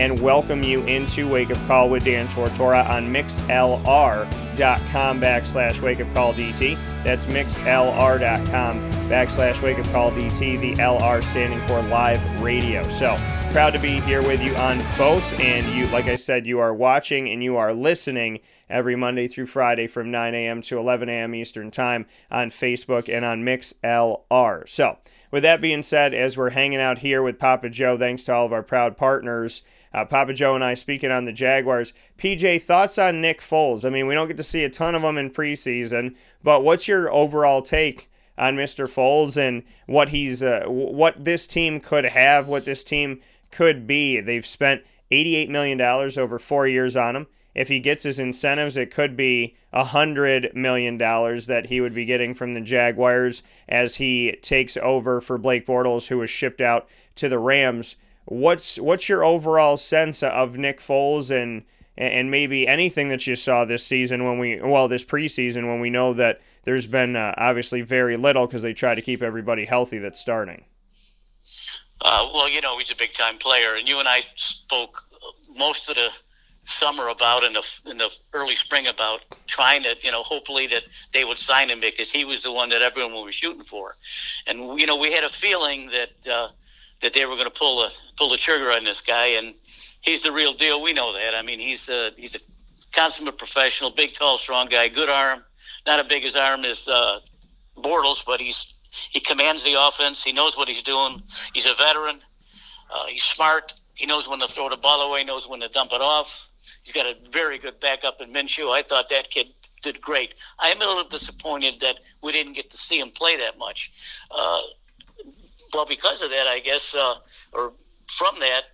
and 0.00 0.18
welcome 0.18 0.62
you 0.62 0.80
into 0.84 1.28
Wake 1.28 1.50
Up 1.50 1.66
Call 1.66 1.90
with 1.90 2.06
Dan 2.06 2.26
Tortora 2.26 2.88
on 2.88 3.12
mixlr.com 3.12 5.20
backslash 5.20 5.82
wake 5.82 6.00
up 6.00 6.14
call 6.14 6.32
DT. 6.32 6.74
That's 7.04 7.26
mixlr.com 7.26 8.92
backslash 9.10 9.62
wake 9.62 9.78
up 9.78 9.84
call 9.92 10.10
DT, 10.10 10.58
the 10.58 10.72
LR 10.76 11.22
standing 11.22 11.60
for 11.68 11.82
live 11.82 12.40
radio. 12.40 12.88
So 12.88 13.14
proud 13.50 13.74
to 13.74 13.78
be 13.78 14.00
here 14.00 14.22
with 14.22 14.40
you 14.40 14.56
on 14.56 14.78
both. 14.96 15.38
And 15.38 15.70
you, 15.74 15.86
like 15.88 16.06
I 16.06 16.16
said, 16.16 16.46
you 16.46 16.60
are 16.60 16.72
watching 16.72 17.28
and 17.28 17.44
you 17.44 17.58
are 17.58 17.74
listening 17.74 18.40
every 18.70 18.96
Monday 18.96 19.28
through 19.28 19.46
Friday 19.46 19.86
from 19.86 20.10
9 20.10 20.34
a.m. 20.34 20.62
to 20.62 20.78
11 20.78 21.10
a.m. 21.10 21.34
Eastern 21.34 21.70
Time 21.70 22.06
on 22.30 22.48
Facebook 22.48 23.14
and 23.14 23.22
on 23.22 23.42
MixLR. 23.42 24.66
So, 24.66 24.96
with 25.30 25.42
that 25.42 25.60
being 25.60 25.82
said, 25.82 26.14
as 26.14 26.38
we're 26.38 26.50
hanging 26.50 26.80
out 26.80 26.98
here 26.98 27.22
with 27.22 27.38
Papa 27.38 27.68
Joe, 27.68 27.98
thanks 27.98 28.24
to 28.24 28.34
all 28.34 28.46
of 28.46 28.52
our 28.54 28.62
proud 28.62 28.96
partners 28.96 29.62
uh, 29.92 30.04
Papa 30.04 30.32
Joe 30.32 30.54
and 30.54 30.64
I 30.64 30.74
speaking 30.74 31.10
on 31.10 31.24
the 31.24 31.32
Jaguars. 31.32 31.92
PJ, 32.18 32.62
thoughts 32.62 32.98
on 32.98 33.20
Nick 33.20 33.40
Foles? 33.40 33.84
I 33.84 33.90
mean, 33.90 34.06
we 34.06 34.14
don't 34.14 34.28
get 34.28 34.36
to 34.36 34.42
see 34.42 34.64
a 34.64 34.70
ton 34.70 34.94
of 34.94 35.02
them 35.02 35.18
in 35.18 35.30
preseason, 35.30 36.14
but 36.42 36.62
what's 36.62 36.88
your 36.88 37.12
overall 37.12 37.62
take 37.62 38.10
on 38.38 38.56
Mr. 38.56 38.86
Foles 38.86 39.36
and 39.36 39.62
what 39.86 40.10
he's, 40.10 40.42
uh, 40.42 40.64
what 40.66 41.24
this 41.24 41.46
team 41.46 41.80
could 41.80 42.04
have, 42.04 42.48
what 42.48 42.64
this 42.64 42.84
team 42.84 43.20
could 43.50 43.86
be? 43.86 44.20
They've 44.20 44.46
spent 44.46 44.82
$88 45.10 45.48
million 45.48 45.80
over 45.80 46.38
four 46.38 46.66
years 46.68 46.96
on 46.96 47.16
him. 47.16 47.26
If 47.52 47.68
he 47.68 47.80
gets 47.80 48.04
his 48.04 48.20
incentives, 48.20 48.76
it 48.76 48.92
could 48.92 49.16
be 49.16 49.56
$100 49.74 50.54
million 50.54 50.98
that 50.98 51.66
he 51.68 51.80
would 51.80 51.94
be 51.94 52.04
getting 52.04 52.32
from 52.32 52.54
the 52.54 52.60
Jaguars 52.60 53.42
as 53.68 53.96
he 53.96 54.36
takes 54.40 54.76
over 54.76 55.20
for 55.20 55.36
Blake 55.36 55.66
Bortles, 55.66 56.08
who 56.08 56.18
was 56.18 56.30
shipped 56.30 56.60
out 56.60 56.88
to 57.16 57.28
the 57.28 57.38
Rams. 57.38 57.96
What's 58.30 58.78
what's 58.78 59.08
your 59.08 59.24
overall 59.24 59.76
sense 59.76 60.22
of 60.22 60.56
Nick 60.56 60.78
Foles 60.78 61.32
and 61.32 61.64
and 61.98 62.30
maybe 62.30 62.68
anything 62.68 63.08
that 63.08 63.26
you 63.26 63.34
saw 63.34 63.64
this 63.64 63.84
season 63.84 64.24
when 64.24 64.38
we 64.38 64.60
well 64.60 64.86
this 64.86 65.04
preseason 65.04 65.66
when 65.66 65.80
we 65.80 65.90
know 65.90 66.12
that 66.14 66.40
there's 66.62 66.86
been 66.86 67.16
uh, 67.16 67.34
obviously 67.36 67.80
very 67.80 68.16
little 68.16 68.46
because 68.46 68.62
they 68.62 68.72
try 68.72 68.94
to 68.94 69.02
keep 69.02 69.20
everybody 69.20 69.64
healthy 69.64 69.98
that's 69.98 70.20
starting. 70.20 70.64
Uh, 72.02 72.30
well, 72.32 72.48
you 72.48 72.60
know 72.60 72.78
he's 72.78 72.92
a 72.92 72.94
big 72.94 73.12
time 73.14 73.36
player, 73.36 73.74
and 73.74 73.88
you 73.88 73.98
and 73.98 74.06
I 74.06 74.20
spoke 74.36 75.02
most 75.56 75.88
of 75.88 75.96
the 75.96 76.10
summer 76.62 77.08
about 77.08 77.42
in 77.42 77.52
the 77.52 77.64
in 77.86 77.98
the 77.98 78.10
early 78.32 78.54
spring 78.54 78.86
about 78.86 79.22
trying 79.48 79.82
to 79.82 79.96
you 80.02 80.12
know 80.12 80.22
hopefully 80.22 80.68
that 80.68 80.84
they 81.12 81.24
would 81.24 81.38
sign 81.38 81.68
him 81.68 81.80
because 81.80 82.12
he 82.12 82.24
was 82.24 82.44
the 82.44 82.52
one 82.52 82.68
that 82.68 82.80
everyone 82.80 83.24
was 83.24 83.34
shooting 83.34 83.64
for, 83.64 83.96
and 84.46 84.78
you 84.78 84.86
know 84.86 84.96
we 84.96 85.10
had 85.10 85.24
a 85.24 85.30
feeling 85.30 85.90
that. 85.90 86.32
Uh, 86.32 86.48
that 87.02 87.12
they 87.12 87.24
were 87.26 87.34
going 87.34 87.50
to 87.50 87.58
pull 87.58 87.82
a 87.82 87.90
pull 88.16 88.30
the 88.30 88.36
trigger 88.36 88.70
on 88.70 88.84
this 88.84 89.00
guy, 89.00 89.26
and 89.26 89.54
he's 90.02 90.22
the 90.22 90.32
real 90.32 90.52
deal. 90.52 90.82
We 90.82 90.92
know 90.92 91.12
that. 91.12 91.34
I 91.34 91.42
mean, 91.42 91.58
he's 91.58 91.88
a 91.88 92.10
he's 92.16 92.34
a 92.34 92.40
consummate 92.92 93.38
professional, 93.38 93.90
big, 93.90 94.14
tall, 94.14 94.38
strong 94.38 94.68
guy, 94.68 94.88
good 94.88 95.08
arm. 95.08 95.44
Not 95.86 96.00
as 96.00 96.06
big 96.06 96.24
as 96.24 96.36
arm 96.36 96.64
as 96.64 96.88
uh, 96.88 97.20
Bortles, 97.78 98.24
but 98.24 98.40
he's 98.40 98.74
he 99.10 99.20
commands 99.20 99.64
the 99.64 99.76
offense. 99.78 100.22
He 100.22 100.32
knows 100.32 100.56
what 100.56 100.68
he's 100.68 100.82
doing. 100.82 101.22
He's 101.54 101.66
a 101.66 101.74
veteran. 101.74 102.20
Uh, 102.92 103.06
he's 103.06 103.22
smart. 103.22 103.72
He 103.94 104.06
knows 104.06 104.28
when 104.28 104.40
to 104.40 104.48
throw 104.48 104.68
the 104.68 104.76
ball 104.76 105.02
away. 105.02 105.24
Knows 105.24 105.48
when 105.48 105.60
to 105.60 105.68
dump 105.68 105.92
it 105.92 106.00
off. 106.00 106.48
He's 106.82 106.92
got 106.92 107.06
a 107.06 107.16
very 107.30 107.58
good 107.58 107.78
backup 107.80 108.20
in 108.20 108.32
Minshew. 108.32 108.72
I 108.72 108.82
thought 108.82 109.08
that 109.10 109.30
kid 109.30 109.50
did 109.82 110.00
great. 110.00 110.34
I 110.58 110.68
am 110.68 110.80
a 110.80 110.84
little 110.84 111.08
disappointed 111.08 111.80
that 111.80 111.98
we 112.22 112.32
didn't 112.32 112.54
get 112.54 112.70
to 112.70 112.76
see 112.76 113.00
him 113.00 113.10
play 113.10 113.36
that 113.36 113.58
much. 113.58 113.92
Uh, 114.30 114.60
well, 115.72 115.86
because 115.86 116.22
of 116.22 116.30
that, 116.30 116.46
I 116.46 116.60
guess, 116.60 116.94
uh, 116.94 117.14
or 117.52 117.72
from 118.08 118.38
that, 118.40 118.64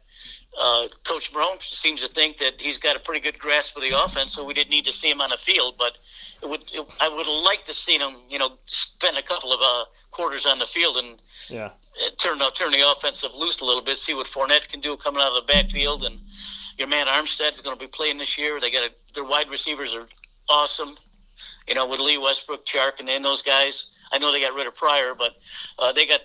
uh, 0.58 0.88
Coach 1.04 1.32
Marrone 1.32 1.60
seems 1.62 2.00
to 2.00 2.08
think 2.08 2.38
that 2.38 2.54
he's 2.58 2.78
got 2.78 2.96
a 2.96 3.00
pretty 3.00 3.20
good 3.20 3.38
grasp 3.38 3.76
of 3.76 3.82
the 3.82 3.90
offense, 3.90 4.32
so 4.32 4.44
we 4.44 4.54
didn't 4.54 4.70
need 4.70 4.86
to 4.86 4.92
see 4.92 5.10
him 5.10 5.20
on 5.20 5.30
the 5.30 5.36
field. 5.36 5.74
But 5.78 5.98
it 6.42 6.48
would, 6.48 6.62
it, 6.72 6.86
I 7.00 7.08
would 7.08 7.26
like 7.26 7.64
to 7.66 7.74
see 7.74 7.98
him, 7.98 8.14
you 8.28 8.38
know, 8.38 8.52
spend 8.66 9.18
a 9.18 9.22
couple 9.22 9.52
of 9.52 9.60
uh, 9.62 9.84
quarters 10.12 10.46
on 10.46 10.58
the 10.58 10.66
field 10.66 10.96
and 10.96 11.18
yeah. 11.50 11.70
turn 12.18 12.38
turn 12.54 12.72
the 12.72 12.90
offensive 12.90 13.34
loose 13.34 13.60
a 13.60 13.64
little 13.66 13.82
bit, 13.82 13.98
see 13.98 14.14
what 14.14 14.26
Fournette 14.26 14.68
can 14.68 14.80
do 14.80 14.96
coming 14.96 15.20
out 15.20 15.36
of 15.36 15.46
the 15.46 15.52
backfield. 15.52 16.04
And 16.04 16.18
your 16.78 16.88
man 16.88 17.06
Armstead 17.06 17.52
is 17.52 17.60
going 17.60 17.76
to 17.76 17.80
be 17.80 17.88
playing 17.88 18.16
this 18.16 18.38
year. 18.38 18.58
They 18.58 18.70
got 18.70 18.88
a, 18.88 18.92
their 19.14 19.24
wide 19.24 19.50
receivers 19.50 19.94
are 19.94 20.06
awesome. 20.48 20.96
You 21.68 21.74
know, 21.74 21.86
with 21.86 22.00
Lee 22.00 22.16
Westbrook, 22.16 22.64
Chark, 22.64 23.00
and 23.00 23.08
then 23.08 23.22
those 23.22 23.42
guys. 23.42 23.88
I 24.12 24.18
know 24.18 24.30
they 24.30 24.40
got 24.40 24.54
rid 24.54 24.68
of 24.68 24.74
Pryor, 24.76 25.16
but 25.16 25.32
uh, 25.80 25.92
they 25.92 26.06
got 26.06 26.20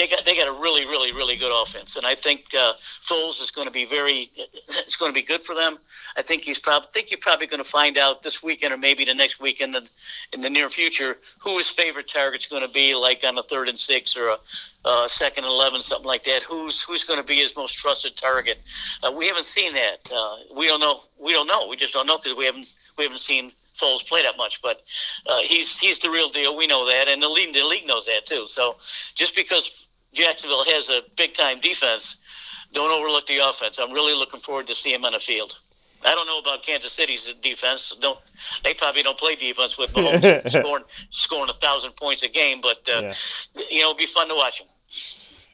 they 0.00 0.06
got 0.06 0.24
they 0.24 0.34
got 0.34 0.48
a 0.48 0.52
really 0.52 0.86
really 0.86 1.12
really 1.12 1.36
good 1.36 1.52
offense, 1.52 1.96
and 1.96 2.06
I 2.06 2.14
think 2.14 2.46
uh, 2.58 2.72
Foles 3.06 3.42
is 3.42 3.50
going 3.50 3.66
to 3.66 3.72
be 3.72 3.84
very 3.84 4.30
it's 4.68 4.96
going 4.96 5.12
to 5.12 5.14
be 5.14 5.22
good 5.22 5.42
for 5.42 5.54
them. 5.54 5.78
I 6.16 6.22
think 6.22 6.42
he's 6.42 6.58
probably 6.58 6.88
think 6.94 7.10
you're 7.10 7.20
probably 7.20 7.46
going 7.46 7.62
to 7.62 7.68
find 7.68 7.98
out 7.98 8.22
this 8.22 8.42
weekend 8.42 8.72
or 8.72 8.78
maybe 8.78 9.04
the 9.04 9.14
next 9.14 9.40
weekend 9.40 9.76
in 9.76 9.84
the, 9.84 9.90
in 10.32 10.40
the 10.40 10.48
near 10.48 10.70
future 10.70 11.18
who 11.38 11.58
his 11.58 11.68
favorite 11.68 12.08
target's 12.08 12.46
going 12.46 12.66
to 12.66 12.72
be, 12.72 12.94
like 12.94 13.22
on 13.24 13.36
a 13.36 13.42
third 13.42 13.68
and 13.68 13.78
six 13.78 14.16
or 14.16 14.28
a, 14.28 14.88
a 14.88 15.08
second 15.08 15.44
and 15.44 15.52
eleven, 15.52 15.82
something 15.82 16.06
like 16.06 16.24
that. 16.24 16.42
Who's 16.44 16.80
who's 16.80 17.04
going 17.04 17.20
to 17.20 17.26
be 17.26 17.36
his 17.36 17.54
most 17.54 17.74
trusted 17.74 18.16
target? 18.16 18.58
Uh, 19.02 19.12
we 19.12 19.26
haven't 19.26 19.44
seen 19.44 19.74
that. 19.74 19.98
Uh, 20.10 20.36
we 20.56 20.66
don't 20.66 20.80
know. 20.80 21.00
We 21.22 21.32
don't 21.32 21.46
know. 21.46 21.68
We 21.68 21.76
just 21.76 21.92
don't 21.92 22.06
know 22.06 22.16
because 22.16 22.36
we 22.38 22.46
haven't 22.46 22.72
we 22.96 23.04
haven't 23.04 23.20
seen 23.20 23.52
Foles 23.78 24.06
play 24.06 24.22
that 24.22 24.36
much, 24.36 24.62
but 24.62 24.82
uh, 25.26 25.40
he's 25.40 25.78
he's 25.78 25.98
the 25.98 26.10
real 26.10 26.30
deal. 26.30 26.56
We 26.56 26.66
know 26.66 26.86
that, 26.86 27.08
and 27.08 27.22
the 27.22 27.28
league 27.28 27.54
the 27.54 27.64
league 27.64 27.86
knows 27.86 28.06
that 28.06 28.24
too. 28.26 28.46
So 28.46 28.76
just 29.14 29.34
because 29.36 29.86
Jacksonville 30.12 30.64
has 30.64 30.88
a 30.88 31.02
big 31.16 31.34
time 31.34 31.60
defense, 31.60 32.16
don't 32.72 32.90
overlook 32.90 33.26
the 33.26 33.38
offense. 33.38 33.78
I'm 33.78 33.92
really 33.92 34.14
looking 34.14 34.40
forward 34.40 34.66
to 34.68 34.74
seeing 34.74 34.96
him 34.96 35.04
on 35.04 35.12
the 35.12 35.18
field. 35.18 35.58
I 36.04 36.14
don't 36.14 36.26
know 36.26 36.38
about 36.38 36.62
Kansas 36.62 36.92
City's 36.92 37.32
defense. 37.42 37.94
Don't 38.00 38.18
they 38.64 38.72
probably 38.74 39.02
don't 39.02 39.18
play 39.18 39.34
defense 39.34 39.76
with 39.76 39.92
Mahomes 39.92 40.50
scoring 40.60 40.84
scoring 41.10 41.50
a 41.50 41.54
thousand 41.54 41.92
points 41.96 42.22
a 42.22 42.28
game, 42.28 42.60
but 42.62 42.88
uh, 42.88 43.02
yeah. 43.02 43.12
you 43.70 43.82
know 43.82 43.90
it'd 43.90 43.98
be 43.98 44.06
fun 44.06 44.28
to 44.28 44.34
watch 44.34 44.60
him. 44.60 44.66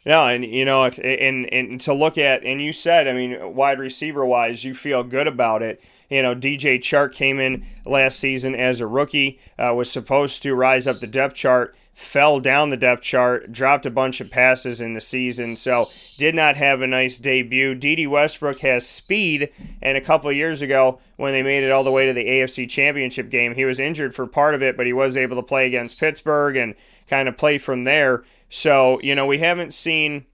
Yeah, 0.04 0.28
and 0.28 0.44
you 0.44 0.64
know, 0.64 0.84
and 0.84 1.52
and 1.52 1.80
to 1.80 1.92
look 1.92 2.16
at, 2.16 2.44
and 2.44 2.62
you 2.62 2.72
said, 2.72 3.08
I 3.08 3.12
mean, 3.12 3.54
wide 3.54 3.80
receiver 3.80 4.24
wise, 4.24 4.64
you 4.64 4.72
feel 4.72 5.02
good 5.02 5.26
about 5.26 5.62
it. 5.62 5.82
You 6.08 6.22
know, 6.22 6.36
DJ 6.36 6.78
Chark 6.78 7.12
came 7.12 7.40
in 7.40 7.66
last 7.84 8.20
season 8.20 8.54
as 8.54 8.80
a 8.80 8.86
rookie, 8.86 9.40
uh, 9.58 9.74
was 9.74 9.90
supposed 9.90 10.44
to 10.44 10.54
rise 10.54 10.86
up 10.86 11.00
the 11.00 11.08
depth 11.08 11.34
chart 11.34 11.74
fell 11.96 12.40
down 12.40 12.68
the 12.68 12.76
depth 12.76 13.02
chart, 13.02 13.50
dropped 13.50 13.86
a 13.86 13.90
bunch 13.90 14.20
of 14.20 14.30
passes 14.30 14.82
in 14.82 14.92
the 14.92 15.00
season, 15.00 15.56
so 15.56 15.88
did 16.18 16.34
not 16.34 16.54
have 16.54 16.82
a 16.82 16.86
nice 16.86 17.18
debut. 17.18 17.74
Dede 17.74 18.06
Westbrook 18.06 18.58
has 18.60 18.86
speed, 18.86 19.48
and 19.80 19.96
a 19.96 20.02
couple 20.02 20.30
years 20.30 20.60
ago, 20.60 21.00
when 21.16 21.32
they 21.32 21.42
made 21.42 21.64
it 21.64 21.72
all 21.72 21.84
the 21.84 21.90
way 21.90 22.04
to 22.04 22.12
the 22.12 22.26
AFC 22.26 22.68
Championship 22.68 23.30
game, 23.30 23.54
he 23.54 23.64
was 23.64 23.80
injured 23.80 24.14
for 24.14 24.26
part 24.26 24.54
of 24.54 24.62
it, 24.62 24.76
but 24.76 24.84
he 24.84 24.92
was 24.92 25.16
able 25.16 25.36
to 25.36 25.42
play 25.42 25.66
against 25.66 25.98
Pittsburgh 25.98 26.54
and 26.54 26.74
kind 27.08 27.30
of 27.30 27.38
play 27.38 27.56
from 27.56 27.84
there. 27.84 28.24
So, 28.50 29.00
you 29.00 29.14
know, 29.14 29.24
we 29.24 29.38
haven't 29.38 29.72
seen 29.72 30.26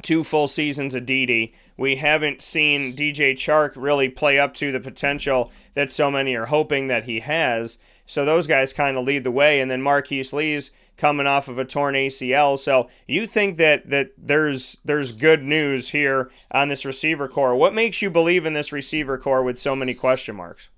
two 0.00 0.24
full 0.24 0.48
seasons 0.48 0.94
of 0.94 1.04
Dede. 1.04 1.52
We 1.76 1.96
haven't 1.96 2.40
seen 2.40 2.96
DJ 2.96 3.34
Chark 3.34 3.72
really 3.76 4.08
play 4.08 4.38
up 4.38 4.54
to 4.54 4.72
the 4.72 4.80
potential 4.80 5.52
that 5.74 5.90
so 5.90 6.10
many 6.10 6.34
are 6.34 6.46
hoping 6.46 6.88
that 6.88 7.04
he 7.04 7.20
has. 7.20 7.76
So 8.08 8.24
those 8.24 8.46
guys 8.46 8.72
kind 8.72 8.96
of 8.96 9.04
lead 9.04 9.22
the 9.22 9.30
way, 9.30 9.60
and 9.60 9.70
then 9.70 9.82
Marquise 9.82 10.32
Lee's 10.32 10.70
coming 10.96 11.26
off 11.26 11.46
of 11.46 11.58
a 11.58 11.64
torn 11.64 11.94
ACL. 11.94 12.58
So 12.58 12.88
you 13.06 13.26
think 13.26 13.58
that 13.58 13.90
that 13.90 14.12
there's 14.16 14.78
there's 14.82 15.12
good 15.12 15.42
news 15.42 15.90
here 15.90 16.30
on 16.50 16.68
this 16.68 16.86
receiver 16.86 17.28
corps. 17.28 17.54
What 17.54 17.74
makes 17.74 18.00
you 18.00 18.10
believe 18.10 18.46
in 18.46 18.54
this 18.54 18.72
receiver 18.72 19.18
corps 19.18 19.42
with 19.42 19.58
so 19.58 19.76
many 19.76 19.92
question 19.92 20.36
marks? 20.36 20.70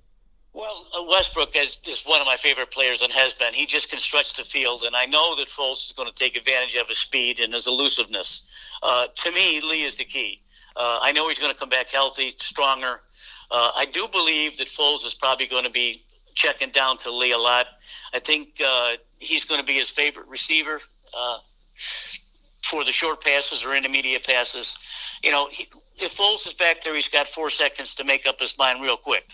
Well, 0.52 0.86
uh, 0.92 1.04
Westbrook 1.04 1.56
is, 1.56 1.78
is 1.86 2.02
one 2.04 2.20
of 2.20 2.26
my 2.26 2.36
favorite 2.36 2.72
players 2.72 3.00
and 3.00 3.12
has 3.12 3.32
been. 3.34 3.54
He 3.54 3.64
just 3.64 3.88
can 3.88 4.00
stretch 4.00 4.34
the 4.34 4.42
field, 4.42 4.82
and 4.82 4.96
I 4.96 5.06
know 5.06 5.36
that 5.36 5.46
Foles 5.46 5.86
is 5.86 5.94
going 5.96 6.08
to 6.08 6.14
take 6.14 6.36
advantage 6.36 6.74
of 6.74 6.88
his 6.88 6.98
speed 6.98 7.38
and 7.38 7.54
his 7.54 7.68
elusiveness. 7.68 8.42
Uh, 8.82 9.06
to 9.14 9.30
me, 9.30 9.60
Lee 9.60 9.84
is 9.84 9.96
the 9.96 10.04
key. 10.04 10.42
Uh, 10.74 10.98
I 11.00 11.12
know 11.12 11.28
he's 11.28 11.38
going 11.38 11.52
to 11.52 11.58
come 11.58 11.68
back 11.68 11.88
healthy, 11.90 12.32
stronger. 12.36 13.00
Uh, 13.52 13.70
I 13.76 13.86
do 13.86 14.08
believe 14.08 14.58
that 14.58 14.66
Foles 14.66 15.06
is 15.06 15.14
probably 15.14 15.46
going 15.46 15.64
to 15.64 15.70
be 15.70 16.02
checking 16.34 16.70
down 16.70 16.98
to 16.98 17.12
Lee 17.12 17.32
a 17.32 17.38
lot. 17.38 17.66
I 18.14 18.18
think 18.18 18.60
uh, 18.64 18.92
he's 19.18 19.44
going 19.44 19.60
to 19.60 19.66
be 19.66 19.74
his 19.74 19.90
favorite 19.90 20.28
receiver 20.28 20.80
uh, 21.16 21.38
for 22.62 22.84
the 22.84 22.92
short 22.92 23.22
passes 23.22 23.64
or 23.64 23.74
intermediate 23.74 24.24
passes. 24.24 24.76
You 25.22 25.32
know, 25.32 25.48
he, 25.50 25.68
if 25.98 26.16
Foles 26.16 26.46
is 26.46 26.54
back 26.54 26.82
there, 26.82 26.94
he's 26.94 27.08
got 27.08 27.28
four 27.28 27.50
seconds 27.50 27.94
to 27.96 28.04
make 28.04 28.26
up 28.26 28.40
his 28.40 28.56
mind 28.58 28.82
real 28.82 28.96
quick. 28.96 29.28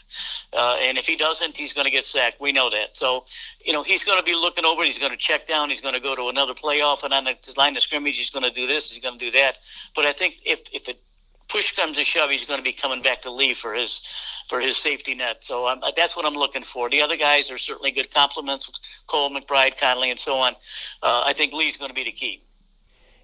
Uh, 0.53 0.77
and 0.81 0.99
if 0.99 1.07
he 1.07 1.17
doesn't, 1.17 1.57
he's 1.57 1.73
going 1.73 1.85
to 1.85 1.91
get 1.91 2.05
sacked. 2.05 2.41
We 2.41 2.53
know 2.53 2.71
that. 2.71 2.97
So, 2.97 3.25
you 3.65 3.73
know, 3.73 3.83
he's 3.83 4.05
going 4.05 4.19
to 4.19 4.25
be 4.25 4.35
looking 4.35 4.65
over. 4.65 4.83
He's 4.83 4.99
going 4.99 5.13
to 5.13 5.17
check 5.17 5.47
down. 5.47 5.71
He's 5.71 5.81
going 5.81 5.95
to 5.95 6.01
go 6.01 6.17
to 6.17 6.29
another 6.29 6.55
playoff, 6.55 7.05
and 7.05 7.13
on 7.13 7.25
the 7.25 7.37
line 7.57 7.77
of 7.77 7.83
scrimmage, 7.83 8.17
he's 8.17 8.31
going 8.31 8.45
to 8.45 8.51
do 8.51 8.67
this. 8.67 8.91
He's 8.91 8.99
going 8.99 9.19
to 9.19 9.25
do 9.25 9.31
that. 9.33 9.59
But 9.95 10.07
I 10.07 10.13
think 10.13 10.37
if 10.45 10.61
if 10.73 10.89
it 10.89 11.01
push 11.49 11.73
comes 11.73 11.97
to 11.97 12.05
shove, 12.05 12.31
he's 12.31 12.45
going 12.45 12.59
to 12.59 12.65
be 12.65 12.73
coming 12.73 13.03
back 13.03 13.23
to 13.23 13.31
Lee 13.31 13.55
for 13.55 13.75
his 13.75 14.01
for 14.49 14.61
his 14.61 14.77
safety 14.77 15.15
net. 15.15 15.43
So 15.43 15.67
um, 15.67 15.81
that's 15.97 16.17
what 16.17 16.25
I'm 16.25 16.35
looking 16.35 16.63
for. 16.63 16.89
The 16.89 17.03
other 17.03 17.17
guys 17.17 17.51
are 17.51 17.59
certainly 17.59 17.91
good 17.91 18.13
compliments, 18.13 18.71
Cole, 19.07 19.31
McBride, 19.31 19.79
Conley, 19.79 20.11
and 20.11 20.19
so 20.19 20.39
on. 20.39 20.55
Uh, 21.03 21.25
I 21.27 21.33
think 21.33 21.53
Lee's 21.53 21.77
going 21.77 21.91
to 21.91 21.95
be 21.95 22.05
the 22.05 22.13
key. 22.13 22.43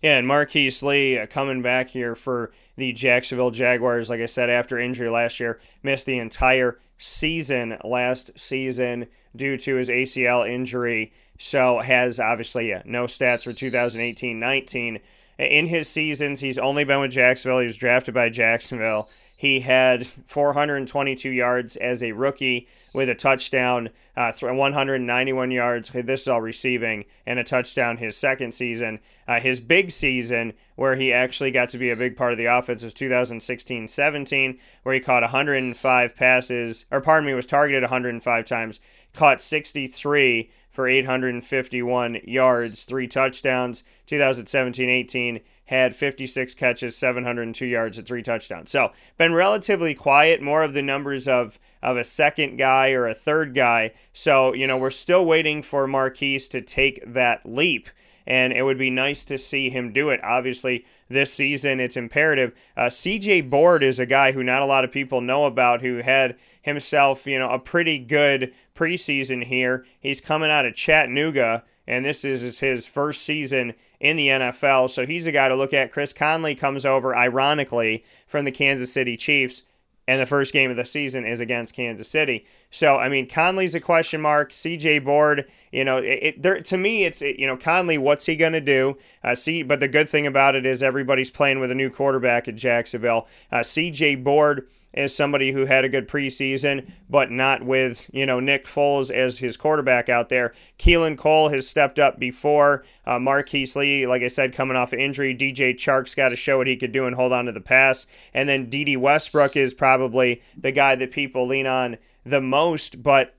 Yeah, 0.02 0.18
and 0.18 0.26
Marquise 0.26 0.82
Lee 0.82 1.18
uh, 1.18 1.26
coming 1.26 1.62
back 1.62 1.90
here 1.90 2.16
for 2.16 2.52
the 2.76 2.92
Jacksonville 2.92 3.52
Jaguars. 3.52 4.10
Like 4.10 4.20
I 4.20 4.26
said, 4.26 4.50
after 4.50 4.78
injury 4.78 5.08
last 5.08 5.38
year, 5.38 5.60
missed 5.82 6.06
the 6.06 6.18
entire 6.18 6.80
season 6.98 7.78
last 7.84 8.36
season 8.38 9.06
due 9.34 9.56
to 9.58 9.76
his 9.76 9.88
ACL 9.88 10.48
injury. 10.48 11.12
So 11.38 11.80
has 11.80 12.18
obviously 12.20 12.74
no 12.84 13.04
stats 13.04 13.44
for 13.44 13.52
2018-19 13.52 15.00
in 15.50 15.66
his 15.66 15.88
seasons, 15.88 16.40
he's 16.40 16.58
only 16.58 16.84
been 16.84 17.00
with 17.00 17.12
Jacksonville. 17.12 17.60
He 17.60 17.66
was 17.66 17.76
drafted 17.76 18.14
by 18.14 18.28
Jacksonville. 18.28 19.08
He 19.42 19.58
had 19.58 20.06
422 20.06 21.28
yards 21.28 21.74
as 21.74 22.00
a 22.00 22.12
rookie 22.12 22.68
with 22.94 23.08
a 23.08 23.16
touchdown, 23.16 23.90
uh, 24.16 24.30
191 24.40 25.50
yards. 25.50 25.90
This 25.90 26.22
is 26.22 26.28
all 26.28 26.40
receiving, 26.40 27.06
and 27.26 27.40
a 27.40 27.44
touchdown 27.44 27.96
his 27.96 28.16
second 28.16 28.52
season. 28.54 29.00
Uh, 29.26 29.40
his 29.40 29.58
big 29.58 29.90
season, 29.90 30.52
where 30.76 30.94
he 30.94 31.12
actually 31.12 31.50
got 31.50 31.70
to 31.70 31.78
be 31.78 31.90
a 31.90 31.96
big 31.96 32.16
part 32.16 32.30
of 32.30 32.38
the 32.38 32.44
offense, 32.44 32.84
was 32.84 32.94
2016 32.94 33.88
17, 33.88 34.58
where 34.84 34.94
he 34.94 35.00
caught 35.00 35.24
105 35.24 36.14
passes, 36.14 36.84
or 36.92 37.00
pardon 37.00 37.26
me, 37.26 37.34
was 37.34 37.44
targeted 37.44 37.82
105 37.82 38.44
times, 38.44 38.78
caught 39.12 39.42
63 39.42 40.50
for 40.72 40.88
851 40.88 42.18
yards, 42.24 42.84
three 42.84 43.06
touchdowns. 43.06 43.84
2017 44.06 44.88
18 44.88 45.40
had 45.66 45.94
56 45.94 46.54
catches, 46.54 46.96
702 46.96 47.66
yards, 47.66 47.98
and 47.98 48.06
three 48.06 48.22
touchdowns. 48.22 48.70
So, 48.70 48.90
been 49.16 49.32
relatively 49.32 49.94
quiet, 49.94 50.42
more 50.42 50.64
of 50.64 50.74
the 50.74 50.82
numbers 50.82 51.28
of, 51.28 51.58
of 51.82 51.96
a 51.96 52.04
second 52.04 52.56
guy 52.56 52.90
or 52.90 53.06
a 53.06 53.14
third 53.14 53.54
guy. 53.54 53.92
So, 54.12 54.54
you 54.54 54.66
know, 54.66 54.76
we're 54.76 54.90
still 54.90 55.24
waiting 55.24 55.62
for 55.62 55.86
Marquise 55.86 56.48
to 56.48 56.60
take 56.60 57.00
that 57.06 57.46
leap 57.46 57.88
and 58.26 58.52
it 58.52 58.62
would 58.62 58.78
be 58.78 58.90
nice 58.90 59.24
to 59.24 59.38
see 59.38 59.70
him 59.70 59.92
do 59.92 60.08
it. 60.08 60.22
Obviously, 60.22 60.84
this 61.08 61.32
season 61.32 61.80
it's 61.80 61.96
imperative. 61.96 62.52
Uh, 62.76 62.82
CJ 62.84 63.48
Board 63.50 63.82
is 63.82 63.98
a 63.98 64.06
guy 64.06 64.32
who 64.32 64.42
not 64.42 64.62
a 64.62 64.66
lot 64.66 64.84
of 64.84 64.92
people 64.92 65.20
know 65.20 65.44
about, 65.44 65.80
who 65.80 65.98
had 65.98 66.36
himself, 66.62 67.26
you 67.26 67.38
know, 67.38 67.50
a 67.50 67.58
pretty 67.58 67.98
good 67.98 68.52
preseason 68.74 69.44
here. 69.44 69.84
He's 69.98 70.20
coming 70.20 70.50
out 70.50 70.66
of 70.66 70.74
Chattanooga, 70.74 71.64
and 71.86 72.04
this 72.04 72.24
is 72.24 72.60
his 72.60 72.86
first 72.86 73.22
season 73.22 73.74
in 74.00 74.16
the 74.16 74.28
NFL. 74.28 74.90
So 74.90 75.06
he's 75.06 75.26
a 75.26 75.32
guy 75.32 75.48
to 75.48 75.54
look 75.54 75.72
at. 75.72 75.92
Chris 75.92 76.12
Conley 76.12 76.54
comes 76.54 76.84
over, 76.84 77.16
ironically, 77.16 78.04
from 78.26 78.44
the 78.44 78.52
Kansas 78.52 78.92
City 78.92 79.16
Chiefs, 79.16 79.62
and 80.08 80.20
the 80.20 80.26
first 80.26 80.52
game 80.52 80.70
of 80.70 80.76
the 80.76 80.84
season 80.84 81.24
is 81.24 81.40
against 81.40 81.74
Kansas 81.74 82.08
City. 82.08 82.44
So 82.70 82.96
I 82.96 83.08
mean, 83.08 83.28
Conley's 83.28 83.74
a 83.74 83.80
question 83.80 84.20
mark. 84.20 84.50
CJ 84.50 85.04
Board, 85.04 85.46
you 85.70 85.84
know, 85.84 85.98
it, 85.98 86.18
it 86.22 86.42
there, 86.42 86.60
to 86.60 86.76
me, 86.76 87.04
it's 87.04 87.22
it, 87.22 87.38
you 87.38 87.46
know, 87.46 87.56
Conley, 87.56 87.98
what's 87.98 88.26
he 88.26 88.34
gonna 88.34 88.60
do? 88.60 88.98
Uh, 89.22 89.34
see, 89.34 89.62
but 89.62 89.78
the 89.78 89.88
good 89.88 90.08
thing 90.08 90.26
about 90.26 90.56
it 90.56 90.66
is 90.66 90.82
everybody's 90.82 91.30
playing 91.30 91.60
with 91.60 91.70
a 91.70 91.74
new 91.74 91.90
quarterback 91.90 92.48
at 92.48 92.56
Jacksonville. 92.56 93.28
Uh, 93.52 93.58
CJ 93.58 94.24
Board 94.24 94.66
as 94.94 95.14
somebody 95.14 95.52
who 95.52 95.66
had 95.66 95.84
a 95.84 95.88
good 95.88 96.08
preseason, 96.08 96.90
but 97.08 97.30
not 97.30 97.64
with, 97.64 98.10
you 98.12 98.26
know, 98.26 98.40
Nick 98.40 98.66
Foles 98.66 99.10
as 99.10 99.38
his 99.38 99.56
quarterback 99.56 100.08
out 100.08 100.28
there. 100.28 100.52
Keelan 100.78 101.16
Cole 101.16 101.48
has 101.48 101.66
stepped 101.66 101.98
up 101.98 102.18
before. 102.18 102.84
Uh, 103.06 103.18
Marquise 103.18 103.74
Lee, 103.74 104.06
like 104.06 104.22
I 104.22 104.28
said, 104.28 104.52
coming 104.52 104.76
off 104.76 104.92
of 104.92 104.98
injury. 104.98 105.34
DJ 105.34 105.74
Chark's 105.74 106.14
got 106.14 106.28
to 106.28 106.36
show 106.36 106.58
what 106.58 106.66
he 106.66 106.76
could 106.76 106.92
do 106.92 107.06
and 107.06 107.16
hold 107.16 107.32
on 107.32 107.46
to 107.46 107.52
the 107.52 107.60
pass. 107.60 108.06
And 108.34 108.48
then 108.48 108.68
Dede 108.68 108.98
Westbrook 108.98 109.56
is 109.56 109.74
probably 109.74 110.42
the 110.56 110.72
guy 110.72 110.94
that 110.96 111.10
people 111.10 111.46
lean 111.46 111.66
on 111.66 111.98
the 112.24 112.40
most, 112.40 113.02
but 113.02 113.34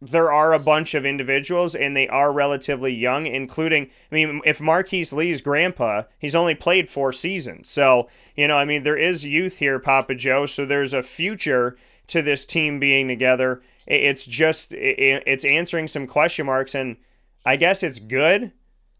there 0.00 0.30
are 0.30 0.52
a 0.52 0.58
bunch 0.58 0.94
of 0.94 1.06
individuals 1.06 1.74
and 1.74 1.96
they 1.96 2.06
are 2.08 2.32
relatively 2.32 2.92
young, 2.92 3.26
including, 3.26 3.90
I 4.10 4.14
mean, 4.14 4.42
if 4.44 4.60
Marquise 4.60 5.12
Lee's 5.12 5.40
grandpa, 5.40 6.02
he's 6.18 6.34
only 6.34 6.54
played 6.54 6.88
four 6.88 7.12
seasons. 7.12 7.70
So, 7.70 8.08
you 8.34 8.46
know, 8.46 8.56
I 8.56 8.66
mean, 8.66 8.82
there 8.82 8.96
is 8.96 9.24
youth 9.24 9.58
here, 9.58 9.78
Papa 9.78 10.14
Joe. 10.14 10.44
So 10.46 10.66
there's 10.66 10.92
a 10.92 11.02
future 11.02 11.78
to 12.08 12.20
this 12.20 12.44
team 12.44 12.78
being 12.78 13.08
together. 13.08 13.62
It's 13.86 14.26
just, 14.26 14.74
it's 14.74 15.44
answering 15.44 15.88
some 15.88 16.06
question 16.06 16.46
marks. 16.46 16.74
And 16.74 16.96
I 17.44 17.56
guess 17.56 17.82
it's 17.82 17.98
good 17.98 18.52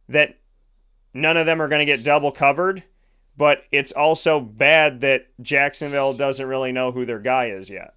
that 0.09 0.39
none 1.13 1.37
of 1.37 1.45
them 1.45 1.61
are 1.61 1.69
going 1.69 1.87
to 1.87 1.93
get 1.93 2.05
double 2.05 2.33
covered. 2.33 2.85
But 3.37 3.65
it's 3.71 3.93
also 3.93 4.41
bad 4.41 5.01
that 5.03 5.27
Jacksonville 5.43 6.15
doesn't 6.15 6.47
really 6.47 6.73
know 6.73 6.93
who 6.93 7.05
their 7.05 7.19
guy 7.19 7.51
is 7.51 7.69
yet. 7.69 7.93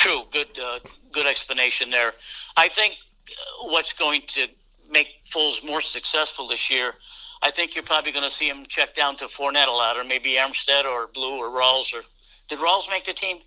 True. 0.00 0.22
Good. 0.32 0.58
Uh 0.58 0.78
good 1.12 1.26
explanation 1.26 1.90
there. 1.90 2.12
I 2.56 2.68
think 2.68 2.94
uh, 3.30 3.68
what's 3.68 3.92
going 3.92 4.22
to 4.28 4.46
make 4.90 5.08
Foles 5.30 5.66
more 5.66 5.80
successful 5.80 6.48
this 6.48 6.70
year, 6.70 6.94
I 7.42 7.50
think 7.50 7.74
you're 7.74 7.84
probably 7.84 8.12
going 8.12 8.24
to 8.24 8.30
see 8.30 8.48
him 8.48 8.66
check 8.66 8.94
down 8.94 9.16
to 9.16 9.26
Fournette 9.26 9.68
a 9.68 9.72
lot, 9.72 9.96
or 9.96 10.04
maybe 10.04 10.34
Armstead 10.34 10.84
or 10.84 11.08
Blue 11.08 11.38
or 11.38 11.48
Rawls. 11.48 11.94
Or 11.94 12.02
did 12.48 12.58
Rawls 12.58 12.88
make 12.90 13.04
the 13.04 13.12
team? 13.12 13.38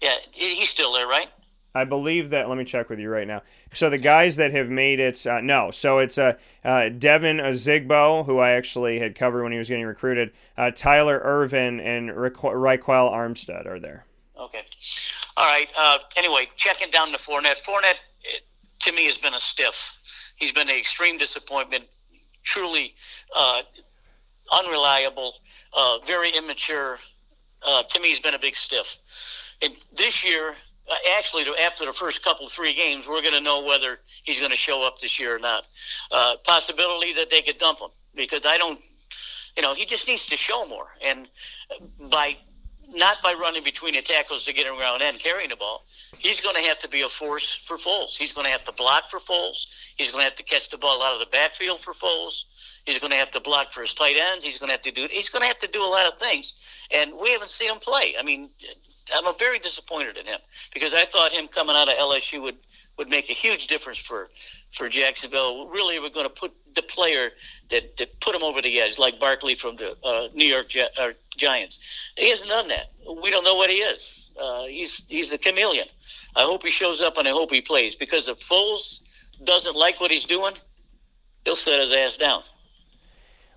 Yeah, 0.00 0.14
he's 0.32 0.68
still 0.68 0.92
there, 0.92 1.06
right? 1.06 1.28
I 1.74 1.84
believe 1.84 2.30
that. 2.30 2.48
Let 2.48 2.58
me 2.58 2.64
check 2.64 2.90
with 2.90 2.98
you 2.98 3.08
right 3.08 3.26
now. 3.26 3.42
So 3.72 3.88
the 3.88 3.98
guys 3.98 4.36
that 4.36 4.52
have 4.52 4.68
made 4.68 5.00
it, 5.00 5.26
uh, 5.26 5.40
no. 5.40 5.70
So 5.70 5.98
it's 5.98 6.18
uh, 6.18 6.34
uh, 6.62 6.90
Devine 6.90 7.38
Ozigbo, 7.38 8.26
who 8.26 8.38
I 8.38 8.50
actually 8.50 8.98
had 8.98 9.14
covered 9.14 9.42
when 9.42 9.52
he 9.52 9.58
was 9.58 9.68
getting 9.68 9.86
recruited. 9.86 10.32
Uh, 10.56 10.70
Tyler 10.70 11.20
Ervin 11.24 11.80
and 11.80 12.10
Ryquell 12.10 13.10
Armstead 13.10 13.66
are 13.66 13.80
there. 13.80 14.04
Okay. 14.38 14.64
All 15.36 15.46
right. 15.46 15.68
Uh, 15.76 15.98
anyway, 16.16 16.48
checking 16.56 16.90
down 16.90 17.10
to 17.12 17.18
Fournette. 17.18 17.62
Fournette, 17.64 17.98
to 18.80 18.92
me, 18.92 19.06
has 19.06 19.16
been 19.16 19.34
a 19.34 19.40
stiff. 19.40 19.74
He's 20.36 20.52
been 20.52 20.68
an 20.68 20.76
extreme 20.76 21.18
disappointment. 21.18 21.84
Truly 22.44 22.94
uh, 23.34 23.62
unreliable. 24.52 25.34
Uh, 25.72 25.98
very 26.06 26.30
immature. 26.30 26.98
Uh, 27.62 27.82
to 27.84 28.00
me, 28.00 28.08
he's 28.08 28.20
been 28.20 28.34
a 28.34 28.38
big 28.38 28.56
stiff. 28.56 28.98
And 29.62 29.72
this 29.96 30.24
year, 30.24 30.56
uh, 30.90 30.94
actually, 31.16 31.44
after 31.60 31.86
the 31.86 31.92
first 31.92 32.24
couple 32.24 32.48
three 32.48 32.74
games, 32.74 33.06
we're 33.08 33.22
going 33.22 33.34
to 33.34 33.40
know 33.40 33.62
whether 33.62 34.00
he's 34.24 34.38
going 34.38 34.50
to 34.50 34.56
show 34.56 34.86
up 34.86 34.98
this 34.98 35.18
year 35.18 35.36
or 35.36 35.38
not. 35.38 35.64
Uh, 36.10 36.34
possibility 36.44 37.12
that 37.14 37.30
they 37.30 37.40
could 37.40 37.58
dump 37.58 37.78
him 37.78 37.90
because 38.14 38.40
I 38.44 38.58
don't. 38.58 38.80
You 39.56 39.62
know, 39.62 39.74
he 39.74 39.84
just 39.84 40.08
needs 40.08 40.24
to 40.26 40.36
show 40.36 40.66
more. 40.66 40.88
And 41.04 41.28
by 42.10 42.36
not 42.94 43.22
by 43.22 43.32
running 43.32 43.64
between 43.64 43.94
the 43.94 44.02
tackles 44.02 44.44
to 44.44 44.52
get 44.52 44.66
around 44.66 45.02
and 45.02 45.18
carrying 45.18 45.50
the 45.50 45.56
ball. 45.56 45.84
He's 46.18 46.40
going 46.40 46.54
to 46.56 46.62
have 46.62 46.78
to 46.80 46.88
be 46.88 47.02
a 47.02 47.08
force 47.08 47.54
for 47.66 47.76
Foles. 47.76 48.16
He's 48.16 48.32
going 48.32 48.44
to 48.44 48.50
have 48.50 48.64
to 48.64 48.72
block 48.72 49.10
for 49.10 49.18
Foles. 49.18 49.66
He's 49.96 50.10
going 50.10 50.20
to 50.20 50.24
have 50.24 50.34
to 50.36 50.42
catch 50.42 50.70
the 50.70 50.78
ball 50.78 51.02
out 51.02 51.14
of 51.14 51.20
the 51.20 51.26
backfield 51.26 51.80
for 51.80 51.94
Foles. 51.94 52.42
He's 52.84 52.98
going 52.98 53.10
to 53.10 53.16
have 53.16 53.30
to 53.32 53.40
block 53.40 53.72
for 53.72 53.82
his 53.82 53.94
tight 53.94 54.16
ends. 54.16 54.44
He's 54.44 54.58
going 54.58 54.68
to 54.68 54.72
have 54.72 54.82
to 54.82 54.90
do. 54.90 55.06
He's 55.10 55.28
going 55.28 55.42
to 55.42 55.48
have 55.48 55.58
to 55.58 55.68
do 55.68 55.82
a 55.82 55.86
lot 55.86 56.06
of 56.06 56.18
things, 56.18 56.54
and 56.90 57.12
we 57.20 57.30
haven't 57.30 57.50
seen 57.50 57.70
him 57.70 57.78
play. 57.78 58.14
I 58.18 58.22
mean, 58.22 58.50
I'm 59.14 59.24
very 59.38 59.58
disappointed 59.58 60.16
in 60.16 60.26
him 60.26 60.40
because 60.72 60.94
I 60.94 61.04
thought 61.04 61.32
him 61.32 61.48
coming 61.48 61.76
out 61.76 61.88
of 61.88 61.94
LSU 61.94 62.42
would 62.42 62.56
would 62.98 63.08
make 63.08 63.30
a 63.30 63.32
huge 63.32 63.68
difference 63.68 63.98
for 63.98 64.28
for 64.72 64.88
Jacksonville. 64.88 65.68
Really, 65.68 65.98
we're 65.98 66.10
going 66.10 66.26
to 66.26 66.40
put 66.40 66.52
the 66.74 66.82
player 66.82 67.30
that, 67.70 67.96
that 67.96 68.20
put 68.20 68.34
him 68.34 68.42
over 68.42 68.62
the 68.62 68.80
edge, 68.80 68.98
like 68.98 69.20
Barkley 69.20 69.54
from 69.54 69.76
the 69.76 69.96
uh, 70.04 70.28
New 70.34 70.46
York 70.46 70.68
Gi- 70.68 70.88
uh, 70.98 71.12
Giants. 71.36 71.78
He 72.16 72.30
hasn't 72.30 72.50
done 72.50 72.68
that. 72.68 72.90
We 73.22 73.30
don't 73.30 73.44
know 73.44 73.54
what 73.54 73.70
he 73.70 73.76
is. 73.76 74.30
Uh, 74.40 74.64
he's 74.64 75.04
he's 75.08 75.32
a 75.32 75.38
chameleon. 75.38 75.86
I 76.36 76.42
hope 76.42 76.62
he 76.62 76.70
shows 76.70 77.00
up 77.00 77.18
and 77.18 77.28
I 77.28 77.32
hope 77.32 77.52
he 77.52 77.60
plays 77.60 77.94
because 77.94 78.28
if 78.28 78.38
Foles 78.40 79.00
doesn't 79.44 79.76
like 79.76 80.00
what 80.00 80.10
he's 80.10 80.24
doing, 80.24 80.54
he'll 81.44 81.56
set 81.56 81.80
his 81.80 81.92
ass 81.92 82.16
down. 82.16 82.42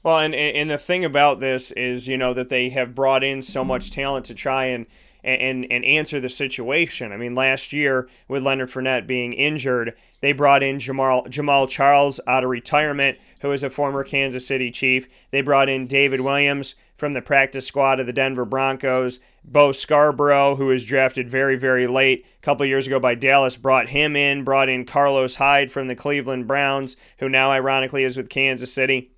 Well, 0.04 0.20
and 0.20 0.36
and 0.36 0.70
the 0.70 0.78
thing 0.78 1.04
about 1.04 1.40
this 1.40 1.72
is, 1.72 2.08
you 2.08 2.18
know, 2.18 2.34
that 2.34 2.50
they 2.50 2.70
have 2.70 2.94
brought 2.94 3.24
in 3.24 3.42
so 3.42 3.64
much 3.64 3.92
talent 3.92 4.26
to 4.26 4.36
try 4.36 4.66
and 4.66 4.86
and, 5.24 5.66
and 5.72 5.84
answer 5.84 6.20
the 6.20 6.30
situation. 6.30 7.12
I 7.12 7.18
mean, 7.18 7.34
last 7.34 7.74
year 7.74 8.08
with 8.28 8.44
Leonard 8.44 8.70
Fournette 8.70 9.08
being 9.08 9.34
injured, 9.34 9.96
they 10.22 10.34
brought 10.34 10.62
in 10.62 10.78
Jamal, 10.80 11.24
Jamaal 11.26 11.68
Charles 11.68 12.20
out 12.28 12.44
of 12.44 12.52
retirement, 12.52 13.18
who 13.42 13.52
is 13.52 13.64
a 13.64 13.72
former 13.72 14.04
Kansas 14.04 14.46
City 14.46 14.70
Chief. 14.70 15.08
They 15.32 15.42
brought 15.42 15.68
in 15.68 15.88
David 15.88 16.22
Williams 16.22 16.76
from 16.96 17.14
the 17.14 17.22
practice 17.22 17.68
squad 17.68 18.00
of 18.00 18.06
the 18.06 18.14
Denver 18.14 18.46
Broncos. 18.46 19.20
Bo 19.44 19.72
Scarborough, 19.72 20.56
who 20.56 20.68
was 20.68 20.86
drafted 20.86 21.30
very, 21.30 21.56
very 21.56 21.88
late 21.88 22.26
a 22.38 22.42
couple 22.42 22.66
years 22.66 22.88
ago 22.88 23.00
by 23.00 23.16
Dallas, 23.16 23.58
brought 23.58 23.90
him 23.90 24.16
in, 24.16 24.44
brought 24.44 24.70
in 24.70 24.86
Carlos 24.86 25.36
Hyde 25.36 25.70
from 25.72 25.88
the 25.88 25.96
Cleveland 25.96 26.48
Browns, 26.48 26.98
who 27.20 27.30
now 27.30 27.52
ironically 27.52 28.04
is 28.04 28.18
with 28.18 28.30
Kansas 28.30 28.74
City. 28.74 29.12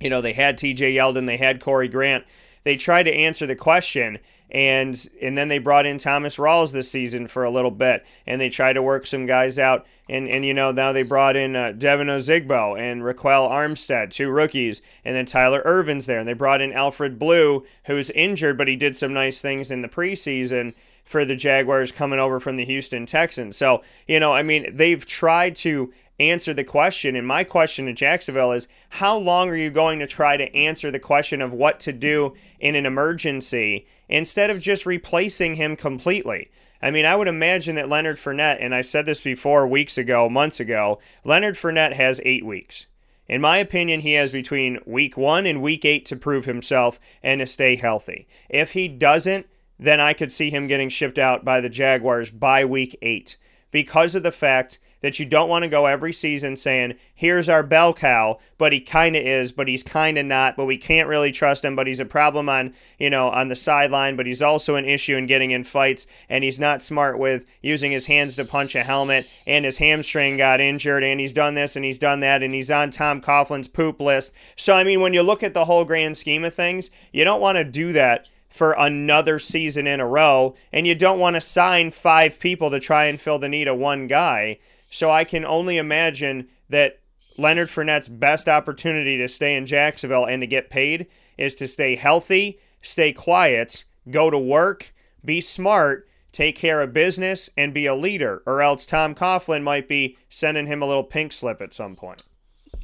You 0.00 0.10
know, 0.10 0.20
they 0.20 0.32
had 0.32 0.58
TJ 0.58 0.94
Yeldon, 0.94 1.26
they 1.26 1.36
had 1.36 1.60
Corey 1.60 1.88
Grant. 1.88 2.24
they 2.64 2.76
tried 2.76 3.04
to 3.04 3.14
answer 3.14 3.46
the 3.46 3.56
question 3.56 4.18
and 4.52 5.08
and 5.20 5.36
then 5.36 5.48
they 5.48 5.58
brought 5.58 5.86
in 5.86 5.96
Thomas 5.96 6.36
Rawls 6.36 6.72
this 6.72 6.90
season 6.90 7.26
for 7.26 7.42
a 7.42 7.50
little 7.50 7.70
bit, 7.70 8.04
and 8.26 8.40
they 8.40 8.50
tried 8.50 8.74
to 8.74 8.82
work 8.82 9.06
some 9.06 9.24
guys 9.24 9.58
out, 9.58 9.86
and 10.08 10.28
and 10.28 10.44
you 10.44 10.52
know 10.52 10.70
now 10.70 10.92
they 10.92 11.02
brought 11.02 11.36
in 11.36 11.56
uh, 11.56 11.72
Devin 11.72 12.08
Ozigbo 12.08 12.78
and 12.78 13.02
Ryquell 13.02 13.48
Armstead, 13.48 14.10
two 14.10 14.30
rookies, 14.30 14.82
and 15.04 15.16
then 15.16 15.24
Tyler 15.24 15.62
Ervin's 15.64 16.04
there, 16.04 16.18
and 16.18 16.28
they 16.28 16.34
brought 16.34 16.60
in 16.60 16.72
Alfred 16.72 17.18
Blue, 17.18 17.64
who's 17.86 18.10
injured, 18.10 18.58
but 18.58 18.68
he 18.68 18.76
did 18.76 18.94
some 18.94 19.14
nice 19.14 19.40
things 19.40 19.70
in 19.70 19.80
the 19.80 19.88
preseason 19.88 20.74
for 21.02 21.24
the 21.24 21.34
Jaguars 21.34 21.90
coming 21.90 22.20
over 22.20 22.38
from 22.38 22.56
the 22.56 22.66
Houston 22.66 23.06
Texans. 23.06 23.56
So 23.56 23.82
you 24.06 24.20
know, 24.20 24.34
I 24.34 24.42
mean, 24.42 24.76
they've 24.76 25.04
tried 25.04 25.56
to 25.56 25.92
answer 26.22 26.54
the 26.54 26.64
question. 26.64 27.16
And 27.16 27.26
my 27.26 27.44
question 27.44 27.86
to 27.86 27.92
Jacksonville 27.92 28.52
is 28.52 28.68
how 28.90 29.16
long 29.16 29.48
are 29.50 29.56
you 29.56 29.70
going 29.70 29.98
to 29.98 30.06
try 30.06 30.36
to 30.36 30.54
answer 30.54 30.90
the 30.90 30.98
question 30.98 31.42
of 31.42 31.52
what 31.52 31.80
to 31.80 31.92
do 31.92 32.34
in 32.60 32.74
an 32.74 32.86
emergency 32.86 33.86
instead 34.08 34.50
of 34.50 34.60
just 34.60 34.86
replacing 34.86 35.56
him 35.56 35.76
completely? 35.76 36.50
I 36.80 36.90
mean, 36.90 37.04
I 37.04 37.14
would 37.14 37.28
imagine 37.28 37.76
that 37.76 37.88
Leonard 37.88 38.16
Fournette, 38.16 38.58
and 38.60 38.74
I 38.74 38.80
said 38.80 39.06
this 39.06 39.20
before 39.20 39.66
weeks 39.66 39.96
ago, 39.96 40.28
months 40.28 40.58
ago, 40.58 40.98
Leonard 41.24 41.54
Fournette 41.54 41.92
has 41.92 42.20
eight 42.24 42.44
weeks. 42.44 42.86
In 43.28 43.40
my 43.40 43.58
opinion, 43.58 44.00
he 44.00 44.14
has 44.14 44.32
between 44.32 44.80
week 44.84 45.16
one 45.16 45.46
and 45.46 45.62
week 45.62 45.84
eight 45.84 46.04
to 46.06 46.16
prove 46.16 46.44
himself 46.44 46.98
and 47.22 47.38
to 47.38 47.46
stay 47.46 47.76
healthy. 47.76 48.26
If 48.48 48.72
he 48.72 48.88
doesn't, 48.88 49.46
then 49.78 50.00
I 50.00 50.12
could 50.12 50.32
see 50.32 50.50
him 50.50 50.66
getting 50.66 50.88
shipped 50.88 51.18
out 51.18 51.44
by 51.44 51.60
the 51.60 51.68
Jaguars 51.68 52.30
by 52.30 52.64
week 52.64 52.98
eight 53.00 53.36
because 53.70 54.14
of 54.14 54.22
the 54.22 54.32
fact 54.32 54.78
that 55.02 55.18
you 55.18 55.26
don't 55.26 55.48
want 55.48 55.64
to 55.64 55.68
go 55.68 55.86
every 55.86 56.12
season 56.12 56.56
saying, 56.56 56.94
here's 57.14 57.48
our 57.48 57.62
bell 57.62 57.92
cow, 57.92 58.38
but 58.56 58.72
he 58.72 58.80
kind 58.80 59.14
of 59.14 59.22
is, 59.22 59.52
but 59.52 59.68
he's 59.68 59.82
kind 59.82 60.16
of 60.16 60.24
not, 60.24 60.56
but 60.56 60.64
we 60.64 60.78
can't 60.78 61.08
really 61.08 61.30
trust 61.30 61.64
him, 61.64 61.76
but 61.76 61.86
he's 61.86 62.00
a 62.00 62.04
problem 62.04 62.48
on, 62.48 62.72
you 62.98 63.10
know, 63.10 63.28
on 63.28 63.48
the 63.48 63.56
sideline, 63.56 64.16
but 64.16 64.26
he's 64.26 64.42
also 64.42 64.76
an 64.76 64.84
issue 64.84 65.16
in 65.16 65.26
getting 65.26 65.50
in 65.50 65.64
fights, 65.64 66.06
and 66.28 66.42
he's 66.44 66.58
not 66.58 66.82
smart 66.82 67.18
with 67.18 67.50
using 67.60 67.92
his 67.92 68.06
hands 68.06 68.36
to 68.36 68.44
punch 68.44 68.74
a 68.74 68.82
helmet, 68.82 69.28
and 69.46 69.64
his 69.64 69.78
hamstring 69.78 70.36
got 70.36 70.60
injured, 70.60 71.02
and 71.02 71.20
he's 71.20 71.32
done 71.32 71.54
this 71.54 71.76
and 71.76 71.84
he's 71.84 71.98
done 71.98 72.20
that, 72.20 72.42
and 72.42 72.54
he's 72.54 72.70
on 72.70 72.90
Tom 72.90 73.20
Coughlin's 73.20 73.68
poop 73.68 74.00
list. 74.00 74.32
So, 74.56 74.74
I 74.74 74.84
mean, 74.84 75.00
when 75.00 75.14
you 75.14 75.22
look 75.22 75.42
at 75.42 75.54
the 75.54 75.64
whole 75.66 75.84
grand 75.84 76.16
scheme 76.16 76.44
of 76.44 76.54
things, 76.54 76.90
you 77.12 77.24
don't 77.24 77.40
want 77.40 77.58
to 77.58 77.64
do 77.64 77.92
that 77.92 78.28
for 78.48 78.72
another 78.72 79.38
season 79.38 79.86
in 79.86 79.98
a 79.98 80.06
row, 80.06 80.54
and 80.72 80.86
you 80.86 80.94
don't 80.94 81.18
want 81.18 81.34
to 81.34 81.40
sign 81.40 81.90
five 81.90 82.38
people 82.38 82.70
to 82.70 82.78
try 82.78 83.06
and 83.06 83.20
fill 83.20 83.38
the 83.38 83.48
need 83.48 83.66
of 83.66 83.78
one 83.78 84.06
guy. 84.06 84.58
So 84.92 85.10
I 85.10 85.24
can 85.24 85.44
only 85.44 85.78
imagine 85.78 86.48
that 86.68 87.00
Leonard 87.38 87.68
Fournette's 87.68 88.08
best 88.08 88.46
opportunity 88.46 89.16
to 89.16 89.26
stay 89.26 89.56
in 89.56 89.64
Jacksonville 89.64 90.26
and 90.26 90.42
to 90.42 90.46
get 90.46 90.68
paid 90.68 91.06
is 91.38 91.54
to 91.56 91.66
stay 91.66 91.96
healthy, 91.96 92.60
stay 92.82 93.10
quiet, 93.10 93.84
go 94.10 94.28
to 94.28 94.38
work, 94.38 94.92
be 95.24 95.40
smart, 95.40 96.06
take 96.30 96.56
care 96.56 96.82
of 96.82 96.92
business, 96.92 97.48
and 97.56 97.72
be 97.72 97.86
a 97.86 97.94
leader, 97.94 98.42
or 98.44 98.60
else 98.60 98.84
Tom 98.84 99.14
Coughlin 99.14 99.62
might 99.62 99.88
be 99.88 100.18
sending 100.28 100.66
him 100.66 100.82
a 100.82 100.86
little 100.86 101.04
pink 101.04 101.32
slip 101.32 101.62
at 101.62 101.72
some 101.72 101.96
point. 101.96 102.22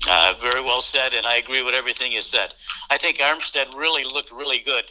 Uh, 0.09 0.33
very 0.41 0.63
well 0.63 0.81
said, 0.81 1.13
and 1.13 1.27
I 1.27 1.37
agree 1.37 1.63
with 1.63 1.75
everything 1.75 2.11
you 2.11 2.23
said. 2.23 2.55
I 2.89 2.97
think 2.97 3.19
Armstead 3.19 3.77
really 3.77 4.05
looked 4.05 4.33
really 4.33 4.61
good, 4.61 4.85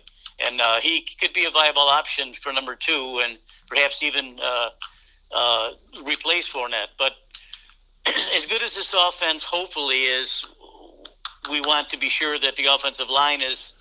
and 0.45 0.61
uh, 0.61 0.81
he 0.81 1.07
could 1.19 1.33
be 1.33 1.45
a 1.45 1.49
viable 1.49 1.81
option 1.81 2.33
for 2.33 2.53
number 2.53 2.75
two, 2.75 3.21
and 3.23 3.39
perhaps 3.67 4.03
even 4.03 4.37
uh, 4.39 4.69
uh, 5.33 5.71
replace 6.03 6.49
Fournette. 6.49 6.89
But 6.97 7.13
as 8.35 8.45
good 8.45 8.61
as 8.61 8.75
this 8.75 8.93
offense 8.93 9.43
hopefully 9.43 10.03
is, 10.03 10.45
we 11.49 11.61
want 11.61 11.89
to 11.89 11.97
be 11.97 12.09
sure 12.09 12.37
that 12.39 12.55
the 12.55 12.65
offensive 12.65 13.09
line 13.09 13.41
is 13.41 13.73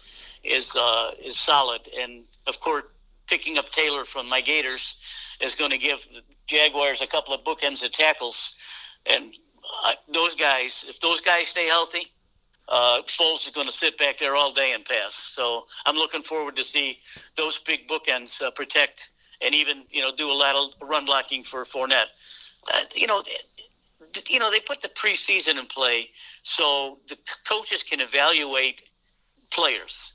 is 0.44 0.76
uh, 0.76 1.12
is 1.22 1.38
solid. 1.38 1.80
And 1.98 2.24
of 2.46 2.60
course, 2.60 2.84
picking 3.26 3.58
up 3.58 3.70
Taylor 3.70 4.04
from 4.04 4.28
my 4.28 4.40
Gators 4.40 4.96
is 5.40 5.54
going 5.54 5.70
to 5.70 5.78
give 5.78 5.98
the 6.14 6.22
Jaguars 6.46 7.00
a 7.00 7.06
couple 7.06 7.34
of 7.34 7.42
bookends 7.44 7.84
of 7.84 7.92
tackles. 7.92 8.54
And 9.06 9.34
uh, 9.84 9.92
those 10.12 10.34
guys, 10.34 10.84
if 10.88 11.00
those 11.00 11.20
guys 11.20 11.48
stay 11.48 11.66
healthy, 11.66 12.06
uh, 12.68 13.02
Foles 13.02 13.46
is 13.46 13.52
going 13.54 13.66
to 13.66 13.72
sit 13.72 13.98
back 13.98 14.18
there 14.18 14.34
all 14.34 14.52
day 14.52 14.72
and 14.72 14.84
pass. 14.84 15.14
So 15.14 15.66
I'm 15.84 15.96
looking 15.96 16.22
forward 16.22 16.56
to 16.56 16.64
see 16.64 16.98
those 17.36 17.58
big 17.58 17.88
bookends 17.88 18.42
uh, 18.42 18.50
protect 18.50 19.10
and 19.40 19.54
even 19.54 19.82
you 19.90 20.00
know 20.00 20.14
do 20.14 20.30
a 20.30 20.32
lot 20.32 20.54
of 20.54 20.88
run 20.88 21.04
blocking 21.04 21.42
for 21.42 21.64
Fournette. 21.64 22.06
Uh, 22.72 22.80
you 22.94 23.06
know, 23.06 23.22
you 24.28 24.38
know 24.38 24.50
they 24.50 24.60
put 24.60 24.82
the 24.82 24.88
preseason 24.88 25.58
in 25.58 25.66
play 25.66 26.10
so 26.42 26.98
the 27.08 27.16
coaches 27.44 27.82
can 27.82 28.00
evaluate 28.00 28.82
players. 29.50 30.12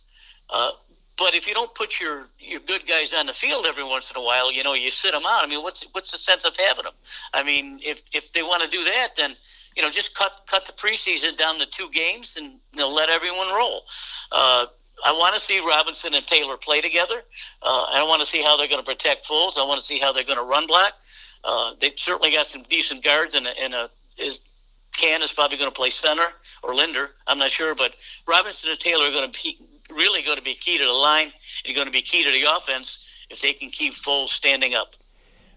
Uh, 0.49 0.71
but 1.17 1.35
if 1.35 1.47
you 1.47 1.53
don't 1.53 1.73
put 1.75 1.99
your, 1.99 2.25
your 2.39 2.59
good 2.61 2.87
guys 2.87 3.13
on 3.13 3.27
the 3.27 3.33
field 3.33 3.65
every 3.67 3.83
once 3.83 4.09
in 4.09 4.17
a 4.17 4.23
while, 4.23 4.51
you 4.51 4.63
know, 4.63 4.73
you 4.73 4.89
sit 4.89 5.11
them 5.11 5.23
out. 5.25 5.43
I 5.43 5.47
mean, 5.47 5.61
what's 5.61 5.85
what's 5.91 6.11
the 6.11 6.17
sense 6.17 6.45
of 6.45 6.55
having 6.57 6.85
them? 6.85 6.93
I 7.33 7.43
mean, 7.43 7.79
if 7.83 8.01
if 8.11 8.33
they 8.33 8.41
want 8.41 8.63
to 8.63 8.69
do 8.69 8.83
that, 8.85 9.09
then 9.15 9.35
you 9.75 9.83
know, 9.83 9.89
just 9.89 10.15
cut 10.15 10.41
cut 10.47 10.65
the 10.65 10.73
preseason 10.73 11.37
down 11.37 11.59
to 11.59 11.65
two 11.65 11.89
games 11.91 12.37
and 12.37 12.59
you 12.73 12.79
know 12.79 12.89
let 12.89 13.09
everyone 13.09 13.49
roll. 13.49 13.83
Uh, 14.31 14.65
I 15.03 15.12
want 15.12 15.36
to 15.36 15.41
see 15.41 15.60
Robinson 15.60 16.13
and 16.13 16.25
Taylor 16.25 16.58
play 16.58 16.81
together. 16.81 17.24
Uh, 17.62 17.86
I 17.93 18.03
want 18.03 18.22
to 18.22 18.25
see 18.25 18.41
how 18.41 18.58
they're 18.58 18.67
going 18.67 18.84
to 18.84 18.89
protect 18.89 19.27
Foles. 19.27 19.58
I 19.58 19.65
want 19.65 19.79
to 19.79 19.86
see 19.86 20.00
how 20.00 20.12
they're 20.12 20.24
going 20.24 20.38
to 20.38 20.43
run 20.43 20.67
block. 20.67 20.93
Uh, 21.43 21.74
they've 21.79 21.98
certainly 21.98 22.31
got 22.31 22.48
some 22.48 22.63
decent 22.70 23.03
guards, 23.03 23.36
and, 23.36 23.48
and 23.48 23.74
a, 23.74 23.89
is, 24.17 24.39
Cann 24.96 25.22
is 25.22 25.31
probably 25.31 25.58
going 25.58 25.72
to 25.72 25.75
play 25.75 25.89
center 25.89 26.27
or 26.63 26.75
Linder. 26.75 27.12
I'm 27.27 27.39
not 27.39 27.51
sure, 27.51 27.74
but 27.74 27.96
Robinson 28.27 28.70
and 28.70 28.79
Taylor 28.79 29.05
are 29.05 29.12
going 29.12 29.31
to 29.31 29.39
be 29.41 29.58
really 29.89 30.22
going 30.22 30.38
to 30.38 30.43
be 30.43 30.53
key 30.53 30.77
to 30.77 30.86
the 30.86 30.91
line 30.91 31.31
and 31.65 31.75
going 31.75 31.88
to 31.88 31.91
be 31.91 32.01
key 32.01 32.24
to 32.24 32.31
the 32.31 32.43
offense 32.55 33.03
if 33.29 33.41
they 33.41 33.53
can 33.53 33.70
keep 33.70 33.96
Foles 33.96 34.29
standing 34.29 34.75
up. 34.75 34.96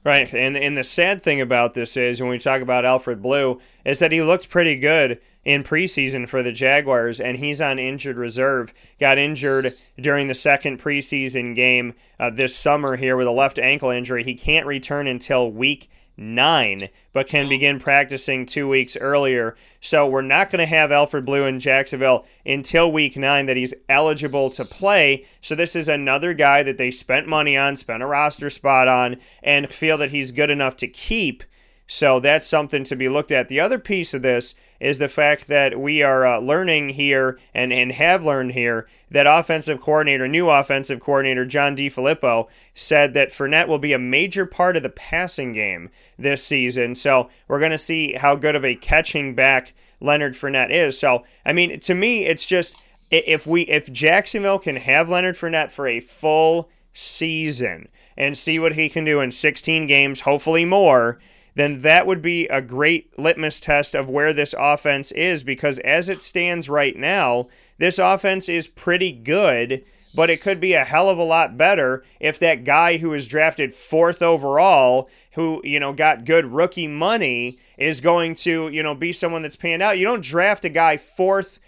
Right, 0.05 0.33
and 0.35 0.55
and 0.55 0.77
the 0.77 0.85
sad 0.85 1.23
thing 1.23 1.41
about 1.41 1.73
this 1.73 1.97
is 1.97 2.21
when 2.21 2.29
we 2.29 2.39
talk 2.39 2.61
about 2.61 2.85
Alfred 2.85 3.23
Blue 3.23 3.61
is 3.87 4.01
that 4.01 4.13
he 4.13 4.21
looked 4.21 4.51
pretty 4.51 4.77
good 4.77 5.19
in 5.45 5.63
preseason 5.63 6.29
for 6.29 6.43
the 6.43 6.53
Jaguars, 6.53 7.21
and 7.21 7.39
he's 7.39 7.61
on 7.61 7.79
injured 7.79 8.17
reserve. 8.17 8.73
Got 8.99 9.19
injured 9.19 9.77
during 10.01 10.29
the 10.29 10.35
second 10.35 10.81
preseason 10.81 11.55
game 11.55 11.95
uh, 12.19 12.31
this 12.31 12.57
summer 12.57 12.97
here 12.97 13.17
with 13.17 13.27
a 13.27 13.33
left 13.33 13.59
ankle 13.59 13.91
injury. 13.91 14.25
He 14.25 14.35
can't 14.35 14.67
return 14.67 15.07
until 15.07 15.51
week 15.51 15.91
nine, 16.17 16.89
but 17.13 17.29
can 17.29 17.49
begin 17.49 17.81
practicing 17.81 18.47
two 18.47 18.69
weeks 18.69 18.97
earlier. 18.97 19.57
So 19.81 20.09
we're 20.09 20.23
not 20.23 20.51
going 20.51 20.61
to 20.61 20.67
have 20.67 20.93
Alfred 20.93 21.25
Blue 21.25 21.45
in 21.45 21.59
Jacksonville 21.59 22.25
until 22.47 22.91
week 22.91 23.17
nine 23.17 23.47
that 23.47 23.57
he's 23.57 23.75
eligible 23.89 24.51
to 24.51 24.65
play. 24.65 25.27
So 25.41 25.55
this 25.55 25.75
is 25.75 25.89
another 25.89 26.33
guy 26.35 26.63
that 26.63 26.79
they 26.79 26.91
spent 26.91 27.27
money 27.27 27.57
on, 27.57 27.77
spent 27.77 28.03
a 28.03 28.07
roster 28.07 28.51
spot 28.51 28.89
on, 28.89 29.17
and 29.43 29.73
feel 29.73 29.99
that 29.99 30.11
he's 30.11 30.31
good 30.31 30.51
enough 30.51 30.77
to 30.79 30.89
keep. 30.89 31.43
So 31.87 32.19
that's 32.21 32.47
something 32.47 32.85
to 32.85 32.97
be 32.97 33.09
looked 33.09 33.31
at. 33.31 33.49
The 33.49 33.61
other 33.61 33.79
piece 33.79 34.14
of 34.14 34.23
this 34.23 34.55
is 34.81 34.99
the 34.99 35.09
fact 35.09 35.49
that 35.49 35.79
we 35.79 36.03
are 36.03 36.26
uh, 36.26 36.38
learning 36.41 36.91
here 36.91 37.38
and, 37.55 37.73
and 37.73 37.93
have 37.93 38.25
learned 38.25 38.53
here 38.53 38.87
that 39.11 39.26
offensive 39.26 39.81
coordinator, 39.81 40.26
new 40.26 40.50
offensive 40.50 41.00
coordinator 41.00 41.45
John 41.45 41.76
DeFilippo 41.76 42.49
said 42.75 43.14
that 43.14 43.29
Fournette 43.29 43.69
will 43.69 43.79
be 43.79 43.93
a 43.93 43.99
major 43.99 44.45
part 44.45 44.76
of 44.76 44.83
the 44.83 44.88
passing 44.88 45.53
game 45.53 45.91
this 46.19 46.45
season. 46.45 46.95
So 46.95 47.31
we're 47.49 47.61
going 47.61 47.71
to 47.71 47.79
see 47.79 48.14
how 48.14 48.35
good 48.35 48.57
of 48.57 48.64
a 48.64 48.75
catching 48.75 49.35
back 49.35 49.73
Leonard 50.00 50.35
Fournette 50.35 50.71
is. 50.71 50.99
So 50.99 51.25
I 51.45 51.53
mean, 51.53 51.81
to 51.81 51.95
me, 51.95 52.25
it's 52.25 52.47
just 52.47 52.83
if 53.11 53.47
we 53.47 53.62
if 53.62 53.93
Jacksonville 53.93 54.59
can 54.59 54.76
have 54.76 55.09
Leonard 55.09 55.37
Fournette 55.37 55.71
for 55.71 55.87
a 55.87 56.00
full 56.00 56.69
season 56.93 57.88
and 58.17 58.37
see 58.37 58.59
what 58.59 58.75
he 58.75 58.88
can 58.88 59.05
do 59.05 59.21
in 59.21 59.31
16 59.31 59.87
games, 59.87 60.21
hopefully 60.21 60.64
more 60.64 61.19
then 61.55 61.81
that 61.81 62.07
would 62.07 62.21
be 62.21 62.47
a 62.49 62.61
great 62.61 63.17
litmus 63.19 63.61
test 63.61 63.95
of 63.95 64.09
where 64.09 64.33
this 64.33 64.55
offense 64.59 65.13
is 65.13 65.45
because 65.45 65.79
as 65.81 66.09
it 66.09 66.23
stands 66.23 66.69
right 66.69 66.97
now, 66.97 67.49
this 67.79 67.99
offense 67.99 68.49
is 68.49 68.69
pretty 68.69 69.13
good, 69.13 69.85
but 70.15 70.31
it 70.31 70.41
could 70.41 70.61
be 70.61 70.75
a 70.75 70.85
hell 70.85 71.09
of 71.09 71.19
a 71.19 71.25
lot 71.25 71.57
better 71.57 72.05
if 72.21 72.39
that 72.39 72.65
guy 72.65 72.99
who 72.99 73.11
was 73.11 73.29
drafted 73.29 73.73
fourth 73.73 74.23
overall, 74.23 75.09
who, 75.35 75.61
you 75.65 75.81
know, 75.81 75.93
got 75.93 76.25
good 76.25 76.47
rookie 76.47 76.89
money, 76.89 77.59
is 77.79 78.01
going 78.01 78.35
to, 78.35 78.69
you 78.69 78.83
know, 78.83 78.95
be 78.95 79.13
someone 79.13 79.43
that's 79.43 79.57
panned 79.57 79.83
out. 79.83 79.99
You 79.99 80.05
don't 80.05 80.23
draft 80.23 80.65
a 80.65 80.69
guy 80.69 80.97
fourth 80.97 81.59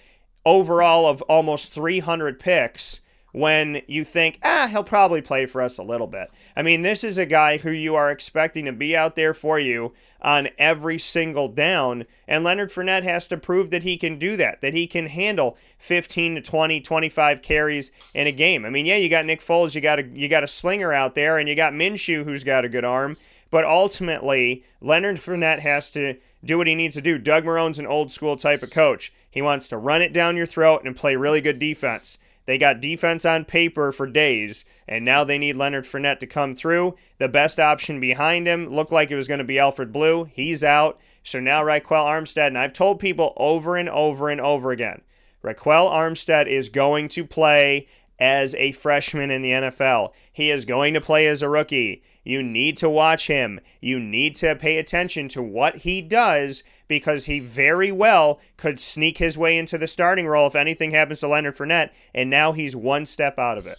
overall 0.44 1.06
of 1.06 1.22
almost 1.22 1.72
300 1.72 2.38
picks 2.38 3.00
when 3.36 3.82
you 3.86 4.02
think, 4.02 4.38
ah, 4.42 4.66
he'll 4.70 4.82
probably 4.82 5.20
play 5.20 5.44
for 5.44 5.60
us 5.60 5.76
a 5.76 5.82
little 5.82 6.06
bit. 6.06 6.30
I 6.56 6.62
mean, 6.62 6.80
this 6.80 7.04
is 7.04 7.18
a 7.18 7.26
guy 7.26 7.58
who 7.58 7.70
you 7.70 7.94
are 7.94 8.10
expecting 8.10 8.64
to 8.64 8.72
be 8.72 8.96
out 8.96 9.14
there 9.14 9.34
for 9.34 9.60
you 9.60 9.92
on 10.22 10.48
every 10.56 10.98
single 10.98 11.46
down. 11.48 12.06
And 12.26 12.44
Leonard 12.44 12.70
Fournette 12.70 13.02
has 13.02 13.28
to 13.28 13.36
prove 13.36 13.68
that 13.72 13.82
he 13.82 13.98
can 13.98 14.18
do 14.18 14.38
that, 14.38 14.62
that 14.62 14.72
he 14.72 14.86
can 14.86 15.08
handle 15.08 15.58
15 15.76 16.36
to 16.36 16.40
20, 16.40 16.80
25 16.80 17.42
carries 17.42 17.90
in 18.14 18.26
a 18.26 18.32
game. 18.32 18.64
I 18.64 18.70
mean, 18.70 18.86
yeah, 18.86 18.96
you 18.96 19.10
got 19.10 19.26
Nick 19.26 19.40
Foles, 19.40 19.74
you 19.74 19.82
got 19.82 19.98
a 19.98 20.06
you 20.06 20.30
got 20.30 20.42
a 20.42 20.46
slinger 20.48 20.94
out 20.94 21.14
there, 21.14 21.36
and 21.36 21.46
you 21.46 21.54
got 21.54 21.74
Minshew 21.74 22.24
who's 22.24 22.42
got 22.42 22.64
a 22.64 22.70
good 22.70 22.86
arm. 22.86 23.18
But 23.50 23.66
ultimately, 23.66 24.64
Leonard 24.80 25.18
Fournette 25.18 25.60
has 25.60 25.90
to 25.90 26.16
do 26.42 26.56
what 26.56 26.68
he 26.68 26.74
needs 26.74 26.94
to 26.94 27.02
do. 27.02 27.18
Doug 27.18 27.44
Marrone's 27.44 27.78
an 27.78 27.86
old 27.86 28.10
school 28.10 28.36
type 28.36 28.62
of 28.62 28.70
coach. 28.70 29.12
He 29.30 29.42
wants 29.42 29.68
to 29.68 29.76
run 29.76 30.00
it 30.00 30.14
down 30.14 30.38
your 30.38 30.46
throat 30.46 30.86
and 30.86 30.96
play 30.96 31.16
really 31.16 31.42
good 31.42 31.58
defense. 31.58 32.16
They 32.46 32.58
got 32.58 32.80
defense 32.80 33.24
on 33.24 33.44
paper 33.44 33.92
for 33.92 34.06
days, 34.06 34.64
and 34.88 35.04
now 35.04 35.24
they 35.24 35.36
need 35.36 35.56
Leonard 35.56 35.84
Fournette 35.84 36.20
to 36.20 36.26
come 36.26 36.54
through. 36.54 36.94
The 37.18 37.28
best 37.28 37.58
option 37.58 38.00
behind 38.00 38.46
him 38.46 38.68
looked 38.68 38.92
like 38.92 39.10
it 39.10 39.16
was 39.16 39.28
going 39.28 39.38
to 39.38 39.44
be 39.44 39.58
Alfred 39.58 39.92
Blue. 39.92 40.24
He's 40.24 40.62
out. 40.64 40.98
So 41.24 41.40
now 41.40 41.64
Ryquell 41.64 42.06
Armstead, 42.06 42.46
and 42.48 42.58
I've 42.58 42.72
told 42.72 43.00
people 43.00 43.34
over 43.36 43.76
and 43.76 43.88
over 43.88 44.30
and 44.30 44.40
over 44.40 44.70
again, 44.70 45.02
Ryquell 45.42 45.92
Armstead 45.92 46.46
is 46.46 46.68
going 46.68 47.08
to 47.08 47.24
play 47.24 47.88
as 48.18 48.54
a 48.54 48.72
freshman 48.72 49.30
in 49.30 49.42
the 49.42 49.50
NFL. 49.50 50.12
He 50.32 50.50
is 50.50 50.64
going 50.64 50.94
to 50.94 51.00
play 51.00 51.26
as 51.26 51.42
a 51.42 51.48
rookie. 51.48 52.02
You 52.22 52.42
need 52.42 52.76
to 52.78 52.88
watch 52.88 53.26
him. 53.26 53.60
You 53.80 53.98
need 54.00 54.36
to 54.36 54.56
pay 54.56 54.78
attention 54.78 55.28
to 55.28 55.42
what 55.42 55.78
he 55.78 56.00
does 56.00 56.62
because 56.88 57.26
he 57.26 57.40
very 57.40 57.90
well 57.92 58.40
could 58.56 58.78
sneak 58.80 59.18
his 59.18 59.36
way 59.36 59.58
into 59.58 59.78
the 59.78 59.86
starting 59.86 60.26
role 60.26 60.46
if 60.46 60.54
anything 60.54 60.90
happens 60.92 61.20
to 61.20 61.28
Leonard 61.28 61.56
Fournette, 61.56 61.90
and 62.14 62.30
now 62.30 62.52
he's 62.52 62.76
one 62.76 63.06
step 63.06 63.38
out 63.38 63.58
of 63.58 63.66
it. 63.66 63.78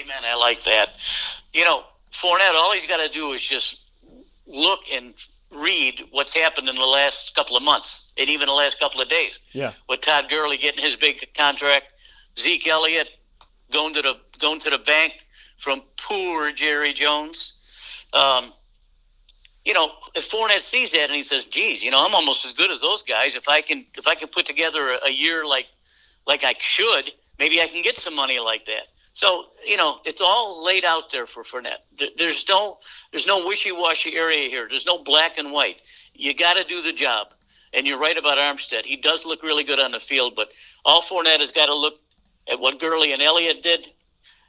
Amen. 0.00 0.22
I 0.24 0.36
like 0.36 0.62
that. 0.64 0.90
You 1.52 1.64
know, 1.64 1.84
Fournette, 2.12 2.54
all 2.54 2.72
he's 2.72 2.86
got 2.86 3.04
to 3.04 3.08
do 3.08 3.32
is 3.32 3.40
just 3.40 3.78
look 4.46 4.80
and 4.92 5.14
read 5.50 6.04
what's 6.10 6.34
happened 6.34 6.68
in 6.68 6.74
the 6.74 6.84
last 6.84 7.34
couple 7.34 7.56
of 7.56 7.62
months 7.62 8.12
and 8.18 8.28
even 8.28 8.46
the 8.46 8.52
last 8.52 8.78
couple 8.78 9.00
of 9.00 9.08
days. 9.08 9.38
Yeah. 9.52 9.72
With 9.88 10.02
Todd 10.02 10.26
Gurley 10.28 10.58
getting 10.58 10.82
his 10.82 10.96
big 10.96 11.26
contract, 11.36 11.86
Zeke 12.38 12.66
Elliott 12.66 13.08
going 13.72 13.94
to 13.94 14.02
the 14.02 14.16
going 14.40 14.60
to 14.60 14.70
the 14.70 14.78
bank 14.78 15.14
from 15.58 15.82
poor 15.96 16.52
Jerry 16.52 16.92
Jones. 16.92 17.54
Um, 18.12 18.52
you 19.68 19.74
know, 19.74 19.90
if 20.14 20.30
Fournette 20.30 20.62
sees 20.62 20.92
that 20.92 21.10
and 21.10 21.14
he 21.14 21.22
says, 21.22 21.44
"Geez, 21.44 21.82
you 21.82 21.90
know, 21.90 22.02
I'm 22.02 22.14
almost 22.14 22.46
as 22.46 22.52
good 22.52 22.70
as 22.70 22.80
those 22.80 23.02
guys. 23.02 23.36
If 23.36 23.48
I 23.48 23.60
can, 23.60 23.84
if 23.98 24.06
I 24.06 24.14
can 24.14 24.28
put 24.28 24.46
together 24.46 24.96
a, 25.04 25.10
year 25.10 25.44
like, 25.44 25.66
like 26.26 26.42
I 26.42 26.54
should, 26.58 27.12
maybe 27.38 27.60
I 27.60 27.66
can 27.66 27.82
get 27.82 27.94
some 27.94 28.14
money 28.16 28.40
like 28.40 28.64
that." 28.64 28.88
So 29.12 29.44
you 29.66 29.76
know, 29.76 30.00
it's 30.06 30.22
all 30.22 30.64
laid 30.64 30.86
out 30.86 31.12
there 31.12 31.26
for 31.26 31.42
Fournette. 31.42 31.82
There, 31.98 32.08
there's 32.16 32.48
no, 32.48 32.78
there's 33.10 33.26
no 33.26 33.46
wishy-washy 33.46 34.16
area 34.16 34.48
here. 34.48 34.66
There's 34.70 34.86
no 34.86 35.02
black 35.02 35.36
and 35.36 35.52
white. 35.52 35.82
You 36.14 36.32
got 36.32 36.56
to 36.56 36.64
do 36.64 36.80
the 36.80 36.92
job. 36.92 37.28
And 37.74 37.86
you're 37.86 37.98
right 37.98 38.16
about 38.16 38.38
Armstead. 38.38 38.86
He 38.86 38.96
does 38.96 39.26
look 39.26 39.42
really 39.42 39.64
good 39.64 39.78
on 39.78 39.90
the 39.90 40.00
field, 40.00 40.32
but 40.34 40.48
all 40.86 41.02
Fournette 41.02 41.40
has 41.40 41.52
got 41.52 41.66
to 41.66 41.74
look 41.74 41.98
at 42.50 42.58
what 42.58 42.80
Gurley 42.80 43.12
and 43.12 43.20
Elliott 43.20 43.62
did 43.62 43.86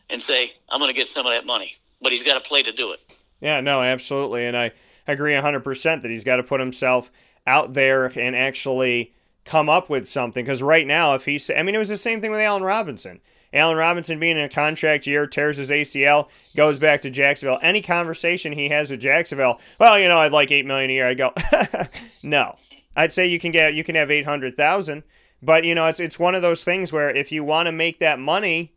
and 0.09 0.23
say, 0.23 0.53
"I'm 0.69 0.79
going 0.79 0.89
to 0.89 0.97
get 0.97 1.09
some 1.09 1.25
of 1.25 1.33
that 1.33 1.45
money." 1.45 1.75
But 2.01 2.13
he's 2.13 2.23
got 2.23 2.41
to 2.41 2.49
play 2.49 2.63
to 2.63 2.71
do 2.71 2.93
it. 2.93 3.01
Yeah, 3.41 3.59
no, 3.59 3.81
absolutely. 3.81 4.45
And 4.45 4.55
I 4.55 4.71
agree 5.11 5.33
100% 5.33 6.01
that 6.01 6.11
he's 6.11 6.23
got 6.23 6.37
to 6.37 6.43
put 6.43 6.59
himself 6.59 7.11
out 7.45 7.73
there 7.73 8.05
and 8.05 8.35
actually 8.35 9.13
come 9.45 9.69
up 9.69 9.89
with 9.89 10.07
something. 10.07 10.43
Because 10.43 10.61
right 10.61 10.85
now, 10.85 11.15
if 11.15 11.25
he's, 11.25 11.49
I 11.49 11.63
mean, 11.63 11.75
it 11.75 11.79
was 11.79 11.89
the 11.89 11.97
same 11.97 12.21
thing 12.21 12.31
with 12.31 12.39
Allen 12.39 12.63
Robinson. 12.63 13.19
Allen 13.51 13.77
Robinson 13.77 14.19
being 14.19 14.37
in 14.37 14.43
a 14.43 14.49
contract 14.49 15.07
year, 15.07 15.25
tears 15.25 15.57
his 15.57 15.71
ACL, 15.71 16.29
goes 16.55 16.77
back 16.77 17.01
to 17.01 17.09
Jacksonville. 17.09 17.59
Any 17.61 17.81
conversation 17.81 18.53
he 18.53 18.69
has 18.69 18.91
with 18.91 18.99
Jacksonville, 18.99 19.59
well, 19.79 19.97
you 19.99 20.07
know, 20.07 20.19
I'd 20.19 20.31
like 20.31 20.51
eight 20.51 20.67
million 20.67 20.91
a 20.91 20.93
year. 20.93 21.07
I 21.07 21.13
go, 21.15 21.33
no. 22.23 22.55
I'd 22.95 23.13
say 23.13 23.27
you 23.27 23.39
can 23.39 23.51
get 23.51 23.73
you 23.73 23.83
can 23.83 23.95
have 23.95 24.11
eight 24.11 24.25
hundred 24.25 24.55
thousand, 24.55 25.03
but 25.41 25.63
you 25.63 25.73
know, 25.73 25.87
it's 25.87 25.99
it's 25.99 26.19
one 26.19 26.35
of 26.35 26.41
those 26.41 26.63
things 26.63 26.91
where 26.91 27.09
if 27.09 27.31
you 27.31 27.43
want 27.43 27.67
to 27.67 27.71
make 27.71 27.99
that 27.99 28.19
money, 28.19 28.73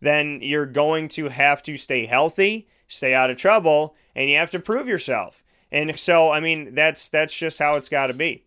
then 0.00 0.40
you're 0.42 0.66
going 0.66 1.08
to 1.08 1.28
have 1.28 1.62
to 1.62 1.76
stay 1.76 2.06
healthy, 2.06 2.68
stay 2.88 3.14
out 3.14 3.30
of 3.30 3.36
trouble, 3.36 3.94
and 4.14 4.28
you 4.28 4.36
have 4.36 4.50
to 4.50 4.58
prove 4.58 4.88
yourself. 4.88 5.42
And 5.72 5.98
so, 5.98 6.30
I 6.32 6.40
mean, 6.40 6.74
that's 6.74 7.08
that's 7.08 7.36
just 7.36 7.58
how 7.58 7.76
it's 7.76 7.88
got 7.88 8.08
to 8.08 8.14
be. 8.14 8.44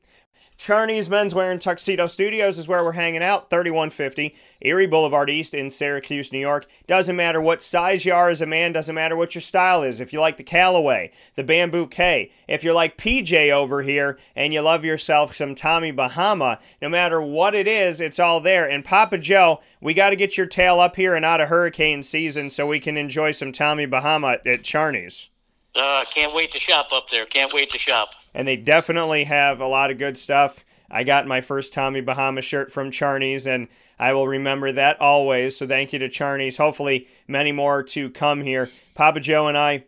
Charney's 0.58 1.10
Menswear 1.10 1.52
and 1.52 1.60
Tuxedo 1.60 2.06
Studios 2.08 2.58
is 2.58 2.68
where 2.68 2.84
we're 2.84 2.94
hanging 2.94 3.24
out, 3.24 3.50
3150 3.50 4.36
Erie 4.62 4.88
Boulevard 4.88 5.30
East 5.30 5.54
in 5.54 5.70
Syracuse, 5.70 6.32
New 6.32 6.40
York. 6.40 6.68
Doesn't 6.88 7.16
matter 7.16 7.42
what 7.42 7.62
size 7.62 8.06
you 8.06 8.14
are 8.14 8.30
as 8.30 8.42
a 8.42 8.46
man, 8.46 8.72
doesn't 8.72 8.96
matter 8.96 9.18
what 9.18 9.36
your 9.36 9.42
style 9.42 9.84
is. 9.84 10.00
If 10.00 10.14
you 10.14 10.22
like 10.22 10.38
the 10.38 10.44
Callaway, 10.44 11.12
the 11.36 11.44
Bamboo 11.44 11.88
K, 11.88 12.32
if 12.48 12.64
you're 12.64 12.74
like 12.74 12.98
PJ 12.98 13.52
over 13.52 13.82
here 13.82 14.18
and 14.36 14.54
you 14.54 14.62
love 14.62 14.86
yourself 14.86 15.36
some 15.36 15.56
Tommy 15.56 15.92
Bahama, 15.92 16.60
no 16.82 16.88
matter 16.88 17.22
what 17.22 17.56
it 17.56 17.68
is, 17.68 18.00
it's 18.00 18.20
all 18.20 18.40
there. 18.40 18.70
And 18.70 18.86
Papa 18.86 19.18
Joe, 19.18 19.60
we 19.82 19.94
got 19.94 20.12
to 20.12 20.16
get 20.16 20.38
your 20.38 20.48
tail 20.48 20.80
up 20.80 20.96
here 20.96 21.16
and 21.16 21.26
out 21.26 21.42
of 21.42 21.50
hurricane 21.50 22.04
season 22.04 22.50
so 22.50 22.68
we 22.68 22.80
can 22.80 22.96
enjoy 22.96 23.32
some 23.32 23.52
Tommy 23.52 23.86
Bahama 23.86 24.38
at 24.46 24.64
Charney's. 24.64 25.30
Uh, 25.76 26.04
can't 26.14 26.34
wait 26.34 26.52
to 26.52 26.60
shop 26.60 26.90
up 26.92 27.10
there. 27.10 27.26
Can't 27.26 27.54
wait 27.54 27.72
to 27.72 27.78
shop. 27.78 28.10
And 28.34 28.48
they 28.48 28.56
definitely 28.56 29.24
have 29.26 29.60
a 29.60 29.68
lot 29.68 29.92
of 29.92 29.98
good 29.98 30.18
stuff. 30.18 30.64
I 30.90 31.04
got 31.04 31.28
my 31.28 31.42
first 31.42 31.74
Tommy 31.74 32.02
Bahama 32.02 32.42
shirt 32.42 32.72
from 32.72 32.92
Charney's, 32.92 33.48
and 33.48 33.68
I 33.98 34.14
will 34.14 34.28
remember 34.28 34.72
that 34.72 35.02
always. 35.02 35.58
So 35.58 35.68
thank 35.68 35.94
you 35.94 36.00
to 36.00 36.10
Charney's. 36.10 36.58
Hopefully, 36.58 37.08
many 37.28 37.52
more 37.52 37.82
to 37.84 38.10
come 38.12 38.42
here. 38.42 38.70
Papa 38.94 39.20
Joe 39.20 39.48
and 39.48 39.58
I, 39.58 39.86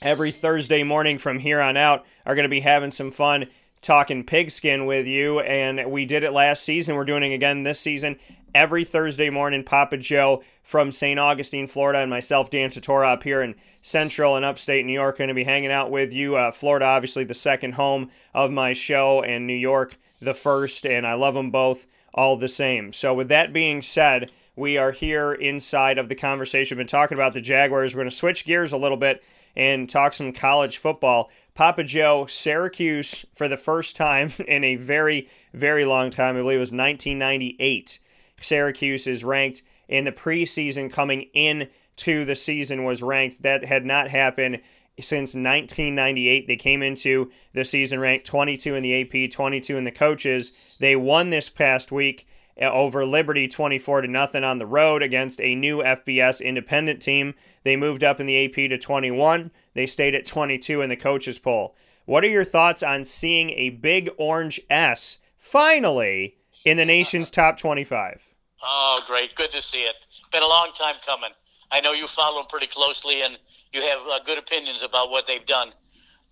every 0.00 0.32
Thursday 0.32 0.82
morning 0.82 1.18
from 1.18 1.38
here 1.38 1.60
on 1.60 1.76
out, 1.76 2.04
are 2.26 2.34
going 2.34 2.44
to 2.44 2.48
be 2.48 2.60
having 2.60 2.90
some 2.90 3.12
fun 3.12 3.46
talking 3.82 4.24
pigskin 4.24 4.86
with 4.86 5.06
you. 5.06 5.40
And 5.40 5.90
we 5.90 6.06
did 6.06 6.24
it 6.24 6.32
last 6.32 6.64
season. 6.64 6.96
We're 6.96 7.04
doing 7.04 7.22
it 7.22 7.34
again 7.34 7.62
this 7.62 7.80
season. 7.80 8.18
Every 8.54 8.84
Thursday 8.84 9.30
morning, 9.30 9.62
Papa 9.62 9.96
Joe 9.96 10.42
from 10.62 10.92
St. 10.92 11.18
Augustine, 11.18 11.66
Florida, 11.66 12.00
and 12.00 12.10
myself, 12.10 12.50
Dan 12.50 12.68
Tortora, 12.68 13.12
up 13.12 13.22
here 13.22 13.42
in 13.42 13.54
Central 13.80 14.36
and 14.36 14.44
Upstate 14.44 14.84
New 14.84 14.92
York. 14.92 15.16
Going 15.16 15.28
to 15.28 15.34
be 15.34 15.44
hanging 15.44 15.72
out 15.72 15.90
with 15.90 16.12
you. 16.12 16.36
Uh, 16.36 16.52
Florida, 16.52 16.84
obviously, 16.84 17.24
the 17.24 17.32
second 17.32 17.74
home 17.74 18.10
of 18.34 18.50
my 18.50 18.74
show, 18.74 19.22
and 19.22 19.46
New 19.46 19.54
York, 19.54 19.96
the 20.20 20.34
first. 20.34 20.84
And 20.84 21.06
I 21.06 21.14
love 21.14 21.32
them 21.32 21.50
both 21.50 21.86
all 22.12 22.36
the 22.36 22.48
same. 22.48 22.92
So, 22.92 23.14
with 23.14 23.28
that 23.28 23.54
being 23.54 23.80
said, 23.80 24.30
we 24.54 24.76
are 24.76 24.92
here 24.92 25.32
inside 25.32 25.96
of 25.96 26.08
the 26.08 26.14
conversation. 26.14 26.76
We've 26.76 26.86
been 26.86 26.90
talking 26.90 27.16
about 27.16 27.32
the 27.32 27.40
Jaguars. 27.40 27.94
We're 27.94 28.00
going 28.00 28.10
to 28.10 28.16
switch 28.16 28.44
gears 28.44 28.72
a 28.72 28.76
little 28.76 28.98
bit 28.98 29.24
and 29.56 29.88
talk 29.88 30.12
some 30.12 30.32
college 30.32 30.76
football. 30.76 31.30
Papa 31.54 31.84
Joe, 31.84 32.26
Syracuse, 32.26 33.24
for 33.32 33.48
the 33.48 33.56
first 33.56 33.96
time 33.96 34.32
in 34.46 34.62
a 34.62 34.76
very, 34.76 35.28
very 35.54 35.86
long 35.86 36.10
time, 36.10 36.36
I 36.36 36.40
believe 36.40 36.58
it 36.58 36.60
was 36.60 36.72
1998. 36.72 37.98
Syracuse 38.42 39.06
is 39.06 39.24
ranked 39.24 39.62
in 39.88 40.04
the 40.04 40.12
preseason 40.12 40.90
coming 40.92 41.28
in 41.32 41.68
to 41.96 42.24
the 42.24 42.36
season 42.36 42.84
was 42.84 43.02
ranked. 43.02 43.42
That 43.42 43.64
had 43.64 43.84
not 43.84 44.08
happened 44.08 44.60
since 45.00 45.34
1998. 45.34 46.46
They 46.46 46.56
came 46.56 46.82
into 46.82 47.30
the 47.52 47.64
season 47.64 48.00
ranked 48.00 48.26
22 48.26 48.74
in 48.74 48.82
the 48.82 49.02
AP, 49.02 49.30
22 49.30 49.76
in 49.76 49.84
the 49.84 49.90
coaches. 49.90 50.52
They 50.80 50.96
won 50.96 51.30
this 51.30 51.48
past 51.48 51.92
week 51.92 52.26
uh, 52.60 52.70
over 52.70 53.04
Liberty 53.04 53.48
24 53.48 54.02
to 54.02 54.08
nothing 54.08 54.44
on 54.44 54.58
the 54.58 54.66
road 54.66 55.02
against 55.02 55.40
a 55.40 55.54
new 55.54 55.78
FBS 55.82 56.44
independent 56.44 57.00
team. 57.00 57.34
They 57.64 57.76
moved 57.76 58.04
up 58.04 58.20
in 58.20 58.26
the 58.26 58.44
AP 58.44 58.70
to 58.70 58.78
21. 58.78 59.50
They 59.74 59.86
stayed 59.86 60.14
at 60.14 60.26
22 60.26 60.82
in 60.82 60.90
the 60.90 60.96
coaches 60.96 61.38
poll. 61.38 61.74
What 62.04 62.24
are 62.24 62.28
your 62.28 62.44
thoughts 62.44 62.82
on 62.82 63.04
seeing 63.04 63.50
a 63.50 63.70
big 63.70 64.10
orange 64.18 64.60
S 64.68 65.18
finally 65.36 66.36
in 66.64 66.76
the 66.76 66.84
nation's 66.84 67.30
top 67.30 67.56
25? 67.56 68.31
Oh, 68.62 69.00
great. 69.06 69.34
Good 69.34 69.52
to 69.52 69.62
see 69.62 69.82
it. 69.82 69.96
Been 70.30 70.42
a 70.42 70.48
long 70.48 70.70
time 70.78 70.94
coming. 71.04 71.30
I 71.70 71.80
know 71.80 71.92
you 71.92 72.06
follow 72.06 72.38
them 72.38 72.46
pretty 72.48 72.66
closely, 72.66 73.22
and 73.22 73.38
you 73.72 73.82
have 73.82 73.98
uh, 74.10 74.20
good 74.24 74.38
opinions 74.38 74.82
about 74.82 75.10
what 75.10 75.26
they've 75.26 75.44
done. 75.44 75.72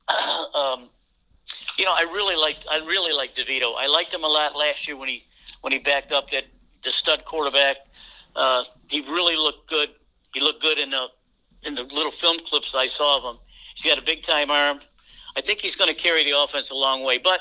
um, 0.54 0.88
you 1.76 1.84
know, 1.84 1.92
I 1.92 2.02
really 2.02 2.36
liked 2.36 2.66
I 2.70 2.78
really 2.78 3.12
liked 3.12 3.36
DeVito. 3.36 3.74
I 3.76 3.86
liked 3.86 4.12
him 4.12 4.24
a 4.24 4.28
lot 4.28 4.54
last 4.54 4.86
year 4.86 4.96
when 4.96 5.08
he 5.08 5.24
when 5.62 5.72
he 5.72 5.78
backed 5.78 6.12
up 6.12 6.30
that 6.30 6.44
the 6.82 6.90
stud 6.90 7.24
quarterback. 7.24 7.78
Uh, 8.36 8.64
he 8.88 9.00
really 9.00 9.36
looked 9.36 9.68
good. 9.68 9.90
He 10.34 10.40
looked 10.40 10.62
good 10.62 10.78
in 10.78 10.90
the 10.90 11.08
in 11.64 11.74
the 11.74 11.82
little 11.84 12.12
film 12.12 12.38
clips 12.46 12.74
I 12.74 12.86
saw 12.86 13.18
of 13.18 13.34
him. 13.34 13.40
He's 13.74 13.90
got 13.92 14.00
a 14.00 14.04
big 14.04 14.22
time 14.22 14.50
arm. 14.50 14.80
I 15.36 15.40
think 15.40 15.60
he's 15.60 15.76
going 15.76 15.88
to 15.88 15.94
carry 15.94 16.24
the 16.24 16.38
offense 16.38 16.70
a 16.70 16.74
long 16.74 17.02
way. 17.02 17.18
But 17.18 17.40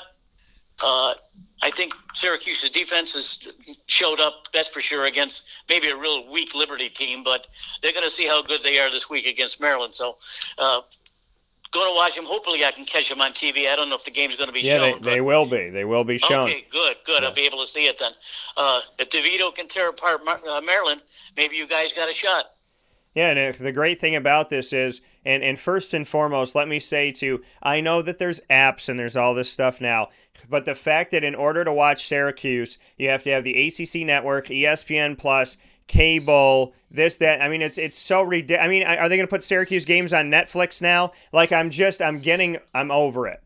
uh, 0.84 1.14
I 1.62 1.70
think 1.70 1.94
Syracuse's 2.14 2.70
defense 2.70 3.12
has 3.12 3.46
showed 3.86 4.20
up, 4.20 4.44
that's 4.52 4.68
for 4.68 4.80
sure, 4.80 5.04
against 5.04 5.64
maybe 5.68 5.88
a 5.88 5.96
real 5.96 6.30
weak 6.30 6.54
Liberty 6.54 6.88
team, 6.88 7.22
but 7.22 7.46
they're 7.82 7.92
going 7.92 8.04
to 8.04 8.10
see 8.10 8.26
how 8.26 8.42
good 8.42 8.62
they 8.62 8.78
are 8.78 8.90
this 8.90 9.10
week 9.10 9.26
against 9.26 9.60
Maryland. 9.60 9.92
So, 9.92 10.16
uh, 10.58 10.80
going 11.72 11.88
to 11.88 11.94
watch 11.94 12.16
them. 12.16 12.24
Hopefully, 12.24 12.64
I 12.64 12.72
can 12.72 12.84
catch 12.84 13.08
them 13.08 13.20
on 13.20 13.32
TV. 13.32 13.70
I 13.70 13.76
don't 13.76 13.88
know 13.88 13.96
if 13.96 14.04
the 14.04 14.10
game's 14.10 14.36
going 14.36 14.48
to 14.48 14.54
be 14.54 14.60
yeah, 14.60 14.78
shown. 14.78 15.02
they, 15.02 15.10
they 15.10 15.20
will 15.20 15.46
be. 15.46 15.70
They 15.70 15.84
will 15.84 16.04
be 16.04 16.18
shown. 16.18 16.48
Okay, 16.48 16.66
good, 16.70 16.96
good. 17.04 17.22
Yeah. 17.22 17.28
I'll 17.28 17.34
be 17.34 17.42
able 17.42 17.60
to 17.60 17.66
see 17.66 17.86
it 17.86 17.98
then. 17.98 18.12
Uh, 18.56 18.80
if 18.98 19.10
DeVito 19.10 19.54
can 19.54 19.68
tear 19.68 19.90
apart 19.90 20.22
uh, 20.26 20.60
Maryland, 20.62 21.02
maybe 21.36 21.56
you 21.56 21.66
guys 21.66 21.92
got 21.92 22.10
a 22.10 22.14
shot. 22.14 22.46
Yeah, 23.14 23.30
and 23.30 23.54
the 23.56 23.72
great 23.72 24.00
thing 24.00 24.14
about 24.14 24.50
this 24.50 24.72
is, 24.72 25.00
and, 25.24 25.42
and 25.42 25.58
first 25.58 25.92
and 25.92 26.06
foremost, 26.06 26.54
let 26.54 26.68
me 26.68 26.78
say 26.78 27.10
to, 27.12 27.42
I 27.60 27.80
know 27.80 28.02
that 28.02 28.18
there's 28.18 28.40
apps 28.48 28.88
and 28.88 28.98
there's 28.98 29.16
all 29.16 29.34
this 29.34 29.50
stuff 29.50 29.80
now, 29.80 30.08
but 30.48 30.64
the 30.64 30.76
fact 30.76 31.10
that 31.10 31.24
in 31.24 31.34
order 31.34 31.64
to 31.64 31.72
watch 31.72 32.06
Syracuse, 32.06 32.78
you 32.96 33.08
have 33.08 33.24
to 33.24 33.30
have 33.30 33.42
the 33.42 33.66
ACC 33.66 34.06
network, 34.06 34.46
ESPN 34.46 35.18
Plus, 35.18 35.56
cable, 35.88 36.72
this 36.88 37.16
that. 37.16 37.42
I 37.42 37.48
mean, 37.48 37.62
it's 37.62 37.76
it's 37.76 37.98
so 37.98 38.22
ridiculous. 38.22 38.64
I 38.64 38.68
mean, 38.68 38.84
are 38.84 39.08
they 39.08 39.16
going 39.16 39.26
to 39.26 39.30
put 39.30 39.42
Syracuse 39.42 39.84
games 39.84 40.12
on 40.12 40.26
Netflix 40.30 40.80
now? 40.80 41.10
Like, 41.32 41.50
I'm 41.50 41.68
just, 41.68 42.00
I'm 42.00 42.20
getting, 42.20 42.58
I'm 42.72 42.92
over 42.92 43.26
it. 43.26 43.42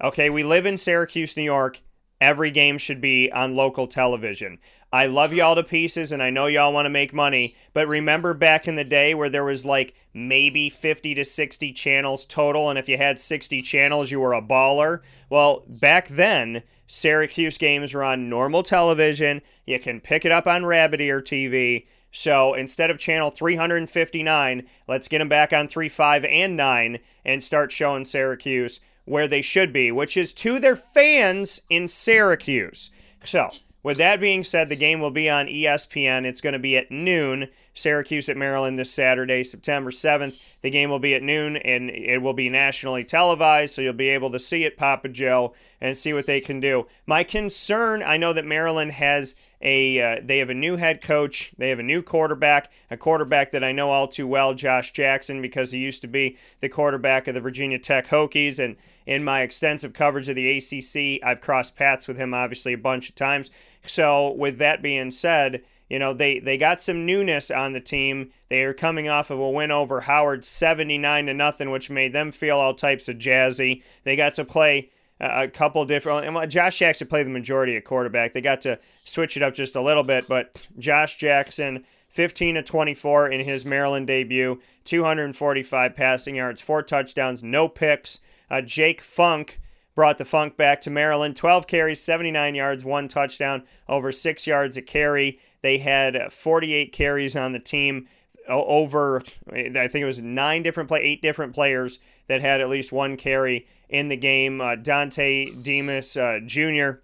Okay, 0.00 0.30
we 0.30 0.44
live 0.44 0.64
in 0.64 0.78
Syracuse, 0.78 1.36
New 1.36 1.42
York. 1.42 1.80
every 2.20 2.50
game 2.50 2.78
should 2.78 3.00
be 3.00 3.30
on 3.32 3.54
local 3.56 3.86
television. 3.86 4.58
I 4.90 5.06
love 5.06 5.34
y'all 5.34 5.54
to 5.54 5.62
pieces 5.62 6.12
and 6.12 6.22
I 6.22 6.30
know 6.30 6.46
y'all 6.46 6.72
want 6.72 6.86
to 6.86 6.90
make 6.90 7.12
money, 7.12 7.54
but 7.74 7.86
remember 7.86 8.32
back 8.32 8.66
in 8.66 8.74
the 8.74 8.84
day 8.84 9.14
where 9.14 9.28
there 9.28 9.44
was 9.44 9.66
like 9.66 9.94
maybe 10.14 10.70
50 10.70 11.14
to 11.14 11.24
60 11.24 11.72
channels 11.74 12.24
total, 12.24 12.70
and 12.70 12.78
if 12.78 12.88
you 12.88 12.96
had 12.96 13.18
60 13.18 13.60
channels, 13.60 14.10
you 14.10 14.18
were 14.18 14.32
a 14.32 14.40
baller? 14.40 15.00
Well, 15.28 15.64
back 15.68 16.08
then, 16.08 16.62
Syracuse 16.86 17.58
games 17.58 17.92
were 17.92 18.02
on 18.02 18.30
normal 18.30 18.62
television. 18.62 19.42
You 19.66 19.78
can 19.78 20.00
pick 20.00 20.24
it 20.24 20.32
up 20.32 20.46
on 20.46 20.64
Rabbit 20.64 21.02
Ear 21.02 21.20
TV. 21.20 21.86
So 22.10 22.54
instead 22.54 22.90
of 22.90 22.98
channel 22.98 23.30
359, 23.30 24.66
let's 24.86 25.08
get 25.08 25.18
them 25.18 25.28
back 25.28 25.52
on 25.52 25.68
3, 25.68 25.90
5, 25.90 26.24
and 26.24 26.56
9 26.56 26.98
and 27.26 27.44
start 27.44 27.70
showing 27.72 28.06
Syracuse 28.06 28.80
where 29.04 29.28
they 29.28 29.42
should 29.42 29.70
be, 29.70 29.92
which 29.92 30.16
is 30.16 30.32
to 30.32 30.58
their 30.58 30.76
fans 30.76 31.60
in 31.68 31.88
Syracuse. 31.88 32.90
So, 33.22 33.50
with 33.88 33.96
that 33.96 34.20
being 34.20 34.44
said, 34.44 34.68
the 34.68 34.76
game 34.76 35.00
will 35.00 35.10
be 35.10 35.30
on 35.30 35.46
ESPN. 35.46 36.26
It's 36.26 36.42
going 36.42 36.52
to 36.52 36.58
be 36.58 36.76
at 36.76 36.90
noon. 36.90 37.48
Syracuse 37.72 38.28
at 38.28 38.36
Maryland 38.36 38.78
this 38.78 38.92
Saturday, 38.92 39.42
September 39.42 39.90
7th. 39.90 40.38
The 40.60 40.68
game 40.68 40.90
will 40.90 40.98
be 40.98 41.14
at 41.14 41.22
noon 41.22 41.56
and 41.56 41.88
it 41.88 42.20
will 42.20 42.34
be 42.34 42.50
nationally 42.50 43.02
televised, 43.02 43.74
so 43.74 43.80
you'll 43.80 43.94
be 43.94 44.10
able 44.10 44.30
to 44.32 44.38
see 44.38 44.64
it, 44.64 44.76
Papa 44.76 45.08
Joe, 45.08 45.54
and 45.80 45.96
see 45.96 46.12
what 46.12 46.26
they 46.26 46.38
can 46.38 46.60
do. 46.60 46.86
My 47.06 47.24
concern 47.24 48.02
I 48.02 48.18
know 48.18 48.34
that 48.34 48.44
Maryland 48.44 48.92
has 48.92 49.34
a 49.62 50.02
uh, 50.02 50.20
they 50.22 50.36
have 50.36 50.50
a 50.50 50.54
new 50.54 50.76
head 50.76 51.00
coach, 51.00 51.52
they 51.56 51.70
have 51.70 51.78
a 51.78 51.82
new 51.82 52.02
quarterback, 52.02 52.70
a 52.90 52.96
quarterback 52.98 53.52
that 53.52 53.64
I 53.64 53.72
know 53.72 53.90
all 53.90 54.06
too 54.06 54.26
well, 54.26 54.52
Josh 54.52 54.92
Jackson, 54.92 55.40
because 55.40 55.72
he 55.72 55.78
used 55.78 56.02
to 56.02 56.08
be 56.08 56.36
the 56.60 56.68
quarterback 56.68 57.26
of 57.26 57.34
the 57.34 57.40
Virginia 57.40 57.78
Tech 57.78 58.08
Hokies 58.08 58.58
and 58.58 58.76
in 59.08 59.24
my 59.24 59.40
extensive 59.40 59.94
coverage 59.94 60.28
of 60.28 60.36
the 60.36 60.58
ACC, 60.58 61.26
I've 61.26 61.40
crossed 61.40 61.76
paths 61.76 62.06
with 62.06 62.18
him 62.18 62.34
obviously 62.34 62.74
a 62.74 62.78
bunch 62.78 63.08
of 63.08 63.14
times. 63.14 63.50
So, 63.82 64.30
with 64.32 64.58
that 64.58 64.82
being 64.82 65.10
said, 65.10 65.62
you 65.88 65.98
know, 65.98 66.12
they, 66.12 66.38
they 66.38 66.58
got 66.58 66.82
some 66.82 67.06
newness 67.06 67.50
on 67.50 67.72
the 67.72 67.80
team. 67.80 68.30
They 68.50 68.62
are 68.64 68.74
coming 68.74 69.08
off 69.08 69.30
of 69.30 69.38
a 69.38 69.48
win 69.48 69.70
over 69.70 70.02
Howard 70.02 70.44
79 70.44 71.24
to 71.24 71.32
nothing, 71.32 71.70
which 71.70 71.88
made 71.88 72.12
them 72.12 72.30
feel 72.30 72.58
all 72.58 72.74
types 72.74 73.08
of 73.08 73.16
jazzy. 73.16 73.82
They 74.04 74.14
got 74.14 74.34
to 74.34 74.44
play 74.44 74.90
a 75.18 75.48
couple 75.48 75.86
different. 75.86 76.26
And 76.26 76.50
Josh 76.50 76.78
Jackson 76.78 77.06
played 77.06 77.24
the 77.24 77.30
majority 77.30 77.76
of 77.76 77.84
quarterback. 77.84 78.34
They 78.34 78.42
got 78.42 78.60
to 78.62 78.78
switch 79.04 79.38
it 79.38 79.42
up 79.42 79.54
just 79.54 79.74
a 79.74 79.80
little 79.80 80.04
bit, 80.04 80.28
but 80.28 80.68
Josh 80.78 81.16
Jackson, 81.16 81.86
15 82.10 82.56
to 82.56 82.62
24 82.62 83.30
in 83.30 83.40
his 83.46 83.64
Maryland 83.64 84.06
debut, 84.06 84.60
245 84.84 85.96
passing 85.96 86.36
yards, 86.36 86.60
four 86.60 86.82
touchdowns, 86.82 87.42
no 87.42 87.68
picks. 87.68 88.20
Uh, 88.50 88.60
Jake 88.60 89.00
Funk 89.00 89.60
brought 89.94 90.18
the 90.18 90.24
Funk 90.24 90.56
back 90.56 90.80
to 90.82 90.90
Maryland. 90.90 91.34
12 91.34 91.66
carries, 91.66 92.00
79 92.00 92.54
yards, 92.54 92.84
one 92.84 93.08
touchdown, 93.08 93.64
over 93.88 94.12
six 94.12 94.46
yards 94.46 94.76
a 94.76 94.82
carry. 94.82 95.40
They 95.60 95.78
had 95.78 96.32
48 96.32 96.92
carries 96.92 97.34
on 97.34 97.52
the 97.52 97.58
team. 97.58 98.06
Over, 98.48 99.22
I 99.52 99.88
think 99.88 99.96
it 99.96 100.06
was 100.06 100.20
nine 100.20 100.62
different 100.62 100.88
play, 100.88 101.00
eight 101.00 101.20
different 101.20 101.52
players 101.52 101.98
that 102.28 102.40
had 102.40 102.60
at 102.60 102.68
least 102.68 102.92
one 102.92 103.16
carry 103.16 103.66
in 103.88 104.08
the 104.08 104.16
game. 104.16 104.60
Uh, 104.60 104.76
Dontay 104.76 105.62
Demus 105.62 106.16
uh, 106.16 106.40
Jr. 106.46 107.00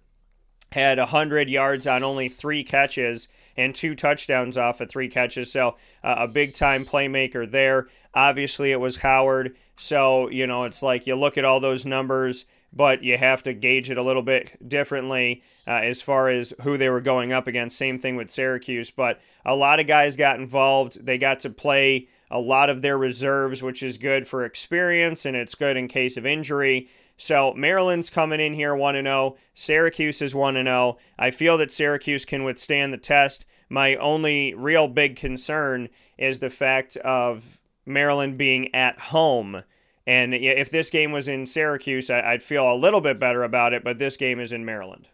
had 0.73 0.99
100 0.99 1.51
yards 1.51 1.87
on 1.87 2.05
only 2.05 2.29
three 2.29 2.63
catches 2.63 3.29
and 3.57 3.75
two 3.75 3.95
touchdowns 3.95 4.57
off 4.57 4.81
of 4.81 4.89
three 4.89 5.09
catches. 5.09 5.51
So 5.51 5.77
uh, 6.03 6.15
a 6.19 6.29
big 6.29 6.55
time 6.55 6.85
playmaker 6.85 7.51
there. 7.51 7.89
Obviously, 8.15 8.71
it 8.71 8.81
was 8.81 8.97
Howard. 8.97 9.57
So, 9.77 10.29
you 10.29 10.47
know, 10.47 10.65
it's 10.65 10.83
like 10.83 11.07
you 11.07 11.17
look 11.17 11.37
at 11.37 11.45
all 11.45 11.61
those 11.61 11.85
numbers, 11.85 12.45
but 12.73 13.03
you 13.03 13.17
have 13.17 13.43
to 13.45 13.55
gauge 13.55 13.91
it 13.91 13.99
a 13.99 14.03
little 14.03 14.23
bit 14.23 14.69
differently 14.69 15.43
uh, 15.67 15.81
as 15.83 16.03
far 16.03 16.29
as 16.29 16.53
who 16.63 16.77
they 16.77 16.89
were 16.89 17.01
going 17.01 17.33
up 17.33 17.47
against. 17.47 17.79
Same 17.79 17.99
thing 17.99 18.17
with 18.17 18.31
Syracuse. 18.31 18.91
But 18.91 19.21
a 19.45 19.55
lot 19.55 19.81
of 19.81 19.87
guys 19.87 20.17
got 20.17 20.41
involved. 20.41 21.05
They 21.05 21.19
got 21.19 21.41
to 21.41 21.51
play 21.51 22.09
a 22.31 22.41
lot 22.41 22.71
of 22.71 22.83
their 22.83 22.99
reserves, 22.99 23.63
which 23.63 23.83
is 23.83 23.99
good 23.99 24.27
for 24.27 24.45
experience 24.45 25.25
and 25.25 25.37
it's 25.37 25.55
good 25.55 25.77
in 25.77 25.87
case 25.89 26.17
of 26.17 26.27
injury. 26.27 26.89
So 27.17 27.55
Maryland's 27.55 28.11
coming 28.11 28.41
in 28.41 28.55
here 28.55 28.75
1 28.75 28.95
0. 28.95 29.37
Syracuse 29.55 30.21
is 30.21 30.35
1 30.35 30.55
0. 30.55 30.97
I 31.19 31.31
feel 31.31 31.57
that 31.59 31.73
Syracuse 31.73 32.25
can 32.25 32.43
withstand 32.43 32.93
the 32.93 32.99
test. 32.99 33.47
My 33.69 33.95
only 33.97 34.53
real 34.55 34.89
big 34.89 35.17
concern 35.17 35.89
is 36.19 36.41
the 36.41 36.51
fact 36.51 36.97
of 36.99 37.61
Maryland 37.87 38.39
being 38.39 38.75
at 38.75 38.99
home. 38.99 39.63
And 40.07 40.35
if 40.35 40.71
this 40.71 40.91
game 40.91 41.13
was 41.13 41.29
in 41.29 41.47
Syracuse, 41.47 42.11
I'd 42.11 42.43
feel 42.43 42.71
a 42.71 42.77
little 42.77 43.01
bit 43.01 43.19
better 43.19 43.43
about 43.43 43.73
it, 43.73 43.83
but 43.83 43.99
this 43.99 44.17
game 44.17 44.39
is 44.39 44.53
in 44.53 44.65
Maryland. 44.65 45.09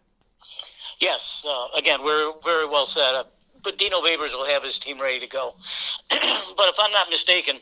Yes, 0.99 1.45
uh, 1.47 1.67
again, 1.75 2.03
we're 2.03 2.33
very 2.43 2.67
well 2.67 2.85
set 2.85 3.15
up. 3.15 3.31
But 3.63 3.77
Dino 3.77 4.01
Babers 4.01 4.33
will 4.33 4.45
have 4.45 4.63
his 4.63 4.79
team 4.79 4.99
ready 4.99 5.19
to 5.19 5.27
go. 5.27 5.55
but 6.09 6.19
if 6.19 6.75
I'm 6.79 6.91
not 6.91 7.09
mistaken, 7.09 7.57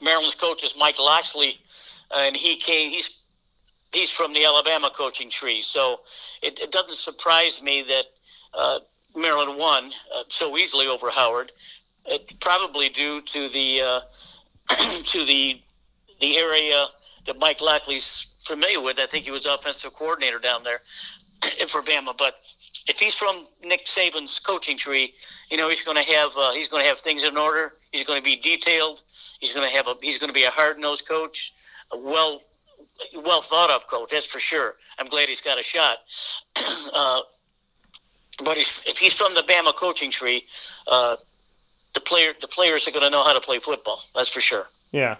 Maryland's 0.00 0.34
coach 0.34 0.64
is 0.64 0.74
Mike 0.76 0.98
Locksley, 0.98 1.58
and 2.14 2.36
he 2.36 2.56
came. 2.56 2.90
He's 2.90 3.10
he's 3.92 4.10
from 4.10 4.32
the 4.32 4.44
Alabama 4.44 4.90
coaching 4.94 5.30
tree, 5.30 5.62
so 5.62 6.00
it, 6.42 6.58
it 6.58 6.72
doesn't 6.72 6.96
surprise 6.96 7.62
me 7.62 7.82
that 7.82 8.04
uh, 8.54 8.80
Maryland 9.14 9.58
won 9.58 9.92
uh, 10.14 10.24
so 10.28 10.56
easily 10.56 10.86
over 10.86 11.10
Howard. 11.10 11.52
Probably 12.40 12.88
due 12.88 13.20
to 13.20 13.48
the 13.48 13.80
uh, 13.82 14.00
to 15.04 15.24
the 15.24 15.60
the 16.20 16.36
area 16.38 16.86
that 17.26 17.38
Mike 17.38 17.60
Locksley's 17.60 18.26
familiar 18.44 18.80
with. 18.80 18.98
I 18.98 19.06
think 19.06 19.24
he 19.24 19.30
was 19.30 19.46
offensive 19.46 19.92
coordinator 19.94 20.38
down 20.38 20.62
there 20.62 20.80
for 21.68 21.82
Bama. 21.82 22.16
But 22.16 22.36
if 22.88 22.98
he's 22.98 23.14
from 23.14 23.46
Nick 23.64 23.86
Saban's 23.86 24.38
coaching 24.38 24.76
tree, 24.76 25.14
you 25.50 25.56
know 25.56 25.68
he's 25.68 25.82
going 25.82 25.96
to 25.96 26.12
have 26.12 26.30
uh, 26.36 26.52
he's 26.52 26.68
going 26.68 26.82
to 26.82 26.88
have 26.88 27.00
things 27.00 27.22
in 27.24 27.36
order. 27.36 27.74
He's 27.92 28.04
going 28.04 28.18
to 28.18 28.24
be 28.24 28.36
detailed. 28.36 29.02
He's 29.40 29.52
going 29.52 29.68
to 29.68 29.76
have 29.76 29.88
a 29.88 29.94
he's 30.00 30.18
going 30.18 30.28
to 30.28 30.34
be 30.34 30.44
a 30.44 30.50
hard 30.50 30.78
nosed 30.78 31.06
coach, 31.06 31.54
a 31.92 31.98
well 31.98 32.42
well 33.24 33.42
thought 33.42 33.70
of 33.70 33.86
coach. 33.88 34.10
That's 34.10 34.26
for 34.26 34.38
sure. 34.38 34.76
I'm 34.98 35.06
glad 35.06 35.28
he's 35.28 35.40
got 35.40 35.60
a 35.60 35.62
shot. 35.62 35.98
uh, 36.94 37.20
but 38.44 38.58
if, 38.58 38.82
if 38.86 38.98
he's 38.98 39.14
from 39.14 39.34
the 39.34 39.42
Bama 39.42 39.74
coaching 39.74 40.10
tree, 40.10 40.44
uh, 40.86 41.16
the 41.96 42.00
player 42.00 42.34
the 42.40 42.46
players 42.46 42.86
are 42.86 42.90
going 42.90 43.02
to 43.02 43.10
know 43.10 43.24
how 43.24 43.32
to 43.32 43.40
play 43.40 43.58
football. 43.58 44.00
That's 44.14 44.28
for 44.28 44.40
sure. 44.40 44.66
Yeah. 44.92 45.16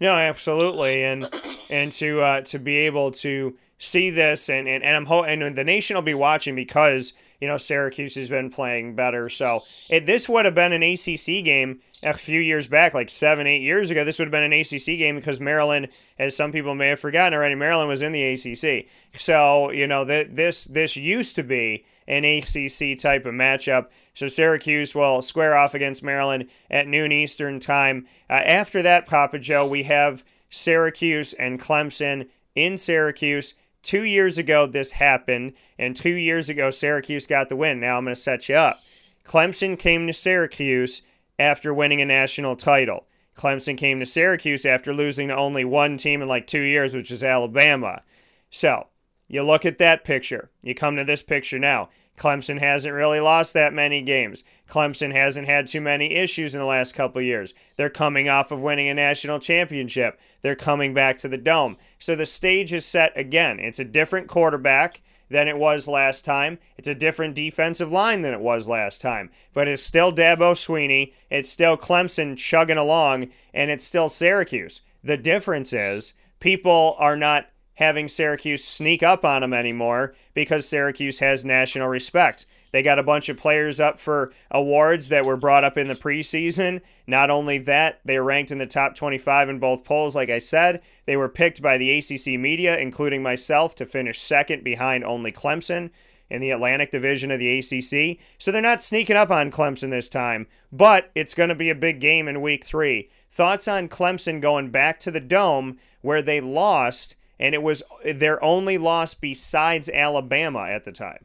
No, 0.00 0.14
absolutely, 0.14 1.02
and 1.02 1.28
and 1.70 1.90
to 1.92 2.20
uh, 2.20 2.40
to 2.42 2.58
be 2.58 2.76
able 2.76 3.10
to 3.12 3.56
see 3.78 4.10
this, 4.10 4.48
and 4.48 4.68
and, 4.68 4.84
and 4.84 4.96
I'm 4.96 5.06
ho- 5.06 5.24
and 5.24 5.56
the 5.56 5.64
nation 5.64 5.94
will 5.94 6.02
be 6.02 6.14
watching 6.14 6.54
because 6.54 7.14
you 7.40 7.48
know 7.48 7.56
Syracuse 7.56 8.14
has 8.14 8.28
been 8.28 8.50
playing 8.50 8.94
better. 8.94 9.28
So 9.28 9.62
it, 9.88 10.06
this 10.06 10.28
would 10.28 10.44
have 10.44 10.54
been 10.54 10.72
an 10.72 10.82
ACC 10.82 11.44
game 11.44 11.80
a 12.04 12.12
few 12.12 12.40
years 12.40 12.68
back, 12.68 12.94
like 12.94 13.10
seven, 13.10 13.48
eight 13.48 13.62
years 13.62 13.90
ago. 13.90 14.04
This 14.04 14.18
would 14.20 14.26
have 14.26 14.32
been 14.32 14.44
an 14.44 14.52
ACC 14.52 14.98
game 14.98 15.16
because 15.16 15.40
Maryland, 15.40 15.88
as 16.16 16.36
some 16.36 16.52
people 16.52 16.76
may 16.76 16.88
have 16.88 17.00
forgotten 17.00 17.34
already, 17.34 17.56
Maryland 17.56 17.88
was 17.88 18.02
in 18.02 18.12
the 18.12 18.22
ACC. 18.24 18.86
So 19.16 19.70
you 19.72 19.86
know 19.88 20.04
that 20.04 20.36
this 20.36 20.64
this 20.64 20.96
used 20.96 21.34
to 21.36 21.42
be 21.42 21.84
an 22.06 22.24
ACC 22.24 22.98
type 22.98 23.26
of 23.26 23.34
matchup. 23.34 23.86
So 24.18 24.26
Syracuse 24.26 24.96
will 24.96 25.22
square 25.22 25.56
off 25.56 25.74
against 25.74 26.02
Maryland 26.02 26.48
at 26.68 26.88
noon 26.88 27.12
Eastern 27.12 27.60
time. 27.60 28.04
Uh, 28.28 28.32
after 28.32 28.82
that, 28.82 29.06
Papa 29.06 29.38
Joe, 29.38 29.64
we 29.64 29.84
have 29.84 30.24
Syracuse 30.50 31.34
and 31.34 31.60
Clemson 31.60 32.28
in 32.56 32.76
Syracuse. 32.76 33.54
Two 33.80 34.02
years 34.02 34.36
ago, 34.36 34.66
this 34.66 34.90
happened, 34.90 35.52
and 35.78 35.94
two 35.94 36.14
years 36.14 36.48
ago, 36.48 36.68
Syracuse 36.68 37.28
got 37.28 37.48
the 37.48 37.54
win. 37.54 37.78
Now 37.78 37.96
I'm 37.96 38.06
going 38.06 38.14
to 38.16 38.20
set 38.20 38.48
you 38.48 38.56
up. 38.56 38.80
Clemson 39.24 39.78
came 39.78 40.08
to 40.08 40.12
Syracuse 40.12 41.02
after 41.38 41.72
winning 41.72 42.00
a 42.00 42.04
national 42.04 42.56
title. 42.56 43.06
Clemson 43.36 43.78
came 43.78 44.00
to 44.00 44.06
Syracuse 44.06 44.66
after 44.66 44.92
losing 44.92 45.28
to 45.28 45.36
only 45.36 45.64
one 45.64 45.96
team 45.96 46.22
in 46.22 46.26
like 46.26 46.48
two 46.48 46.62
years, 46.62 46.92
which 46.92 47.12
is 47.12 47.22
Alabama. 47.22 48.02
So, 48.50 48.88
you 49.28 49.44
look 49.44 49.64
at 49.64 49.78
that 49.78 50.02
picture. 50.02 50.50
You 50.60 50.74
come 50.74 50.96
to 50.96 51.04
this 51.04 51.22
picture 51.22 51.60
now. 51.60 51.90
Clemson 52.18 52.58
hasn't 52.58 52.94
really 52.94 53.20
lost 53.20 53.54
that 53.54 53.72
many 53.72 54.02
games. 54.02 54.44
Clemson 54.68 55.12
hasn't 55.12 55.46
had 55.46 55.66
too 55.66 55.80
many 55.80 56.12
issues 56.12 56.54
in 56.54 56.60
the 56.60 56.66
last 56.66 56.94
couple 56.94 57.22
years. 57.22 57.54
They're 57.76 57.88
coming 57.88 58.28
off 58.28 58.52
of 58.52 58.60
winning 58.60 58.88
a 58.88 58.94
national 58.94 59.38
championship. 59.38 60.20
They're 60.42 60.56
coming 60.56 60.92
back 60.92 61.18
to 61.18 61.28
the 61.28 61.38
dome. 61.38 61.78
So 61.98 62.14
the 62.14 62.26
stage 62.26 62.72
is 62.72 62.84
set 62.84 63.12
again. 63.16 63.58
It's 63.60 63.78
a 63.78 63.84
different 63.84 64.28
quarterback 64.28 65.00
than 65.30 65.48
it 65.48 65.56
was 65.56 65.88
last 65.88 66.24
time. 66.24 66.58
It's 66.76 66.88
a 66.88 66.94
different 66.94 67.34
defensive 67.34 67.92
line 67.92 68.22
than 68.22 68.34
it 68.34 68.40
was 68.40 68.68
last 68.68 69.00
time. 69.00 69.30
But 69.54 69.68
it's 69.68 69.82
still 69.82 70.12
Dabo 70.12 70.54
Swinney. 70.54 71.12
It's 71.30 71.50
still 71.50 71.76
Clemson 71.76 72.36
chugging 72.36 72.78
along, 72.78 73.28
and 73.54 73.70
it's 73.70 73.84
still 73.84 74.08
Syracuse. 74.08 74.82
The 75.02 75.16
difference 75.16 75.72
is 75.72 76.14
people 76.40 76.96
are 76.98 77.16
not 77.16 77.48
having 77.78 78.08
Syracuse 78.08 78.64
sneak 78.64 79.04
up 79.04 79.24
on 79.24 79.42
them 79.42 79.54
anymore 79.54 80.14
because 80.34 80.68
Syracuse 80.68 81.20
has 81.20 81.44
national 81.44 81.86
respect. 81.86 82.44
They 82.72 82.82
got 82.82 82.98
a 82.98 83.04
bunch 83.04 83.28
of 83.28 83.38
players 83.38 83.78
up 83.78 83.98
for 83.98 84.32
awards 84.50 85.08
that 85.08 85.24
were 85.24 85.36
brought 85.36 85.64
up 85.64 85.78
in 85.78 85.86
the 85.88 85.94
preseason. 85.94 86.82
Not 87.06 87.30
only 87.30 87.56
that, 87.58 88.00
they 88.04 88.18
ranked 88.18 88.50
in 88.50 88.58
the 88.58 88.66
top 88.66 88.94
25 88.94 89.48
in 89.48 89.58
both 89.60 89.84
polls, 89.84 90.16
like 90.16 90.28
I 90.28 90.40
said. 90.40 90.82
They 91.06 91.16
were 91.16 91.28
picked 91.28 91.62
by 91.62 91.78
the 91.78 91.96
ACC 91.96 92.38
media, 92.38 92.76
including 92.76 93.22
myself, 93.22 93.74
to 93.76 93.86
finish 93.86 94.18
second 94.18 94.64
behind 94.64 95.04
only 95.04 95.32
Clemson 95.32 95.90
in 96.28 96.40
the 96.40 96.50
Atlantic 96.50 96.90
Division 96.90 97.30
of 97.30 97.38
the 97.38 97.58
ACC. 97.58 98.18
So 98.38 98.50
they're 98.50 98.60
not 98.60 98.82
sneaking 98.82 99.16
up 99.16 99.30
on 99.30 99.52
Clemson 99.52 99.90
this 99.90 100.08
time, 100.08 100.48
but 100.72 101.10
it's 101.14 101.32
going 101.32 101.48
to 101.48 101.54
be 101.54 101.70
a 101.70 101.76
big 101.76 102.00
game 102.00 102.26
in 102.26 102.42
week 102.42 102.64
three. 102.64 103.08
Thoughts 103.30 103.68
on 103.68 103.88
Clemson 103.88 104.40
going 104.40 104.70
back 104.70 104.98
to 105.00 105.10
the 105.12 105.20
Dome 105.20 105.78
where 106.02 106.22
they 106.22 106.40
lost, 106.40 107.16
and 107.38 107.54
it 107.54 107.62
was 107.62 107.82
their 108.04 108.42
only 108.42 108.78
loss 108.78 109.14
besides 109.14 109.88
Alabama 109.88 110.66
at 110.68 110.84
the 110.84 110.92
time? 110.92 111.24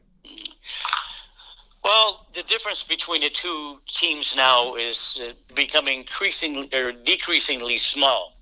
Well, 1.84 2.26
the 2.34 2.42
difference 2.44 2.82
between 2.82 3.20
the 3.20 3.28
two 3.28 3.78
teams 3.86 4.34
now 4.34 4.74
is 4.74 5.20
uh, 5.22 5.32
becoming 5.54 6.00
increasingly 6.00 6.70
or 6.72 6.92
decreasingly 6.92 7.76
small. 7.76 8.32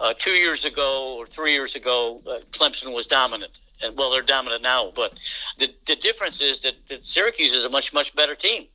Uh, 0.00 0.14
two 0.16 0.30
years 0.30 0.64
ago 0.64 1.16
or 1.18 1.26
three 1.26 1.52
years 1.52 1.76
ago, 1.76 2.22
uh, 2.26 2.38
Clemson 2.52 2.94
was 2.94 3.06
dominant, 3.06 3.58
and 3.82 3.96
well, 3.98 4.10
they're 4.10 4.22
dominant 4.22 4.62
now. 4.62 4.92
But 4.94 5.12
the 5.58 5.74
the 5.86 5.96
difference 5.96 6.40
is 6.40 6.60
that, 6.60 6.74
that 6.88 7.04
Syracuse 7.04 7.52
is 7.52 7.64
a 7.64 7.68
much 7.68 7.92
much 7.92 8.14
better 8.16 8.34
team. 8.34 8.66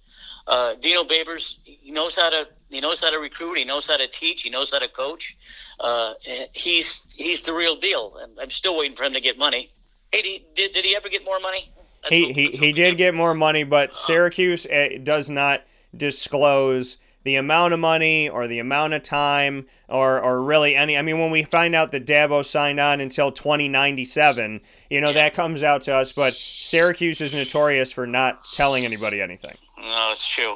Uh, 0.47 0.75
Dino 0.75 1.03
Babers, 1.03 1.55
he 1.63 1.91
knows 1.91 2.15
how 2.15 2.29
to 2.29 2.47
he 2.69 2.79
knows 2.79 3.01
how 3.01 3.09
to 3.09 3.19
recruit. 3.19 3.57
He 3.57 3.65
knows 3.65 3.85
how 3.85 3.97
to 3.97 4.07
teach. 4.07 4.43
He 4.43 4.49
knows 4.49 4.71
how 4.71 4.79
to 4.79 4.87
coach. 4.87 5.37
Uh, 5.79 6.13
he's 6.53 7.13
he's 7.17 7.41
the 7.41 7.53
real 7.53 7.75
deal, 7.75 8.17
and 8.21 8.37
I'm 8.39 8.49
still 8.49 8.77
waiting 8.77 8.95
for 8.95 9.03
him 9.03 9.13
to 9.13 9.21
get 9.21 9.37
money. 9.37 9.69
Hey, 10.11 10.43
did, 10.55 10.73
did 10.73 10.85
he 10.85 10.95
ever 10.95 11.09
get 11.09 11.23
more 11.23 11.39
money? 11.39 11.71
he 12.09 12.33
he, 12.33 12.47
he 12.47 12.71
did 12.71 12.97
get 12.97 13.13
more 13.13 13.33
money, 13.33 13.63
but 13.63 13.95
Syracuse 13.95 14.65
eh, 14.69 14.97
does 14.97 15.29
not 15.29 15.63
disclose 15.95 16.97
the 17.23 17.35
amount 17.35 17.73
of 17.73 17.79
money 17.79 18.27
or 18.27 18.47
the 18.47 18.59
amount 18.59 18.93
of 18.93 19.03
time 19.03 19.67
or, 19.87 20.19
or 20.19 20.41
really 20.41 20.75
any. 20.75 20.97
I 20.97 21.01
mean, 21.01 21.19
when 21.19 21.29
we 21.29 21.43
find 21.43 21.75
out 21.75 21.91
that 21.91 22.05
Dabo 22.05 22.43
signed 22.43 22.79
on 22.79 22.99
until 22.99 23.31
2097, 23.31 24.61
you 24.89 25.01
know, 25.01 25.13
that 25.13 25.33
comes 25.33 25.61
out 25.61 25.83
to 25.83 25.93
us. 25.93 26.11
But 26.11 26.33
Syracuse 26.33 27.21
is 27.21 27.33
notorious 27.33 27.91
for 27.91 28.07
not 28.07 28.43
telling 28.53 28.85
anybody 28.85 29.21
anything. 29.21 29.55
No, 29.81 30.09
it's 30.11 30.27
true. 30.27 30.55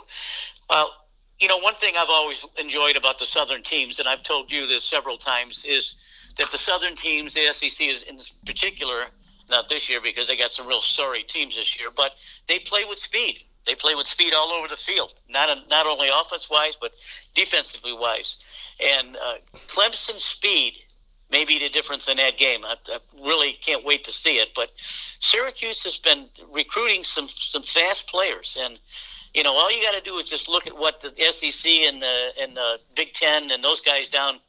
Well, 0.69 0.91
you 1.39 1.47
know, 1.47 1.57
one 1.57 1.75
thing 1.75 1.95
I've 1.97 2.09
always 2.09 2.45
enjoyed 2.57 2.95
about 2.95 3.19
the 3.19 3.25
Southern 3.25 3.61
teams, 3.63 3.99
and 3.99 4.07
I've 4.07 4.23
told 4.23 4.51
you 4.51 4.67
this 4.67 4.83
several 4.83 5.17
times, 5.17 5.65
is 5.67 5.95
that 6.37 6.51
the 6.51 6.57
Southern 6.57 6.95
teams, 6.95 7.33
the 7.33 7.51
SEC 7.51 7.87
is 7.87 8.03
in 8.03 8.19
particular, 8.45 9.05
not 9.49 9.67
this 9.67 9.89
year 9.89 9.99
because 10.01 10.27
they 10.27 10.37
got 10.37 10.51
some 10.51 10.67
real 10.67 10.81
sorry 10.81 11.23
teams 11.23 11.55
this 11.55 11.77
year, 11.79 11.89
but 11.95 12.13
they 12.47 12.59
play 12.59 12.85
with 12.85 12.99
speed. 12.99 13.43
They 13.65 13.75
play 13.75 13.95
with 13.95 14.05
speed 14.05 14.33
all 14.35 14.51
over 14.51 14.67
the 14.67 14.77
field, 14.77 15.21
not 15.27 15.49
not 15.69 15.87
only 15.87 16.07
offense 16.09 16.49
wise, 16.49 16.75
but 16.79 16.93
defensively 17.33 17.93
wise. 17.93 18.37
And 18.79 19.17
uh, 19.17 19.35
Clemson's 19.67 20.23
speed 20.23 20.84
may 21.35 21.43
be 21.43 21.59
the 21.59 21.69
difference 21.69 22.07
in 22.07 22.17
that 22.17 22.37
game. 22.37 22.61
I, 22.63 22.75
I 22.87 22.99
really 23.21 23.53
can't 23.53 23.83
wait 23.83 24.03
to 24.05 24.11
see 24.11 24.35
it. 24.35 24.49
But 24.55 24.71
Syracuse 25.19 25.83
has 25.83 25.97
been 25.97 26.29
recruiting 26.51 27.03
some 27.03 27.27
some 27.27 27.63
fast 27.63 28.07
players, 28.07 28.57
and 28.59 28.79
you 29.33 29.43
know 29.43 29.53
all 29.53 29.71
you 29.75 29.81
got 29.81 29.95
to 29.95 30.01
do 30.01 30.17
is 30.17 30.29
just 30.29 30.47
look 30.47 30.65
at 30.67 30.77
what 30.77 31.01
the 31.01 31.11
SEC 31.31 31.69
and 31.89 32.01
the 32.01 32.29
and 32.39 32.55
the 32.55 32.79
Big 32.95 33.13
Ten 33.13 33.51
and 33.51 33.63
those 33.63 33.81
guys 33.81 34.07
down 34.07 34.39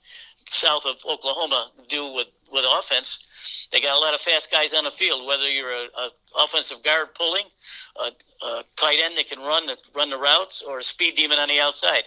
south 0.49 0.85
of 0.87 0.97
Oklahoma 1.05 1.73
do 1.89 2.13
with 2.13 2.29
with 2.53 2.65
offense 2.79 3.19
they 3.73 3.81
got 3.81 3.97
a 3.97 4.01
lot 4.01 4.15
of 4.15 4.21
fast 4.21 4.51
guys 4.51 4.73
on 4.75 4.85
the 4.85 4.91
field. 4.91 5.27
Whether 5.27 5.51
you're 5.51 5.73
a, 5.73 5.87
a 5.99 6.09
offensive 6.39 6.83
guard 6.83 7.15
pulling, 7.15 7.45
a, 7.97 8.11
a 8.47 8.63
tight 8.77 8.99
end 9.03 9.19
that 9.19 9.29
can 9.29 9.41
run 9.41 9.67
the 9.67 9.77
run 9.95 10.11
the 10.11 10.19
routes, 10.19 10.63
or 10.67 10.79
a 10.79 10.85
speed 10.85 11.17
demon 11.17 11.39
on 11.39 11.49
the 11.49 11.61
outside, 11.61 12.05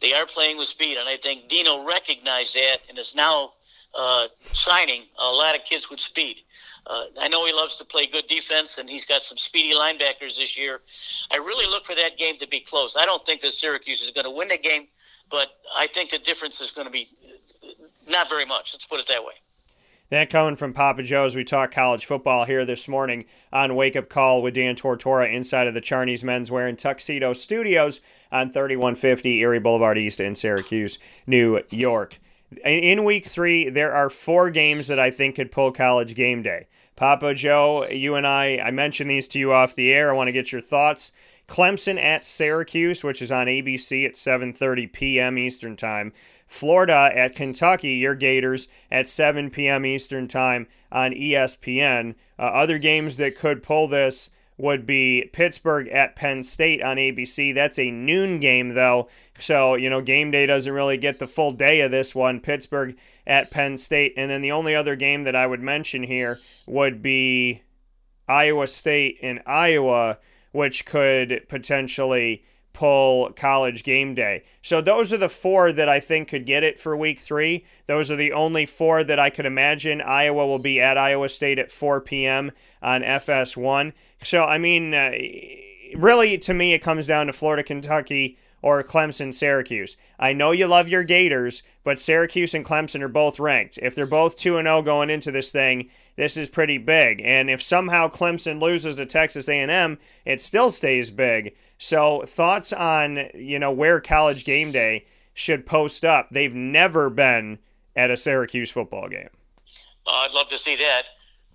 they 0.00 0.12
are 0.14 0.26
playing 0.26 0.58
with 0.58 0.68
speed. 0.68 0.98
And 0.98 1.08
I 1.08 1.16
think 1.16 1.48
Dino 1.48 1.84
recognized 1.86 2.54
that 2.54 2.78
and 2.88 2.98
is 2.98 3.14
now 3.14 3.52
uh, 3.94 4.26
signing 4.52 5.02
a 5.20 5.30
lot 5.30 5.56
of 5.56 5.64
kids 5.64 5.90
with 5.90 6.00
speed. 6.00 6.36
Uh, 6.86 7.04
I 7.20 7.28
know 7.28 7.44
he 7.46 7.52
loves 7.52 7.76
to 7.76 7.84
play 7.84 8.06
good 8.06 8.26
defense, 8.28 8.78
and 8.78 8.88
he's 8.88 9.04
got 9.04 9.22
some 9.22 9.36
speedy 9.36 9.74
linebackers 9.74 10.36
this 10.36 10.56
year. 10.56 10.80
I 11.30 11.36
really 11.36 11.66
look 11.70 11.84
for 11.84 11.94
that 11.96 12.16
game 12.16 12.36
to 12.38 12.48
be 12.48 12.60
close. 12.60 12.96
I 12.98 13.04
don't 13.04 13.24
think 13.26 13.40
that 13.40 13.52
Syracuse 13.52 14.02
is 14.02 14.10
going 14.10 14.24
to 14.24 14.30
win 14.30 14.48
the 14.48 14.58
game, 14.58 14.86
but 15.30 15.48
I 15.76 15.86
think 15.88 16.10
the 16.10 16.18
difference 16.18 16.60
is 16.60 16.70
going 16.70 16.86
to 16.86 16.92
be 16.92 17.06
not 18.08 18.30
very 18.30 18.44
much. 18.44 18.70
Let's 18.72 18.86
put 18.86 19.00
it 19.00 19.08
that 19.08 19.24
way. 19.24 19.34
That 20.10 20.28
coming 20.28 20.56
from 20.56 20.72
Papa 20.72 21.04
Joe 21.04 21.24
as 21.24 21.36
We 21.36 21.44
talk 21.44 21.70
college 21.70 22.04
football 22.04 22.44
here 22.44 22.64
this 22.64 22.88
morning 22.88 23.26
on 23.52 23.76
Wake 23.76 23.94
Up 23.94 24.08
Call 24.08 24.42
with 24.42 24.54
Dan 24.54 24.74
Tortora 24.74 25.32
inside 25.32 25.68
of 25.68 25.74
the 25.74 25.80
Charney's 25.80 26.24
Menswear 26.24 26.68
and 26.68 26.76
Tuxedo 26.76 27.32
Studios 27.32 28.00
on 28.32 28.50
3150 28.50 29.38
Erie 29.38 29.60
Boulevard 29.60 29.98
East 29.98 30.18
in 30.18 30.34
Syracuse, 30.34 30.98
New 31.28 31.62
York. 31.70 32.18
In 32.64 33.04
week 33.04 33.26
three, 33.26 33.68
there 33.68 33.92
are 33.92 34.10
four 34.10 34.50
games 34.50 34.88
that 34.88 34.98
I 34.98 35.10
think 35.10 35.36
could 35.36 35.52
pull 35.52 35.70
college 35.72 36.14
game 36.14 36.42
day. 36.42 36.66
Papa 36.96 37.34
Joe, 37.34 37.86
you 37.86 38.14
and 38.14 38.26
I, 38.26 38.58
I 38.58 38.70
mentioned 38.70 39.10
these 39.10 39.28
to 39.28 39.38
you 39.38 39.52
off 39.52 39.74
the 39.74 39.92
air. 39.92 40.10
I 40.10 40.12
want 40.12 40.28
to 40.28 40.32
get 40.32 40.52
your 40.52 40.60
thoughts. 40.60 41.12
Clemson 41.48 42.00
at 42.00 42.26
Syracuse, 42.26 43.02
which 43.02 43.22
is 43.22 43.32
on 43.32 43.46
ABC 43.46 44.04
at 44.04 44.14
7:30 44.14 44.92
p.m. 44.92 45.38
Eastern 45.38 45.76
Time. 45.76 46.12
Florida 46.46 47.10
at 47.14 47.36
Kentucky, 47.36 47.92
your 47.92 48.14
Gators 48.14 48.68
at 48.90 49.08
7 49.08 49.50
p.m. 49.50 49.86
Eastern 49.86 50.28
Time 50.28 50.66
on 50.90 51.12
ESPN. 51.12 52.14
Uh, 52.38 52.42
other 52.42 52.78
games 52.78 53.16
that 53.16 53.36
could 53.36 53.62
pull 53.62 53.88
this 53.88 54.30
would 54.60 54.86
be 54.86 55.30
Pittsburgh 55.32 55.88
at 55.88 56.16
Penn 56.16 56.42
State 56.42 56.82
on 56.82 56.96
ABC. 56.96 57.54
That's 57.54 57.78
a 57.78 57.90
noon 57.90 58.40
game, 58.40 58.70
though. 58.70 59.08
So, 59.38 59.74
you 59.74 59.88
know, 59.88 60.02
game 60.02 60.30
day 60.30 60.46
doesn't 60.46 60.72
really 60.72 60.98
get 60.98 61.18
the 61.18 61.26
full 61.26 61.52
day 61.52 61.80
of 61.80 61.90
this 61.90 62.14
one. 62.14 62.40
Pittsburgh 62.40 62.96
at 63.26 63.50
Penn 63.50 63.78
State. 63.78 64.12
And 64.16 64.30
then 64.30 64.42
the 64.42 64.52
only 64.52 64.74
other 64.74 64.96
game 64.96 65.24
that 65.24 65.36
I 65.36 65.46
would 65.46 65.62
mention 65.62 66.02
here 66.02 66.38
would 66.66 67.00
be 67.02 67.62
Iowa 68.28 68.66
State 68.66 69.18
in 69.20 69.40
Iowa, 69.46 70.18
which 70.52 70.84
could 70.84 71.46
potentially 71.48 72.44
pull 72.72 73.30
college 73.32 73.82
game 73.82 74.14
day. 74.14 74.42
So 74.62 74.80
those 74.80 75.12
are 75.12 75.18
the 75.18 75.28
four 75.28 75.72
that 75.72 75.88
I 75.88 76.00
think 76.00 76.28
could 76.28 76.46
get 76.46 76.62
it 76.62 76.78
for 76.78 76.96
week 76.96 77.18
three. 77.18 77.64
Those 77.86 78.10
are 78.10 78.16
the 78.16 78.32
only 78.32 78.66
four 78.66 79.04
that 79.04 79.18
I 79.18 79.30
could 79.30 79.46
imagine. 79.46 80.00
Iowa 80.00 80.46
will 80.46 80.58
be 80.58 80.80
at 80.80 80.96
Iowa 80.96 81.28
State 81.28 81.58
at 81.58 81.72
4 81.72 82.00
p.m. 82.00 82.52
on 82.82 83.02
FS1. 83.02 83.92
So, 84.22 84.44
I 84.44 84.58
mean, 84.58 84.94
uh, 84.94 85.12
really, 85.96 86.38
to 86.38 86.54
me, 86.54 86.72
it 86.74 86.80
comes 86.80 87.06
down 87.06 87.26
to 87.26 87.32
Florida, 87.32 87.62
Kentucky, 87.62 88.38
or 88.62 88.82
Clemson, 88.82 89.32
Syracuse. 89.32 89.96
I 90.18 90.32
know 90.32 90.52
you 90.52 90.66
love 90.66 90.88
your 90.88 91.02
Gators, 91.02 91.62
but 91.82 91.98
Syracuse 91.98 92.54
and 92.54 92.64
Clemson 92.64 93.00
are 93.00 93.08
both 93.08 93.40
ranked. 93.40 93.78
If 93.82 93.94
they're 93.94 94.06
both 94.06 94.36
2 94.36 94.54
0 94.54 94.82
going 94.82 95.10
into 95.10 95.30
this 95.30 95.50
thing, 95.50 95.90
this 96.20 96.36
is 96.36 96.50
pretty 96.50 96.76
big. 96.76 97.22
And 97.24 97.48
if 97.48 97.62
somehow 97.62 98.06
Clemson 98.08 98.60
loses 98.60 98.96
to 98.96 99.06
Texas 99.06 99.48
A&M, 99.48 99.98
it 100.26 100.42
still 100.42 100.70
stays 100.70 101.10
big. 101.10 101.56
So 101.78 102.24
thoughts 102.26 102.74
on 102.74 103.30
you 103.34 103.58
know 103.58 103.72
where 103.72 104.02
College 104.02 104.44
Game 104.44 104.70
Day 104.70 105.06
should 105.32 105.64
post 105.64 106.04
up? 106.04 106.28
They've 106.28 106.54
never 106.54 107.08
been 107.08 107.58
at 107.96 108.10
a 108.10 108.18
Syracuse 108.18 108.70
football 108.70 109.08
game. 109.08 109.30
Uh, 110.06 110.10
I'd 110.10 110.34
love 110.34 110.50
to 110.50 110.58
see 110.58 110.76
that, 110.76 111.04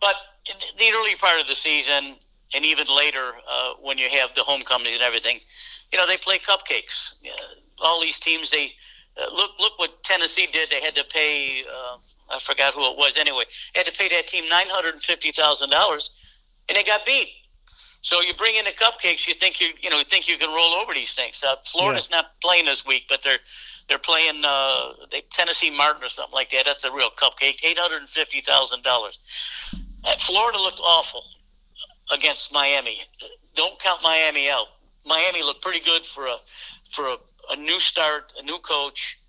but 0.01 0.15
in 0.49 0.55
the 0.79 0.97
early 0.97 1.13
part 1.13 1.39
of 1.39 1.45
the 1.45 1.53
season 1.53 2.15
and 2.55 2.65
even 2.65 2.87
later 2.87 3.33
uh, 3.47 3.73
when 3.83 3.99
you 3.99 4.09
have 4.09 4.33
the 4.35 4.41
homecomings 4.41 4.95
and 4.95 5.03
everything, 5.03 5.41
you 5.91 5.99
know 5.99 6.07
they 6.07 6.17
play 6.17 6.39
cupcakes. 6.39 7.13
Uh, 7.23 7.83
all 7.83 8.01
these 8.01 8.17
teams 8.17 8.49
they 8.49 8.71
uh, 9.21 9.31
look 9.31 9.51
look 9.59 9.77
what 9.77 10.03
Tennessee 10.03 10.47
did. 10.51 10.71
They 10.71 10.81
had 10.81 10.95
to 10.95 11.03
pay. 11.13 11.61
I 12.29 12.39
forgot 12.39 12.73
who 12.73 12.81
it 12.81 12.97
was. 12.97 13.17
Anyway, 13.17 13.43
they 13.73 13.81
had 13.81 13.87
to 13.87 13.97
pay 13.97 14.07
that 14.09 14.27
team 14.27 14.47
nine 14.49 14.67
hundred 14.67 14.93
and 14.93 15.03
fifty 15.03 15.31
thousand 15.31 15.69
dollars, 15.69 16.09
and 16.69 16.75
they 16.75 16.83
got 16.83 17.05
beat. 17.05 17.29
So 18.01 18.21
you 18.21 18.35
bring 18.35 18.55
in 18.55 18.65
the 18.65 18.71
cupcakes, 18.71 19.27
you 19.27 19.33
think 19.33 19.59
you 19.59 19.69
you 19.81 19.89
know 19.89 19.97
you 19.97 20.03
think 20.03 20.27
you 20.27 20.37
can 20.37 20.49
roll 20.49 20.73
over 20.75 20.93
these 20.93 21.13
things. 21.13 21.43
Uh, 21.43 21.55
Florida's 21.71 22.07
yeah. 22.09 22.17
not 22.17 22.39
playing 22.41 22.65
this 22.65 22.85
week, 22.85 23.03
but 23.09 23.23
they're 23.23 23.39
they're 23.89 23.97
playing 23.97 24.43
uh, 24.45 24.93
they, 25.11 25.21
Tennessee 25.31 25.69
Martin 25.75 26.03
or 26.03 26.09
something 26.09 26.33
like 26.33 26.49
that. 26.51 26.65
That's 26.65 26.83
a 26.83 26.91
real 26.91 27.09
cupcake. 27.09 27.59
Eight 27.63 27.79
hundred 27.79 28.01
and 28.01 28.09
fifty 28.09 28.41
thousand 28.41 28.83
dollars. 28.83 29.17
Uh, 30.03 30.15
Florida 30.19 30.59
looked 30.59 30.79
awful 30.83 31.23
against 32.11 32.53
Miami. 32.53 33.01
Don't 33.55 33.79
count 33.79 34.01
Miami 34.03 34.49
out. 34.49 34.67
Miami 35.05 35.41
looked 35.41 35.63
pretty 35.63 35.79
good 35.79 36.05
for 36.05 36.27
a 36.27 36.37
for 36.91 37.07
a, 37.07 37.17
a 37.51 37.55
new 37.55 37.79
start, 37.79 38.33
a 38.39 38.43
new 38.43 38.59
coach, 38.59 39.19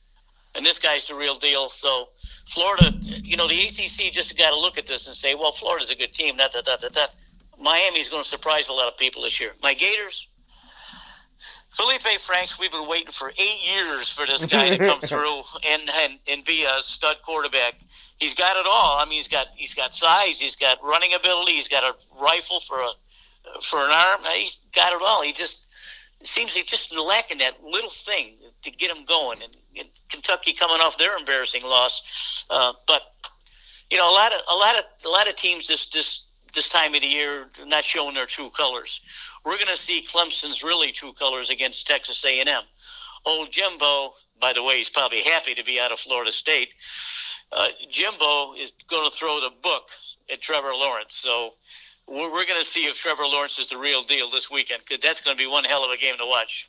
and 0.54 0.64
this 0.64 0.78
guy's 0.78 1.08
the 1.08 1.14
real 1.14 1.38
deal. 1.38 1.68
So 1.68 2.08
Florida, 2.48 2.92
you 3.00 3.36
know, 3.36 3.48
the 3.48 3.60
ACC 3.66 4.12
just 4.12 4.36
got 4.38 4.50
to 4.50 4.58
look 4.58 4.78
at 4.78 4.86
this 4.86 5.06
and 5.06 5.16
say, 5.16 5.34
well, 5.34 5.52
Florida's 5.52 5.90
a 5.90 5.96
good 5.96 6.12
team. 6.12 6.36
That 6.36 6.52
that 6.52 6.64
that 6.66 6.80
that. 6.80 6.94
that 6.94 7.10
Miami's 7.58 8.08
going 8.08 8.22
to 8.22 8.28
surprise 8.28 8.68
a 8.68 8.72
lot 8.72 8.88
of 8.88 8.98
people 8.98 9.22
this 9.22 9.40
year. 9.40 9.52
My 9.62 9.74
Gators, 9.74 10.28
Felipe 11.76 12.06
Franks, 12.26 12.58
we've 12.58 12.70
been 12.70 12.88
waiting 12.88 13.12
for 13.12 13.32
eight 13.38 13.58
years 13.66 14.08
for 14.10 14.26
this 14.26 14.44
guy 14.46 14.70
to 14.70 14.78
come 14.78 15.00
through 15.04 15.42
and, 15.66 15.90
and, 15.90 16.18
and 16.28 16.44
be 16.44 16.64
a 16.64 16.82
stud 16.82 17.16
quarterback. 17.22 17.74
he's 18.18 18.34
got 18.34 18.56
it 18.56 18.66
all. 18.68 18.98
I 18.98 19.04
mean, 19.04 19.18
he's 19.18 19.28
got 19.28 19.48
he's 19.56 19.74
got 19.74 19.94
size, 19.94 20.38
he's 20.38 20.56
got 20.56 20.82
running 20.82 21.14
ability, 21.14 21.52
he's 21.52 21.68
got 21.68 21.84
a 21.84 21.94
rifle 22.20 22.60
for 22.60 22.80
a 22.80 22.88
for 23.62 23.78
an 23.78 23.90
arm. 23.90 24.20
He's 24.34 24.58
got 24.74 24.92
it 24.92 25.00
all. 25.02 25.22
He 25.22 25.32
just 25.32 25.65
it 26.20 26.26
seems 26.26 26.54
he's 26.54 26.64
just 26.64 26.96
lacking 26.96 27.38
that 27.38 27.62
little 27.62 27.90
thing 27.90 28.34
to 28.62 28.70
get 28.70 28.90
him 28.90 29.04
going. 29.04 29.42
And, 29.42 29.56
and 29.78 29.88
Kentucky 30.08 30.52
coming 30.52 30.80
off 30.80 30.98
their 30.98 31.16
embarrassing 31.16 31.62
loss, 31.62 32.44
uh, 32.50 32.72
but 32.86 33.02
you 33.90 33.98
know 33.98 34.10
a 34.10 34.14
lot 34.14 34.32
of 34.32 34.40
a 34.48 34.54
lot 34.54 34.76
of 34.76 34.84
a 35.04 35.08
lot 35.08 35.28
of 35.28 35.36
teams 35.36 35.68
this 35.68 35.86
this 35.86 36.22
this 36.54 36.68
time 36.68 36.94
of 36.94 37.02
the 37.02 37.06
year 37.06 37.48
not 37.66 37.84
showing 37.84 38.14
their 38.14 38.26
true 38.26 38.50
colors. 38.50 39.00
We're 39.44 39.56
going 39.56 39.68
to 39.68 39.76
see 39.76 40.06
Clemson's 40.10 40.62
really 40.62 40.90
true 40.90 41.12
colors 41.12 41.50
against 41.50 41.86
Texas 41.86 42.24
A&M. 42.24 42.62
Old 43.24 43.52
Jimbo, 43.52 44.14
by 44.40 44.52
the 44.52 44.62
way, 44.62 44.78
he's 44.78 44.88
probably 44.88 45.20
happy 45.22 45.54
to 45.54 45.62
be 45.62 45.78
out 45.78 45.92
of 45.92 46.00
Florida 46.00 46.32
State. 46.32 46.70
Uh, 47.52 47.68
Jimbo 47.90 48.54
is 48.54 48.72
going 48.88 49.08
to 49.08 49.14
throw 49.14 49.40
the 49.40 49.50
book 49.62 49.88
at 50.30 50.40
Trevor 50.40 50.72
Lawrence. 50.72 51.14
So 51.14 51.52
we're, 52.08 52.30
we're 52.30 52.46
going 52.46 52.60
to 52.60 52.66
see 52.66 52.86
if 52.86 52.96
Trevor 52.96 53.24
Lawrence 53.24 53.58
is 53.58 53.68
the 53.68 53.78
real 53.78 54.02
deal 54.02 54.30
this 54.30 54.50
weekend 54.50 54.82
because 54.86 55.02
that's 55.02 55.20
going 55.20 55.36
to 55.36 55.42
be 55.42 55.48
one 55.48 55.64
hell 55.64 55.84
of 55.84 55.90
a 55.90 55.96
game 55.96 56.16
to 56.18 56.26
watch. 56.26 56.68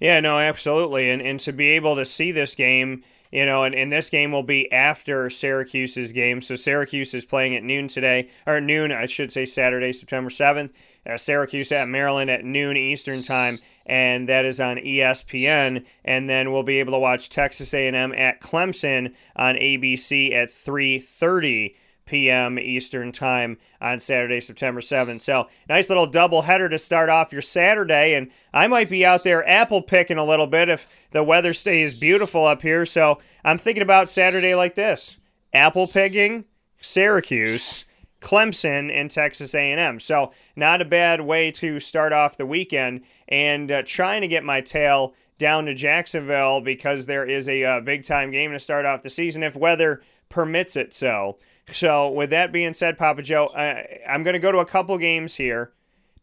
Yeah, 0.00 0.20
no, 0.20 0.38
absolutely. 0.38 1.10
And, 1.10 1.22
and 1.22 1.38
to 1.40 1.52
be 1.52 1.70
able 1.70 1.96
to 1.96 2.04
see 2.04 2.32
this 2.32 2.54
game, 2.54 3.04
you 3.30 3.46
know, 3.46 3.64
and, 3.64 3.74
and 3.74 3.90
this 3.90 4.10
game 4.10 4.32
will 4.32 4.42
be 4.42 4.70
after 4.72 5.28
Syracuse's 5.30 6.12
game. 6.12 6.42
So 6.42 6.56
Syracuse 6.56 7.14
is 7.14 7.24
playing 7.24 7.54
at 7.56 7.62
noon 7.62 7.88
today, 7.88 8.30
or 8.46 8.60
noon, 8.60 8.92
I 8.92 9.06
should 9.06 9.32
say 9.32 9.46
Saturday, 9.46 9.92
September 9.92 10.30
7th. 10.30 10.70
Uh, 11.06 11.16
Syracuse 11.16 11.70
at 11.70 11.88
Maryland 11.88 12.30
at 12.30 12.44
noon 12.44 12.76
Eastern 12.76 13.22
time, 13.22 13.58
and 13.84 14.26
that 14.28 14.44
is 14.46 14.58
on 14.58 14.76
ESPN. 14.78 15.84
And 16.04 16.30
then 16.30 16.50
we'll 16.50 16.62
be 16.62 16.80
able 16.80 16.92
to 16.92 16.98
watch 16.98 17.28
Texas 17.28 17.74
A&M 17.74 18.14
at 18.14 18.40
Clemson 18.40 19.14
on 19.36 19.56
ABC 19.56 20.32
at 20.32 20.48
3:30 20.48 21.74
p.m. 22.06 22.58
Eastern 22.58 23.12
Time 23.12 23.58
on 23.80 24.00
Saturday, 24.00 24.40
September 24.40 24.80
7th. 24.80 25.22
So, 25.22 25.48
nice 25.68 25.88
little 25.88 26.06
double 26.06 26.42
header 26.42 26.68
to 26.68 26.78
start 26.78 27.08
off 27.08 27.32
your 27.32 27.42
Saturday. 27.42 28.14
And 28.14 28.30
I 28.52 28.66
might 28.68 28.88
be 28.88 29.04
out 29.04 29.24
there 29.24 29.48
apple 29.48 29.82
picking 29.82 30.18
a 30.18 30.24
little 30.24 30.46
bit 30.46 30.68
if 30.68 30.88
the 31.12 31.24
weather 31.24 31.52
stays 31.52 31.94
beautiful 31.94 32.46
up 32.46 32.62
here. 32.62 32.86
So, 32.86 33.18
I'm 33.44 33.58
thinking 33.58 33.82
about 33.82 34.08
Saturday 34.08 34.54
like 34.54 34.74
this 34.74 35.16
apple 35.52 35.86
picking, 35.86 36.44
Syracuse. 36.80 37.84
Clemson 38.20 38.90
and 38.90 39.10
Texas 39.10 39.54
A&M. 39.54 40.00
So 40.00 40.32
not 40.56 40.80
a 40.80 40.86
bad 40.86 41.20
way 41.20 41.50
to 41.50 41.78
start 41.78 42.10
off 42.14 42.38
the 42.38 42.46
weekend 42.46 43.02
and 43.28 43.70
uh, 43.70 43.82
trying 43.84 44.22
to 44.22 44.28
get 44.28 44.42
my 44.42 44.62
tail 44.62 45.14
down 45.38 45.66
to 45.66 45.74
Jacksonville 45.74 46.60
because 46.60 47.06
there 47.06 47.26
is 47.26 47.48
a 47.48 47.62
uh, 47.64 47.80
big 47.80 48.02
time 48.02 48.30
game 48.30 48.52
to 48.52 48.58
start 48.58 48.86
off 48.86 49.02
the 49.02 49.10
season 49.10 49.42
if 49.42 49.56
weather 49.56 50.02
permits 50.28 50.74
it 50.74 50.94
so. 50.94 51.38
So, 51.70 52.10
with 52.10 52.30
that 52.30 52.52
being 52.52 52.74
said, 52.74 52.98
Papa 52.98 53.22
Joe, 53.22 53.50
I'm 53.54 54.22
going 54.22 54.34
to 54.34 54.40
go 54.40 54.52
to 54.52 54.58
a 54.58 54.66
couple 54.66 54.96
games 54.98 55.36
here 55.36 55.72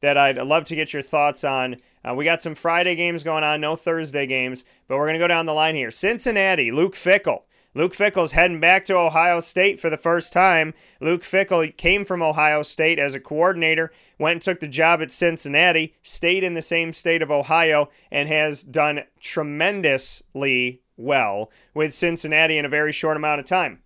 that 0.02 0.18
I'd 0.18 0.38
love 0.38 0.66
to 0.66 0.76
get 0.76 0.94
your 0.94 1.02
thoughts 1.02 1.44
on. 1.44 1.78
Uh, 2.04 2.14
we 2.14 2.26
got 2.26 2.42
some 2.42 2.56
Friday 2.56 2.96
games 2.96 3.24
going 3.24 3.44
on, 3.44 3.62
no 3.62 3.76
Thursday 3.76 4.28
games, 4.28 4.64
but 4.88 4.98
we're 4.98 5.06
going 5.06 5.16
to 5.16 5.20
go 5.20 5.28
down 5.28 5.46
the 5.46 5.54
line 5.54 5.76
here. 5.76 5.92
Cincinnati, 5.92 6.72
Luke 6.72 6.94
Fickell. 6.94 7.44
Luke 7.74 7.94
Fickell's 7.94 8.34
heading 8.34 8.60
back 8.60 8.84
to 8.86 8.98
Ohio 8.98 9.40
State 9.40 9.80
for 9.80 9.90
the 9.90 9.98
first 9.98 10.34
time. 10.34 10.74
Luke 11.00 11.22
Fickell 11.22 11.76
came 11.78 12.04
from 12.04 12.22
Ohio 12.22 12.64
State 12.64 13.00
as 13.00 13.16
a 13.16 13.20
coordinator, 13.20 13.94
went 14.20 14.34
and 14.34 14.42
took 14.42 14.60
the 14.60 14.68
job 14.68 15.02
at 15.02 15.12
Cincinnati, 15.12 15.96
stayed 16.04 16.44
in 16.44 16.54
the 16.54 16.62
same 16.62 16.92
state 16.92 17.22
of 17.22 17.32
Ohio, 17.32 17.90
and 18.12 18.28
has 18.28 18.62
done 18.62 19.04
tremendously 19.22 20.82
well 20.98 21.50
with 21.74 21.94
Cincinnati 21.94 22.58
in 22.58 22.66
a 22.66 22.70
very 22.70 22.92
short 22.92 23.16
amount 23.16 23.40
of 23.40 23.46
time 23.46 23.82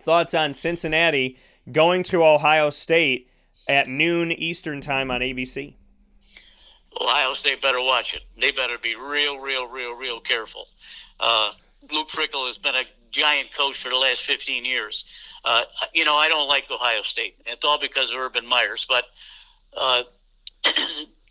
thoughts 0.00 0.32
on 0.32 0.54
Cincinnati 0.54 1.36
going 1.72 2.04
to 2.04 2.24
Ohio 2.24 2.70
State 2.70 3.28
at 3.66 3.88
noon 3.88 4.30
Eastern 4.30 4.80
time 4.80 5.10
on 5.10 5.20
ABC? 5.20 5.74
Ohio 7.00 7.34
State 7.34 7.60
better 7.60 7.80
watch 7.80 8.14
it. 8.14 8.22
They 8.40 8.52
better 8.52 8.78
be 8.78 8.94
real, 8.94 9.38
real, 9.38 9.66
real, 9.66 9.94
real 9.94 10.20
careful. 10.20 10.68
Uh, 11.18 11.50
Luke 11.92 12.08
Fickell 12.08 12.46
has 12.46 12.56
been 12.56 12.76
a 12.76 12.84
giant 13.10 13.52
coach 13.52 13.76
for 13.76 13.88
the 13.88 13.96
last 13.96 14.22
15 14.22 14.64
years. 14.64 15.04
Uh, 15.44 15.62
you 15.92 16.04
know, 16.04 16.14
I 16.14 16.28
don't 16.28 16.48
like 16.48 16.70
Ohio 16.70 17.02
State. 17.02 17.34
It's 17.46 17.64
all 17.64 17.78
because 17.78 18.10
of 18.10 18.18
Urban 18.18 18.46
Myers, 18.46 18.86
but 18.88 19.06
uh, 19.76 20.02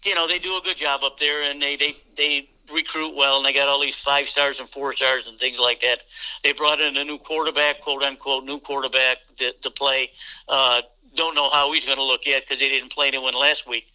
you 0.06 0.16
know 0.16 0.28
they 0.28 0.40
do 0.40 0.58
a 0.58 0.62
good 0.62 0.78
job 0.78 1.02
up 1.04 1.20
there, 1.20 1.50
and 1.50 1.62
they 1.62 1.76
they 1.76 1.98
they 2.16 2.50
recruit 2.74 3.16
well, 3.16 3.38
and 3.38 3.46
they 3.46 3.54
got 3.54 3.68
all 3.68 3.82
these 3.82 3.96
five 3.96 4.28
stars 4.28 4.60
and 4.60 4.70
four 4.70 4.94
stars 4.94 5.28
and 5.28 5.40
things 5.40 5.60
like 5.60 5.82
that. 5.82 6.04
They 6.44 6.54
brought 6.54 6.80
in 6.80 6.98
a 6.98 7.04
new 7.04 7.18
quarterback, 7.18 7.82
quote 7.82 8.04
unquote, 8.04 8.46
new 8.46 8.60
quarterback 8.60 9.18
to, 9.38 9.54
to 9.54 9.70
play. 9.70 10.12
Uh, 10.48 10.82
don't 11.16 11.36
know 11.36 11.50
how 11.50 11.72
he's 11.74 11.86
going 11.86 11.98
to 11.98 12.04
look 12.04 12.26
yet 12.26 12.44
because 12.44 12.60
they 12.60 12.70
didn't 12.70 12.92
play 12.92 13.08
anyone 13.08 13.34
last 13.34 13.68
week. 13.68 13.88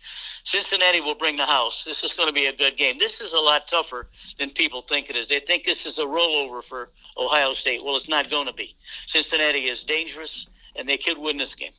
Cincinnati 0.44 1.00
will 1.00 1.14
bring 1.14 1.36
the 1.36 1.46
house. 1.46 1.84
This 1.84 2.02
is 2.02 2.12
going 2.14 2.26
to 2.26 2.32
be 2.32 2.46
a 2.46 2.52
good 2.52 2.76
game. 2.76 2.98
This 2.98 3.20
is 3.20 3.32
a 3.32 3.38
lot 3.38 3.68
tougher 3.68 4.08
than 4.38 4.50
people 4.50 4.82
think 4.82 5.08
it 5.08 5.14
is. 5.14 5.28
They 5.28 5.38
think 5.38 5.64
this 5.64 5.86
is 5.86 5.98
a 5.98 6.04
rollover 6.04 6.64
for 6.64 6.88
Ohio 7.16 7.52
State. 7.52 7.82
Well, 7.84 7.96
it's 7.96 8.08
not 8.08 8.28
going 8.28 8.48
to 8.48 8.52
be. 8.52 8.74
Cincinnati 9.06 9.68
is 9.68 9.84
dangerous, 9.84 10.48
and 10.74 10.88
they 10.88 10.98
could 10.98 11.16
win 11.16 11.36
this 11.36 11.54
game. 11.54 11.72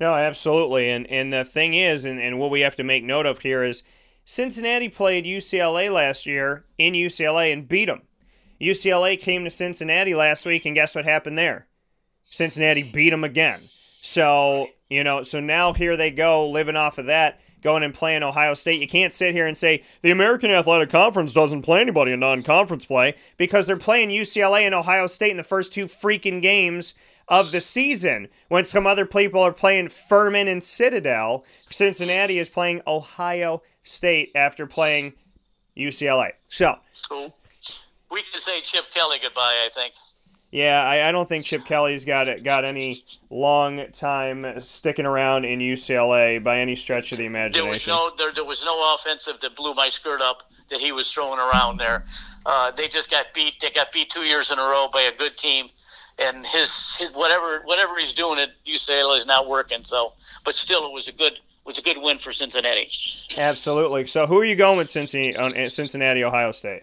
No, 0.00 0.14
absolutely. 0.14 0.90
And 0.90 1.06
and 1.08 1.32
the 1.32 1.44
thing 1.44 1.74
is, 1.74 2.04
and, 2.04 2.20
and 2.20 2.38
what 2.38 2.50
we 2.50 2.60
have 2.60 2.76
to 2.76 2.84
make 2.84 3.04
note 3.04 3.26
of 3.26 3.38
here 3.40 3.62
is– 3.62 3.82
Cincinnati 4.30 4.90
played 4.90 5.24
UCLA 5.24 5.90
last 5.90 6.26
year 6.26 6.66
in 6.76 6.92
UCLA 6.92 7.50
and 7.50 7.66
beat 7.66 7.86
them. 7.86 8.02
UCLA 8.60 9.18
came 9.18 9.42
to 9.44 9.48
Cincinnati 9.48 10.14
last 10.14 10.44
week, 10.44 10.66
and 10.66 10.74
guess 10.74 10.94
what 10.94 11.06
happened 11.06 11.38
there? 11.38 11.66
Cincinnati 12.24 12.82
beat 12.82 13.08
them 13.08 13.24
again. 13.24 13.70
So, 14.02 14.68
you 14.90 15.02
know, 15.02 15.22
so 15.22 15.40
now 15.40 15.72
here 15.72 15.96
they 15.96 16.10
go, 16.10 16.46
living 16.46 16.76
off 16.76 16.98
of 16.98 17.06
that, 17.06 17.40
going 17.62 17.82
and 17.82 17.94
playing 17.94 18.22
Ohio 18.22 18.52
State. 18.52 18.82
You 18.82 18.86
can't 18.86 19.14
sit 19.14 19.32
here 19.32 19.46
and 19.46 19.56
say 19.56 19.82
the 20.02 20.10
American 20.10 20.50
Athletic 20.50 20.90
Conference 20.90 21.32
doesn't 21.32 21.62
play 21.62 21.80
anybody 21.80 22.12
in 22.12 22.20
non 22.20 22.42
conference 22.42 22.84
play 22.84 23.14
because 23.38 23.66
they're 23.66 23.78
playing 23.78 24.10
UCLA 24.10 24.60
and 24.60 24.74
Ohio 24.74 25.06
State 25.06 25.30
in 25.30 25.38
the 25.38 25.42
first 25.42 25.72
two 25.72 25.86
freaking 25.86 26.42
games 26.42 26.92
of 27.28 27.52
the 27.52 27.60
season 27.60 28.28
when 28.48 28.64
some 28.64 28.86
other 28.86 29.06
people 29.06 29.40
are 29.40 29.52
playing 29.52 29.88
Furman 29.88 30.48
and 30.48 30.62
Citadel. 30.62 31.44
Cincinnati 31.70 32.38
is 32.38 32.48
playing 32.48 32.82
Ohio 32.86 33.62
State 33.82 34.30
after 34.34 34.66
playing 34.66 35.14
UCLA. 35.76 36.32
So, 36.48 36.78
we 38.10 38.22
can 38.22 38.40
say 38.40 38.60
Chip 38.60 38.84
Kelly 38.92 39.18
goodbye. 39.22 39.66
I 39.66 39.68
think. 39.74 39.94
Yeah, 40.50 40.82
I, 40.82 41.08
I 41.08 41.12
don't 41.12 41.28
think 41.28 41.44
Chip 41.44 41.66
Kelly's 41.66 42.06
got 42.06 42.42
got 42.42 42.64
any 42.64 43.02
long 43.28 43.84
time 43.92 44.58
sticking 44.60 45.04
around 45.04 45.44
in 45.44 45.58
UCLA 45.58 46.42
by 46.42 46.60
any 46.60 46.74
stretch 46.74 47.12
of 47.12 47.18
the 47.18 47.26
imagination. 47.26 47.64
There 47.64 47.70
was 47.70 47.86
no 47.86 48.10
there, 48.16 48.32
there 48.32 48.44
was 48.44 48.64
no 48.64 48.94
offensive 48.94 49.40
that 49.40 49.54
blew 49.54 49.74
my 49.74 49.90
skirt 49.90 50.22
up 50.22 50.44
that 50.70 50.80
he 50.80 50.90
was 50.90 51.12
throwing 51.12 51.38
around 51.38 51.78
there. 51.78 52.04
Uh, 52.46 52.70
they 52.70 52.88
just 52.88 53.10
got 53.10 53.26
beat. 53.34 53.60
They 53.60 53.70
got 53.70 53.92
beat 53.92 54.08
two 54.08 54.22
years 54.22 54.50
in 54.50 54.58
a 54.58 54.62
row 54.62 54.88
by 54.90 55.02
a 55.02 55.12
good 55.16 55.36
team, 55.36 55.68
and 56.18 56.44
his, 56.46 56.96
his 56.96 57.10
whatever 57.12 57.60
whatever 57.64 57.96
he's 57.98 58.12
doing 58.12 58.38
at 58.38 58.50
UCLA 58.64 59.18
is 59.18 59.26
not 59.26 59.48
working. 59.48 59.82
So, 59.82 60.12
but 60.44 60.54
still, 60.54 60.86
it 60.86 60.92
was 60.92 61.08
a 61.08 61.12
good 61.12 61.38
was 61.64 61.78
a 61.78 61.82
good 61.82 61.98
win 61.98 62.18
for 62.18 62.32
Cincinnati. 62.32 62.88
Absolutely. 63.38 64.06
So, 64.06 64.26
who 64.26 64.40
are 64.40 64.44
you 64.44 64.56
going 64.56 64.78
with 64.78 64.90
Cincinnati, 64.90 65.68
Cincinnati 65.68 66.24
Ohio 66.24 66.50
State? 66.50 66.82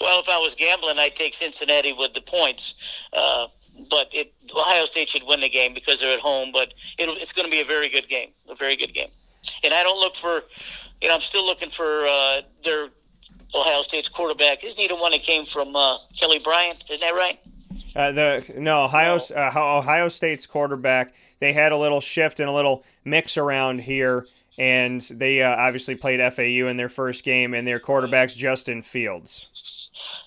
Well, 0.00 0.20
if 0.20 0.28
I 0.28 0.38
was 0.38 0.54
gambling, 0.54 0.98
I'd 0.98 1.16
take 1.16 1.34
Cincinnati 1.34 1.92
with 1.92 2.14
the 2.14 2.22
points. 2.22 3.08
Uh, 3.12 3.48
but 3.90 4.08
it, 4.12 4.32
Ohio 4.54 4.84
State 4.84 5.08
should 5.08 5.24
win 5.26 5.40
the 5.40 5.48
game 5.48 5.74
because 5.74 6.00
they're 6.00 6.14
at 6.14 6.20
home. 6.20 6.50
But 6.52 6.74
it, 6.98 7.08
it's 7.20 7.32
going 7.32 7.46
to 7.46 7.50
be 7.50 7.60
a 7.60 7.64
very 7.64 7.88
good 7.88 8.08
game, 8.08 8.30
a 8.48 8.54
very 8.54 8.76
good 8.76 8.94
game. 8.94 9.08
And 9.64 9.74
I 9.74 9.82
don't 9.82 9.98
look 9.98 10.14
for, 10.14 10.42
you 11.00 11.08
know, 11.08 11.14
I'm 11.14 11.20
still 11.20 11.44
looking 11.44 11.70
for 11.70 12.06
uh, 12.06 12.42
their 12.62 12.88
Ohio 13.54 13.82
State's 13.82 14.08
quarterback. 14.08 14.64
Isn't 14.64 14.80
he 14.80 14.88
the 14.88 14.96
one 14.96 15.12
that 15.12 15.22
came 15.22 15.44
from 15.44 15.74
uh, 15.74 15.98
Kelly 16.18 16.38
Bryant? 16.42 16.82
Isn't 16.88 17.00
that 17.00 17.14
right? 17.14 17.38
Uh, 17.96 18.12
the 18.12 18.54
no 18.58 18.84
Ohio 18.84 19.18
uh, 19.36 19.78
Ohio 19.78 20.08
State's 20.08 20.46
quarterback. 20.46 21.14
They 21.40 21.52
had 21.52 21.72
a 21.72 21.76
little 21.76 22.00
shift 22.00 22.38
and 22.38 22.48
a 22.48 22.52
little 22.52 22.84
mix 23.04 23.36
around 23.36 23.80
here, 23.80 24.26
and 24.58 25.00
they 25.00 25.42
uh, 25.42 25.56
obviously 25.56 25.94
played 25.94 26.20
FAU 26.32 26.68
in 26.68 26.76
their 26.76 26.90
first 26.90 27.24
game, 27.24 27.54
and 27.54 27.66
their 27.66 27.78
quarterback's 27.78 28.34
Justin 28.36 28.82
Fields. 28.82 29.79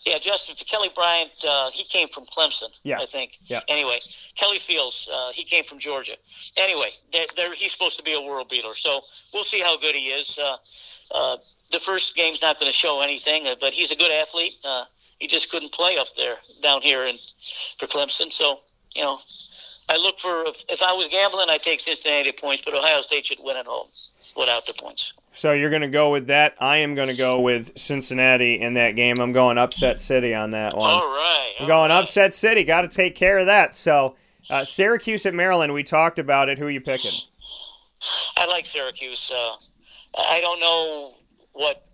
Yeah, 0.05 0.17
Justin 0.19 0.55
Kelly 0.55 0.89
Bryant. 0.93 1.31
Uh, 1.47 1.69
he 1.71 1.83
came 1.83 2.07
from 2.09 2.25
Clemson, 2.25 2.69
yes. 2.83 3.01
I 3.01 3.05
think. 3.05 3.39
Yeah. 3.45 3.61
Anyway, 3.67 3.99
Kelly 4.35 4.59
Fields. 4.59 5.09
Uh, 5.11 5.31
he 5.33 5.43
came 5.43 5.63
from 5.63 5.79
Georgia. 5.79 6.13
Anyway, 6.57 6.89
they're, 7.11 7.27
they're, 7.35 7.53
he's 7.53 7.71
supposed 7.71 7.97
to 7.97 8.03
be 8.03 8.13
a 8.13 8.21
world 8.21 8.49
beater, 8.49 8.73
so 8.75 9.01
we'll 9.33 9.43
see 9.43 9.61
how 9.61 9.77
good 9.77 9.95
he 9.95 10.07
is. 10.07 10.37
Uh, 10.37 10.57
uh, 11.13 11.37
the 11.71 11.79
first 11.79 12.15
game's 12.15 12.41
not 12.41 12.59
going 12.59 12.71
to 12.71 12.77
show 12.77 13.01
anything, 13.01 13.47
uh, 13.47 13.55
but 13.59 13.73
he's 13.73 13.91
a 13.91 13.95
good 13.95 14.11
athlete. 14.11 14.57
Uh, 14.65 14.85
he 15.19 15.27
just 15.27 15.49
couldn't 15.51 15.71
play 15.71 15.97
up 15.97 16.07
there 16.17 16.37
down 16.61 16.81
here 16.81 17.03
in 17.03 17.15
for 17.79 17.87
Clemson. 17.87 18.31
So 18.31 18.59
you 18.95 19.03
know, 19.03 19.19
I 19.89 19.97
look 19.97 20.19
for 20.19 20.45
if, 20.45 20.63
if 20.69 20.81
I 20.81 20.93
was 20.93 21.07
gambling, 21.09 21.47
I 21.49 21.57
take 21.57 21.81
Cincinnati 21.81 22.31
points, 22.31 22.63
but 22.65 22.73
Ohio 22.73 23.01
State 23.01 23.25
should 23.25 23.39
win 23.41 23.57
at 23.57 23.65
home 23.65 23.87
without 24.35 24.65
the 24.65 24.73
points. 24.73 25.13
So 25.33 25.51
you're 25.51 25.69
going 25.71 25.81
to 25.81 25.87
go 25.87 26.11
with 26.11 26.27
that. 26.27 26.55
I 26.59 26.77
am 26.77 26.93
going 26.95 27.07
to 27.07 27.15
go 27.15 27.41
with 27.41 27.77
Cincinnati 27.77 28.61
in 28.61 28.75
that 28.75 28.91
game. 28.91 29.19
I'm 29.19 29.31
going 29.33 29.57
upset 29.57 29.99
city 29.99 30.33
on 30.33 30.51
that 30.51 30.77
one. 30.77 30.89
All 30.89 31.07
right. 31.07 31.53
I'm 31.59 31.67
going 31.67 31.89
right. 31.89 32.01
upset 32.01 32.33
city. 32.33 32.63
Got 32.63 32.81
to 32.83 32.87
take 32.87 33.15
care 33.15 33.39
of 33.39 33.47
that. 33.47 33.75
So 33.75 34.15
Uh, 34.49 34.63
Syracuse 34.65 35.25
at 35.25 35.33
Maryland. 35.33 35.73
We 35.73 35.83
talked 35.83 36.19
about 36.19 36.49
it. 36.49 36.59
Who 36.59 36.65
are 36.65 36.69
you 36.69 36.81
picking? 36.81 37.13
I 38.37 38.45
like 38.45 38.67
Syracuse. 38.67 39.31
Uh, 39.33 39.55
I 40.17 40.41
don't 40.41 40.59
know 40.59 41.15
what 41.53 41.87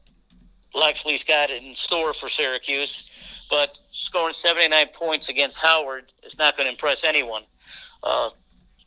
Locksley's 0.73 1.23
got 1.23 1.49
in 1.51 1.75
store 1.75 2.13
for 2.13 2.27
Syracuse, 2.27 3.45
but 3.49 3.77
scoring 3.91 4.33
79 4.33 4.87
points 4.93 5.29
against 5.29 5.59
Howard 5.59 6.11
is 6.23 6.37
not 6.37 6.57
going 6.57 6.65
to 6.65 6.71
impress 6.71 7.03
anyone. 7.03 7.43
Uh, 8.03 8.31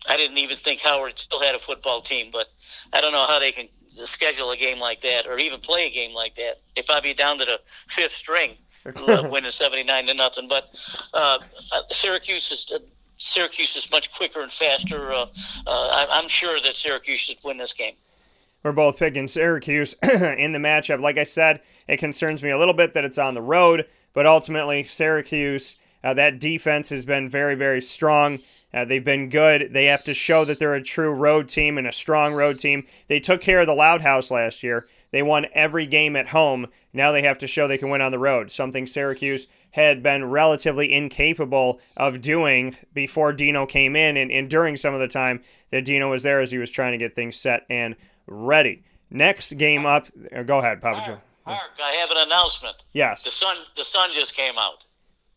I 0.09 0.17
didn't 0.17 0.39
even 0.39 0.57
think 0.57 0.81
Howard 0.81 1.19
still 1.19 1.41
had 1.41 1.55
a 1.55 1.59
football 1.59 2.01
team, 2.03 2.31
but 2.33 2.49
I 2.93 3.01
don't 3.01 3.13
know 3.13 3.27
how 3.27 3.39
they 3.39 3.53
can 3.53 3.69
schedule 3.91 4.51
a 4.51 4.57
game 4.57 4.79
like 4.79 5.01
that 5.03 5.27
or 5.27 5.39
even 5.39 5.61
play 5.61 5.87
a 5.87 5.91
game 5.91 6.15
like 6.15 6.35
that. 6.37 6.57
They 6.75 6.83
probably 6.83 7.15
down 7.15 7.39
to 7.39 7.45
the 7.45 7.61
fifth 7.89 8.13
string, 8.13 8.57
uh, 8.87 9.29
winning 9.31 9.51
79 9.51 10.07
to 10.07 10.15
nothing. 10.15 10.49
But 10.49 10.69
uh, 11.15 11.39
Syracuse 11.91 12.51
is. 12.51 12.73
Uh, 12.75 12.79
Syracuse 13.25 13.77
is 13.77 13.89
much 13.93 14.13
quicker 14.13 14.41
and 14.41 14.51
faster. 14.51 15.13
Uh, 15.13 15.27
uh, 15.65 16.07
I'm 16.11 16.27
sure 16.27 16.59
that 16.59 16.75
Syracuse 16.75 17.21
should 17.21 17.37
win 17.45 17.57
this 17.57 17.73
game. 17.73 17.95
We're 18.65 18.73
both 18.73 18.99
picking 18.99 19.29
Syracuse 19.29 19.95
in 20.03 20.51
the 20.51 20.59
matchup. 20.59 21.01
Like 21.01 21.19
I 21.19 21.25
said, 21.25 21.61
it 21.87 21.99
concerns 21.99 22.43
me 22.43 22.51
a 22.51 22.59
little 22.59 22.75
bit 22.75 22.95
that 22.95 23.05
it's 23.05 23.19
on 23.19 23.35
the 23.35 23.43
road, 23.43 23.87
but 24.13 24.27
ultimately, 24.27 24.83
Syracuse, 24.83 25.77
uh, 26.03 26.15
that 26.15 26.39
defense 26.39 26.91
has 26.91 27.05
been 27.05 27.29
very, 27.29 27.55
very 27.55 27.81
strong. 27.83 28.41
Uh, 28.75 28.85
they've 28.85 29.05
been 29.05 29.29
good. 29.29 29.73
They 29.73 29.87
have 29.87 30.05
to 30.05 30.15
show 30.15 30.45
that 30.45 30.59
they're 30.59 30.75
a 30.75 30.83
true 30.83 31.13
road 31.13 31.49
team 31.49 31.77
and 31.79 31.87
a 31.87 31.93
strong 31.93 32.35
road 32.35 32.59
team. 32.59 32.87
They 33.09 33.21
took 33.21 33.41
care 33.41 33.61
of 33.61 33.67
the 33.67 33.75
Loud 33.75 34.01
House 34.01 34.31
last 34.31 34.63
year. 34.63 34.87
They 35.11 35.23
won 35.23 35.47
every 35.53 35.87
game 35.87 36.17
at 36.17 36.29
home. 36.29 36.69
Now 36.93 37.13
they 37.13 37.23
have 37.23 37.39
to 37.39 37.47
show 37.47 37.69
they 37.69 37.79
can 37.79 37.91
win 37.91 38.01
on 38.01 38.13
the 38.13 38.19
road, 38.19 38.51
something 38.51 38.87
Syracuse 38.87 39.47
had 39.73 40.03
been 40.03 40.25
relatively 40.27 40.93
incapable 40.93 41.81
of 41.97 42.21
doing 42.21 42.77
before 42.93 43.33
Dino 43.33 43.67
came 43.67 43.97
in 43.97 44.17
and, 44.17 44.31
and 44.31 44.49
during 44.49 44.77
some 44.77 44.95
of 44.95 45.01
the 45.01 45.09
time 45.09 45.43
that 45.71 45.85
Dino 45.85 46.11
was 46.11 46.23
there 46.23 46.41
as 46.41 46.51
he 46.51 46.59
was 46.59 46.71
trying 46.71 46.93
to 46.93 46.99
get 46.99 47.15
things 47.15 47.37
set 47.37 47.65
and 47.69 47.97
ready. 48.27 48.83
Next 49.11 49.57
game 49.57 49.85
up, 49.85 50.09
uh, 50.35 50.43
go 50.43 50.59
ahead, 50.59 50.81
Papa 50.81 51.03
Joe. 51.07 51.21
Mark, 51.47 51.71
I 51.83 51.93
have 51.93 52.11
an 52.11 52.19
announcement. 52.19 52.77
Yes. 52.93 53.25
The 53.25 53.31
sun, 53.31 53.57
the 53.77 53.85
sun 53.85 54.11
just 54.15 54.35
came 54.35 54.55
out. 54.59 54.85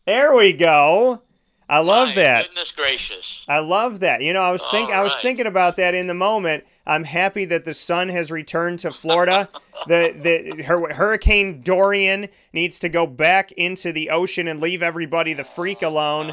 There 0.06 0.34
we 0.34 0.52
go. 0.52 1.22
I 1.68 1.80
love 1.80 2.10
My 2.10 2.14
that. 2.14 2.46
Goodness 2.46 2.70
gracious. 2.70 3.44
I 3.48 3.58
love 3.58 3.98
that. 4.00 4.22
You 4.22 4.32
know, 4.32 4.42
I 4.42 4.52
was 4.52 4.64
think 4.68 4.90
I 4.90 5.02
was 5.02 5.14
thinking 5.16 5.46
about 5.46 5.76
that 5.78 5.94
in 5.94 6.06
the 6.06 6.14
moment. 6.14 6.64
I'm 6.86 7.02
happy 7.02 7.44
that 7.46 7.64
the 7.64 7.74
sun 7.74 8.08
has 8.10 8.30
returned 8.30 8.78
to 8.80 8.92
Florida. 8.92 9.48
the 9.88 10.14
the 10.54 10.62
Hur- 10.62 10.94
Hurricane 10.94 11.62
Dorian 11.62 12.28
needs 12.52 12.78
to 12.78 12.88
go 12.88 13.04
back 13.06 13.50
into 13.52 13.92
the 13.92 14.10
ocean 14.10 14.46
and 14.46 14.60
leave 14.60 14.80
everybody 14.80 15.32
the 15.32 15.42
freak 15.42 15.78
oh, 15.82 15.88
alone. 15.88 16.32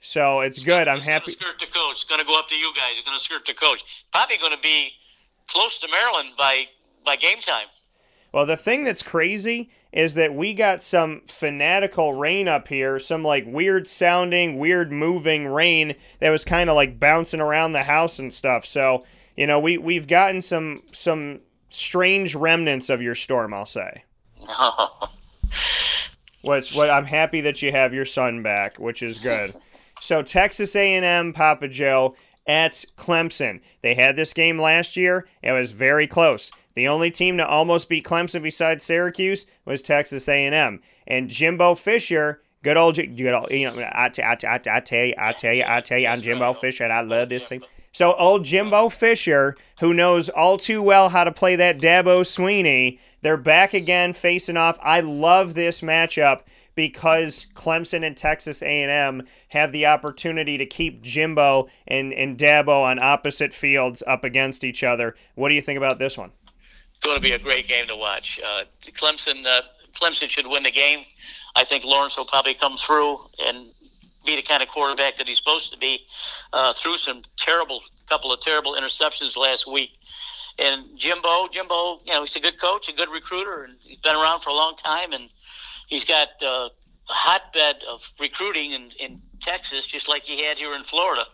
So 0.00 0.40
it's 0.42 0.58
good. 0.58 0.86
I'm 0.86 0.98
It's 0.98 1.06
happy. 1.06 1.34
Gonna 1.34 1.52
skirt 1.52 1.60
the 1.60 1.72
coach. 1.72 1.92
It's 1.92 2.04
going 2.04 2.20
to 2.20 2.26
go 2.26 2.38
up 2.38 2.48
to 2.48 2.54
you 2.54 2.70
guys. 2.76 2.92
It's 2.98 3.06
going 3.06 3.16
to 3.16 3.24
skirt 3.24 3.46
the 3.46 3.54
coach. 3.54 4.04
Probably 4.12 4.36
going 4.36 4.52
to 4.52 4.60
be 4.60 4.90
close 5.46 5.78
to 5.78 5.88
Maryland 5.88 6.30
by 6.36 6.66
by 7.06 7.16
game 7.16 7.38
time. 7.40 7.68
Well, 8.32 8.44
the 8.44 8.58
thing 8.58 8.84
that's 8.84 9.02
crazy 9.02 9.70
is 9.94 10.14
that 10.14 10.34
we 10.34 10.52
got 10.52 10.82
some 10.82 11.22
fanatical 11.24 12.14
rain 12.14 12.48
up 12.48 12.66
here, 12.66 12.98
some 12.98 13.22
like 13.22 13.44
weird 13.46 13.86
sounding, 13.86 14.58
weird 14.58 14.90
moving 14.90 15.46
rain 15.46 15.94
that 16.18 16.30
was 16.30 16.44
kind 16.44 16.68
of 16.68 16.74
like 16.74 16.98
bouncing 16.98 17.40
around 17.40 17.72
the 17.72 17.84
house 17.84 18.18
and 18.18 18.34
stuff. 18.34 18.66
So, 18.66 19.04
you 19.36 19.46
know, 19.46 19.60
we 19.60 19.78
we've 19.78 20.08
gotten 20.08 20.42
some 20.42 20.82
some 20.90 21.40
strange 21.68 22.34
remnants 22.34 22.90
of 22.90 23.00
your 23.00 23.14
storm, 23.14 23.54
I'll 23.54 23.66
say. 23.66 24.02
Which 26.42 26.74
what 26.74 26.90
I'm 26.90 27.06
happy 27.06 27.40
that 27.42 27.62
you 27.62 27.70
have 27.70 27.94
your 27.94 28.04
sun 28.04 28.42
back, 28.42 28.78
which 28.78 29.00
is 29.02 29.16
good. 29.16 29.54
So 30.00 30.22
Texas 30.22 30.74
A&M, 30.76 31.32
Papa 31.32 31.68
Joe 31.68 32.16
at 32.46 32.72
Clemson. 32.98 33.60
They 33.80 33.94
had 33.94 34.16
this 34.16 34.34
game 34.34 34.58
last 34.58 34.96
year. 34.96 35.26
It 35.42 35.52
was 35.52 35.72
very 35.72 36.06
close. 36.06 36.52
The 36.74 36.88
only 36.88 37.10
team 37.10 37.36
to 37.38 37.46
almost 37.46 37.88
beat 37.88 38.04
Clemson 38.04 38.42
besides 38.42 38.84
Syracuse 38.84 39.46
was 39.64 39.80
Texas 39.80 40.28
A&M. 40.28 40.80
And 41.06 41.30
Jimbo 41.30 41.76
Fisher, 41.76 42.42
good 42.62 42.76
old, 42.76 42.96
good 42.96 43.32
old 43.32 43.50
you 43.50 43.70
know, 43.70 43.88
I, 43.92 44.08
t- 44.08 44.22
I, 44.24 44.34
t- 44.34 44.46
I, 44.48 44.58
t- 44.58 44.70
I 44.70 44.80
tell 44.80 45.04
you, 45.04 45.14
I 45.16 45.32
tell 45.32 45.54
you, 45.54 45.64
I 45.66 45.80
tell 45.80 45.98
you, 45.98 46.08
I'm 46.08 46.20
Jimbo 46.20 46.54
Fisher, 46.54 46.84
and 46.84 46.92
I 46.92 47.02
love 47.02 47.28
this 47.28 47.44
team. 47.44 47.64
So 47.92 48.14
old 48.14 48.44
Jimbo 48.44 48.88
Fisher, 48.88 49.56
who 49.78 49.94
knows 49.94 50.28
all 50.28 50.58
too 50.58 50.82
well 50.82 51.10
how 51.10 51.22
to 51.22 51.30
play 51.30 51.54
that 51.54 51.78
Dabo 51.78 52.22
Swinney, 52.22 52.98
they're 53.22 53.36
back 53.36 53.72
again 53.72 54.12
facing 54.12 54.56
off. 54.56 54.78
I 54.82 55.00
love 55.00 55.54
this 55.54 55.80
matchup 55.80 56.40
because 56.74 57.46
Clemson 57.54 58.04
and 58.04 58.16
Texas 58.16 58.62
A&M 58.62 59.22
have 59.50 59.70
the 59.70 59.86
opportunity 59.86 60.58
to 60.58 60.66
keep 60.66 61.02
Jimbo 61.02 61.68
and, 61.86 62.12
and 62.12 62.36
Dabo 62.36 62.82
on 62.82 62.98
opposite 62.98 63.52
fields 63.52 64.02
up 64.08 64.24
against 64.24 64.64
each 64.64 64.82
other. 64.82 65.14
What 65.36 65.50
do 65.50 65.54
you 65.54 65.62
think 65.62 65.76
about 65.76 66.00
this 66.00 66.18
one? 66.18 66.32
Going 67.02 67.16
to 67.16 67.22
be 67.22 67.32
a 67.32 67.38
great 67.38 67.68
game 67.68 67.86
to 67.88 67.96
watch. 67.96 68.40
Uh, 68.44 68.64
Clemson, 68.92 69.44
uh, 69.46 69.62
Clemson 69.92 70.28
should 70.28 70.46
win 70.46 70.62
the 70.62 70.70
game. 70.70 71.04
I 71.56 71.64
think 71.64 71.84
Lawrence 71.84 72.16
will 72.16 72.24
probably 72.24 72.54
come 72.54 72.76
through 72.76 73.18
and 73.46 73.68
be 74.24 74.36
the 74.36 74.42
kind 74.42 74.62
of 74.62 74.68
quarterback 74.68 75.16
that 75.16 75.28
he's 75.28 75.38
supposed 75.38 75.72
to 75.72 75.78
be. 75.78 76.06
Uh, 76.52 76.72
some 76.72 77.22
terrible, 77.36 77.82
couple 78.08 78.32
of 78.32 78.40
terrible 78.40 78.74
interceptions 78.74 79.36
last 79.36 79.70
week. 79.70 79.92
And 80.58 80.84
Jimbo, 80.96 81.48
Jimbo, 81.48 81.98
you 82.04 82.12
know, 82.12 82.22
he's 82.22 82.36
a 82.36 82.40
good 82.40 82.60
coach, 82.60 82.88
a 82.88 82.92
good 82.92 83.10
recruiter, 83.10 83.64
and 83.64 83.74
he's 83.82 83.98
been 83.98 84.14
around 84.14 84.40
for 84.40 84.50
a 84.50 84.54
long 84.54 84.74
time, 84.76 85.12
and 85.12 85.28
he's 85.88 86.04
got 86.04 86.28
uh, 86.42 86.46
a 86.46 87.12
hotbed 87.12 87.82
of 87.88 88.08
recruiting 88.20 88.72
in, 88.72 88.90
in 89.00 89.20
Texas, 89.40 89.86
just 89.86 90.08
like 90.08 90.24
he 90.24 90.44
had 90.44 90.56
here 90.56 90.74
in 90.74 90.84
Florida. 90.84 91.24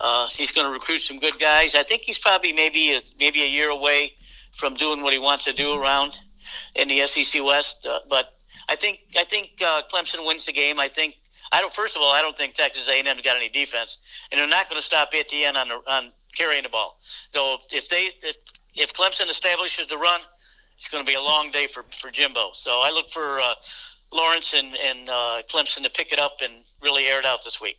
Uh, 0.00 0.26
he's 0.28 0.50
going 0.50 0.66
to 0.66 0.72
recruit 0.72 0.98
some 1.00 1.18
good 1.18 1.38
guys. 1.38 1.74
I 1.74 1.84
think 1.84 2.02
he's 2.02 2.18
probably 2.18 2.52
maybe 2.52 2.94
a, 2.94 3.00
maybe 3.18 3.42
a 3.42 3.48
year 3.48 3.70
away 3.70 4.14
from 4.56 4.74
doing 4.74 5.02
what 5.02 5.12
he 5.12 5.18
wants 5.18 5.44
to 5.44 5.52
do 5.52 5.80
around 5.80 6.20
in 6.74 6.88
the 6.88 7.06
SEC 7.06 7.42
West. 7.42 7.86
Uh, 7.86 8.00
but 8.08 8.34
I 8.68 8.76
think 8.76 9.00
I 9.16 9.24
think 9.24 9.52
uh, 9.64 9.82
Clemson 9.92 10.26
wins 10.26 10.46
the 10.46 10.52
game. 10.52 10.80
I 10.80 10.88
think 10.88 11.16
I 11.52 11.60
don't. 11.60 11.72
First 11.72 11.96
of 11.96 12.02
all, 12.02 12.12
I 12.12 12.22
don't 12.22 12.36
think 12.36 12.54
Texas 12.54 12.88
A&M's 12.88 13.22
got 13.22 13.36
any 13.36 13.48
defense, 13.48 13.98
and 14.30 14.38
they're 14.38 14.48
not 14.48 14.68
going 14.68 14.80
to 14.80 14.84
stop 14.84 15.10
Etienne 15.12 15.56
on 15.56 15.68
the, 15.68 15.80
on 15.86 16.12
carrying 16.36 16.62
the 16.62 16.68
ball. 16.68 16.98
So 17.32 17.58
if 17.72 17.88
they 17.88 18.10
if, 18.22 18.36
if 18.74 18.92
Clemson 18.92 19.28
establishes 19.28 19.86
the 19.86 19.98
run, 19.98 20.20
it's 20.76 20.88
going 20.88 21.04
to 21.04 21.10
be 21.10 21.16
a 21.16 21.22
long 21.22 21.50
day 21.50 21.66
for, 21.66 21.84
for 22.00 22.10
Jimbo. 22.10 22.50
So 22.54 22.70
I 22.70 22.90
look 22.92 23.10
for 23.10 23.40
uh, 23.40 23.54
Lawrence 24.12 24.54
and 24.54 24.76
and 24.76 25.08
uh, 25.08 25.42
Clemson 25.50 25.82
to 25.84 25.90
pick 25.90 26.12
it 26.12 26.18
up 26.18 26.38
and 26.42 26.52
really 26.82 27.06
air 27.06 27.18
it 27.18 27.26
out 27.26 27.40
this 27.44 27.60
week. 27.60 27.78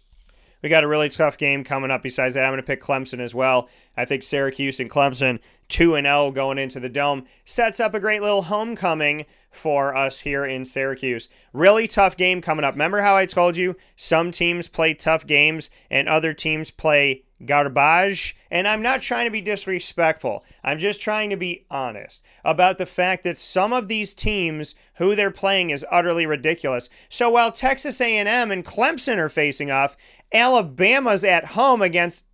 We 0.61 0.69
got 0.69 0.83
a 0.83 0.87
really 0.87 1.09
tough 1.09 1.37
game 1.37 1.63
coming 1.63 1.91
up. 1.91 2.01
Besides 2.01 2.35
that, 2.35 2.43
I'm 2.43 2.51
going 2.51 2.57
to 2.61 2.63
pick 2.63 2.81
Clemson 2.81 3.19
as 3.19 3.35
well. 3.35 3.69
I 3.95 4.05
think 4.05 4.23
Syracuse 4.23 4.79
and 4.79 4.89
Clemson, 4.89 5.39
2 5.69 5.95
and 5.95 6.05
0 6.05 6.31
going 6.31 6.57
into 6.57 6.79
the 6.79 6.89
Dome, 6.89 7.25
sets 7.43 7.79
up 7.79 7.93
a 7.93 7.99
great 7.99 8.21
little 8.21 8.43
homecoming 8.43 9.25
for 9.55 9.95
us 9.95 10.21
here 10.21 10.45
in 10.45 10.65
Syracuse. 10.65 11.29
Really 11.53 11.87
tough 11.87 12.17
game 12.17 12.41
coming 12.41 12.65
up. 12.65 12.73
Remember 12.73 13.01
how 13.01 13.15
I 13.15 13.25
told 13.25 13.57
you 13.57 13.75
some 13.95 14.31
teams 14.31 14.67
play 14.67 14.93
tough 14.93 15.25
games 15.25 15.69
and 15.89 16.09
other 16.09 16.33
teams 16.33 16.71
play 16.71 17.23
garbage? 17.45 18.35
And 18.51 18.67
I'm 18.67 18.81
not 18.81 19.01
trying 19.01 19.25
to 19.25 19.31
be 19.31 19.41
disrespectful. 19.41 20.43
I'm 20.63 20.77
just 20.77 21.01
trying 21.01 21.29
to 21.29 21.37
be 21.37 21.65
honest 21.71 22.23
about 22.43 22.77
the 22.77 22.85
fact 22.85 23.23
that 23.23 23.37
some 23.37 23.73
of 23.73 23.87
these 23.87 24.13
teams 24.13 24.75
who 24.95 25.15
they're 25.15 25.31
playing 25.31 25.69
is 25.69 25.85
utterly 25.89 26.25
ridiculous. 26.25 26.89
So 27.09 27.29
while 27.29 27.51
Texas 27.51 27.99
A&M 27.99 28.51
and 28.51 28.65
Clemson 28.65 29.17
are 29.17 29.29
facing 29.29 29.71
off, 29.71 29.95
Alabama's 30.33 31.23
at 31.23 31.45
home 31.47 31.81
against 31.81 32.24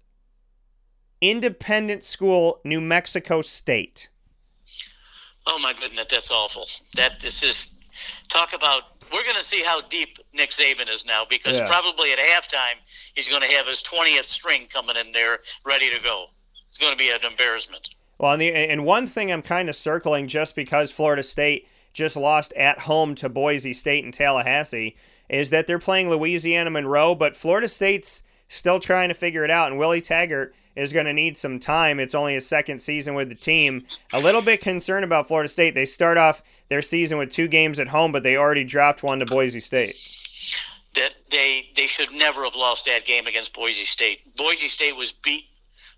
independent 1.22 2.03
school 2.03 2.59
New 2.63 2.82
Mexico 2.82 3.41
State. 3.41 4.09
Oh 5.47 5.59
my 5.59 5.74
goodness, 5.74 6.07
that's 6.09 6.32
awful. 6.32 6.67
That 6.95 7.19
this 7.19 7.43
is 7.43 7.74
talk 8.30 8.53
about. 8.53 8.84
We're 9.13 9.24
going 9.24 9.36
to 9.36 9.43
see 9.43 9.61
how 9.61 9.82
deep 9.82 10.19
Nick 10.34 10.51
Saban 10.51 10.88
is 10.88 11.05
now 11.05 11.26
because 11.30 11.57
Yeah. 11.57 11.67
probably 11.67 12.13
at 12.13 12.19
halftime 12.19 12.76
he's 13.13 13.28
going 13.28 13.41
to 13.41 13.51
have 13.55 13.67
his 13.67 13.82
twentieth 13.82 14.26
string 14.26 14.67
coming 14.72 14.95
in 14.95 15.11
there 15.11 15.39
ready 15.65 15.89
to 15.89 16.01
go. 16.01 16.28
It's 16.69 16.78
going 16.78 16.93
to 16.93 16.97
be 16.97 17.09
an 17.09 17.19
embarrassment. 17.30 17.89
Well, 18.17 18.34
and, 18.34 18.41
the, 18.41 18.53
and 18.53 18.86
one 18.86 19.07
thing 19.07 19.32
I'm 19.32 19.41
kind 19.41 19.67
of 19.67 19.76
circling 19.76 20.28
just 20.28 20.55
because 20.55 20.91
Florida 20.91 21.24
State 21.24 21.67
just 21.91 22.15
lost 22.15 22.53
at 22.53 22.80
home 22.80 23.15
to 23.15 23.28
Boise 23.28 23.74
State 23.74 24.05
and 24.05 24.13
Tallahassee 24.13 24.95
is 25.28 25.49
that 25.49 25.67
they're 25.67 25.80
playing 25.80 26.09
Louisiana 26.09 26.69
Monroe, 26.69 27.15
but 27.15 27.36
Florida 27.36 27.67
State's 27.67 28.24
still 28.47 28.80
trying 28.80 29.09
to 29.09 29.15
figure 29.15 29.43
it 29.43 29.51
out, 29.51 29.69
and 29.72 29.78
Willie 29.80 30.01
Taggart 30.01 30.53
is 30.76 30.93
going 30.93 31.05
to 31.05 31.13
need 31.13 31.38
some 31.38 31.59
time. 31.59 31.99
It's 31.99 32.15
only 32.15 32.34
his 32.34 32.47
second 32.47 32.82
season 32.82 33.13
with 33.13 33.30
the 33.30 33.36
team. 33.36 33.86
A 34.13 34.19
little 34.19 34.41
bit 34.41 34.61
concerned 34.61 35.05
about 35.05 35.28
Florida 35.28 35.49
State. 35.49 35.76
They 35.76 35.86
start 35.86 36.17
off 36.17 36.41
their 36.69 36.82
season 36.82 37.17
with 37.17 37.30
two 37.30 37.47
games 37.47 37.80
at 37.80 37.89
home, 37.89 38.11
but 38.11 38.24
they 38.24 38.38
already 38.38 38.63
dropped 38.63 39.03
one 39.03 39.19
to 39.19 39.26
Boise 39.26 39.59
State. 39.59 39.95
That 40.95 41.13
they 41.30 41.69
they 41.76 41.88
should 41.88 42.11
never 42.11 42.43
have 42.43 42.55
lost 42.55 42.86
that 42.86 43.05
game 43.05 43.28
against 43.28 43.53
Boise 43.53 43.86
State. 43.86 44.36
Boise 44.36 44.67
State 44.67 44.95
was 44.95 45.11
beat 45.11 45.45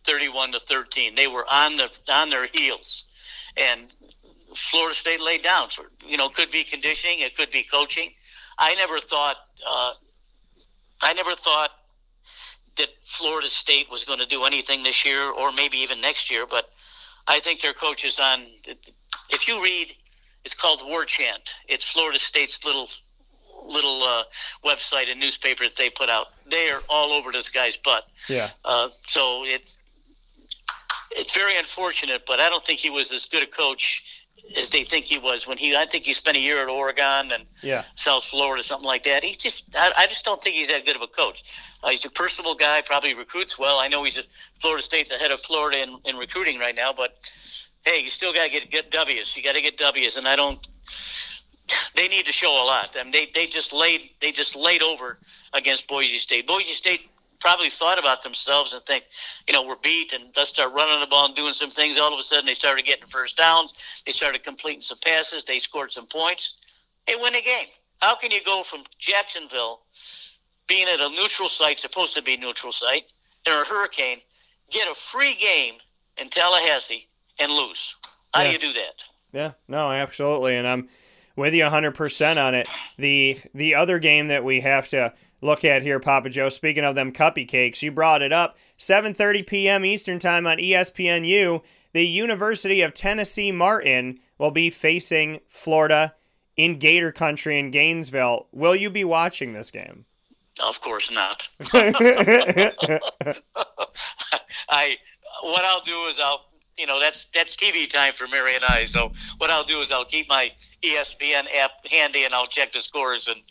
thirty-one 0.04 0.52
to 0.52 0.60
thirteen. 0.60 1.16
They 1.16 1.28
were 1.28 1.46
on 1.52 1.78
the 1.78 1.90
on 2.12 2.30
their 2.30 2.48
heels, 2.54 3.06
and 3.58 3.82
Florida 4.56 4.96
State 4.96 5.20
laid 5.20 5.42
down. 5.42 5.70
For 5.70 5.86
you 6.06 6.18
know, 6.18 6.30
could 6.30 6.52
be 6.52 6.64
conditioning, 6.64 7.20
it 7.20 7.36
could 7.36 7.50
be 7.50 7.64
coaching. 7.64 8.12
I 8.60 8.76
never 8.76 9.00
thought. 9.00 9.38
Uh, 9.68 9.94
I 11.02 11.14
never 11.14 11.36
thought 11.36 11.72
that 12.78 12.90
Florida 13.06 13.50
State 13.50 13.90
was 13.92 14.04
going 14.04 14.20
to 14.20 14.26
do 14.26 14.44
anything 14.44 14.84
this 14.84 15.06
year 15.06 15.30
or 15.30 15.52
maybe 15.52 15.78
even 15.78 16.02
next 16.02 16.32
year, 16.32 16.46
but 16.50 16.70
I 17.28 17.40
think 17.40 17.62
their 17.62 17.74
coach 17.74 18.04
is 18.04 18.20
on. 18.20 18.46
If 19.30 19.48
you 19.48 19.64
read, 19.64 19.94
it's 20.44 20.54
called 20.54 20.82
War 20.86 21.06
Chant. 21.06 21.54
It's 21.68 21.86
Florida 21.86 22.20
State's 22.20 22.64
little 22.66 22.88
little 23.66 24.04
uh, 24.04 24.24
website 24.66 25.10
and 25.10 25.20
newspaper 25.20 25.64
that 25.64 25.76
they 25.76 25.90
put 25.90 26.10
out. 26.10 26.28
They 26.50 26.70
are 26.70 26.82
all 26.90 27.12
over 27.12 27.32
this 27.32 27.50
guy's 27.50 27.78
butt. 27.78 28.08
Yeah. 28.28 28.50
Uh, 28.66 28.90
so 29.08 29.44
it's 29.46 29.80
it's 31.12 31.34
very 31.34 31.58
unfortunate, 31.58 32.24
but 32.26 32.40
I 32.40 32.50
don't 32.50 32.66
think 32.66 32.80
he 32.80 32.90
was 32.90 33.12
as 33.12 33.26
good 33.26 33.44
a 33.44 33.48
coach 33.48 34.04
as 34.58 34.70
they 34.70 34.84
think 34.84 35.06
he 35.06 35.18
was 35.18 35.48
when 35.48 35.58
he. 35.58 35.76
I 35.76 35.86
think 35.86 36.06
he 36.06 36.14
spent 36.14 36.38
a 36.38 36.40
year 36.40 36.62
at 36.62 36.70
Oregon 36.70 37.32
and 37.32 37.46
yeah. 37.62 37.84
South 37.96 38.26
Florida, 38.26 38.64
something 38.64 38.88
like 38.88 39.04
that. 39.04 39.24
He's 39.24 39.38
just. 39.38 39.76
I, 39.76 39.92
I 39.98 40.08
just 40.08 40.26
don't 40.26 40.42
think 40.42 40.56
he's 40.56 40.70
that 40.70 40.86
good 40.86 40.96
of 40.96 41.02
a 41.02 41.08
coach. 41.08 41.44
Uh, 41.84 41.90
he's 41.90 42.06
a 42.06 42.10
personable 42.10 42.56
guy. 42.56 42.82
Probably 42.82 43.14
recruits 43.14 43.60
well. 43.60 43.80
I 43.80 43.88
know 43.88 44.04
he's 44.04 44.18
at 44.18 44.26
Florida 44.60 44.84
State's 44.84 45.12
ahead 45.12 45.32
of 45.32 45.42
Florida 45.42 45.84
in, 45.84 45.98
in 46.06 46.16
recruiting 46.16 46.60
right 46.60 46.76
now, 46.76 46.94
but 46.94 47.16
hey, 47.86 48.02
you 48.02 48.10
still 48.10 48.34
got 48.34 48.46
to 48.46 48.52
get 48.52 48.72
get 48.72 48.92
W's. 48.92 49.36
You 49.36 49.44
got 49.44 49.56
to 49.56 49.62
get 49.62 49.78
W's, 49.78 50.18
and 50.18 50.28
I 50.28 50.36
don't. 50.36 50.66
They 51.96 52.08
need 52.08 52.26
to 52.26 52.34
show 52.34 52.52
a 52.52 52.66
lot. 52.66 52.96
I 53.00 53.04
mean, 53.04 53.12
they 53.12 53.30
they 53.34 53.48
just 53.48 53.74
laid 53.74 54.10
they 54.22 54.32
just 54.32 54.56
laid 54.56 54.82
over 54.82 55.20
against 55.54 55.88
Boise 55.88 56.18
State. 56.20 56.48
Boise 56.48 56.74
State 56.74 57.10
probably 57.44 57.70
thought 57.70 58.00
about 58.00 58.24
themselves 58.24 58.72
and 58.74 58.82
think, 58.86 59.04
you 59.48 59.54
know, 59.54 59.64
we're 59.64 59.76
beat, 59.76 60.14
and 60.14 60.34
let's 60.38 60.50
start 60.50 60.74
running 60.74 61.00
the 61.02 61.08
ball 61.08 61.26
and 61.26 61.36
doing 61.36 61.54
some 61.54 61.70
things. 61.70 61.98
All 61.98 62.14
of 62.14 62.20
a 62.20 62.24
sudden, 62.24 62.46
they 62.46 62.54
started 62.54 62.86
getting 62.86 63.06
first 63.08 63.36
downs. 63.36 63.74
They 64.06 64.14
started 64.14 64.44
completing 64.44 64.80
some 64.82 64.98
passes. 65.04 65.44
They 65.44 65.60
scored 65.60 65.92
some 65.92 66.08
points. 66.08 66.54
They 67.06 67.16
win 67.16 67.36
a 67.36 67.42
game. 67.42 67.68
How 68.00 68.16
can 68.16 68.32
you 68.32 68.42
go 68.44 68.64
from 68.64 68.84
Jacksonville, 68.98 69.82
being 70.68 70.88
at 70.88 71.00
a 71.00 71.10
neutral 71.10 71.50
site, 71.50 71.80
supposed 71.80 72.16
to 72.16 72.22
be 72.22 72.38
neutral 72.38 72.72
site, 72.72 73.06
in 73.46 73.54
a 73.54 73.64
hurricane, 73.66 74.20
get 74.72 74.88
a 74.90 74.96
free 74.96 75.36
game 75.36 75.76
in 76.18 76.30
Tallahassee 76.30 77.08
and 77.40 77.52
lose? 77.52 77.96
How 78.34 78.42
Yeah. 78.42 78.48
do 78.48 78.54
you 78.54 78.60
do 78.60 78.74
that? 78.74 79.04
Yeah, 79.34 79.52
no, 79.68 79.92
absolutely, 79.92 80.56
and 80.56 80.68
I'm 80.68 80.90
with 81.36 81.54
you 81.54 81.64
100% 81.64 82.38
on 82.38 82.54
it. 82.56 82.68
The 82.98 83.40
the 83.54 83.76
other 83.76 84.00
game 84.00 84.28
that 84.28 84.44
we 84.44 84.62
have 84.62 84.90
to 84.90 85.14
look 85.42 85.66
at 85.66 85.82
here, 85.82 86.00
Papa 86.00 86.30
Joe. 86.30 86.50
Speaking 86.50 86.86
of 86.86 86.96
them 86.96 87.12
cuppy 87.12 87.48
cakes, 87.48 87.82
you 87.84 87.92
brought 87.92 88.22
it 88.22 88.32
up. 88.32 88.58
7:30 88.78 89.46
p.m. 89.46 89.84
Eastern 89.86 90.20
Time 90.20 90.46
on 90.48 90.58
ESPNU. 90.58 91.64
The 91.94 92.08
University 92.08 92.82
of 92.82 92.94
Tennessee 92.94 93.52
Martin 93.52 94.20
will 94.38 94.52
be 94.52 94.70
facing 94.70 95.42
Florida 95.48 96.16
in 96.56 96.78
Gator 96.80 97.12
Country 97.12 97.60
in 97.60 97.72
Gainesville. 97.72 98.48
Will 98.52 98.76
you 98.76 98.90
be 98.90 99.04
watching 99.04 99.54
this 99.54 99.70
game? 99.72 100.06
Of 100.62 100.82
course 100.82 101.10
not. 101.10 101.48
I 104.70 104.98
what 105.42 105.66
I'll 105.66 105.82
do 105.82 106.06
is 106.06 106.18
I'll 106.22 106.46
you 106.78 106.86
know 106.86 107.00
that's 107.00 107.26
that's 107.34 107.56
TV 107.56 107.90
time 107.90 108.14
for 108.14 108.28
Mary 108.28 108.56
and 108.56 108.64
I. 108.64 108.86
So 108.86 109.12
what 109.38 109.50
I'll 109.50 109.64
do 109.64 109.80
is 109.80 109.92
I'll 109.92 110.06
keep 110.06 110.30
my 110.30 110.52
ESPN 110.84 111.46
app 111.56 111.72
handy 111.90 112.26
and 112.26 112.34
I'll 112.34 112.48
check 112.48 112.72
the 112.72 112.82
scores 112.82 113.28
and 113.28 113.42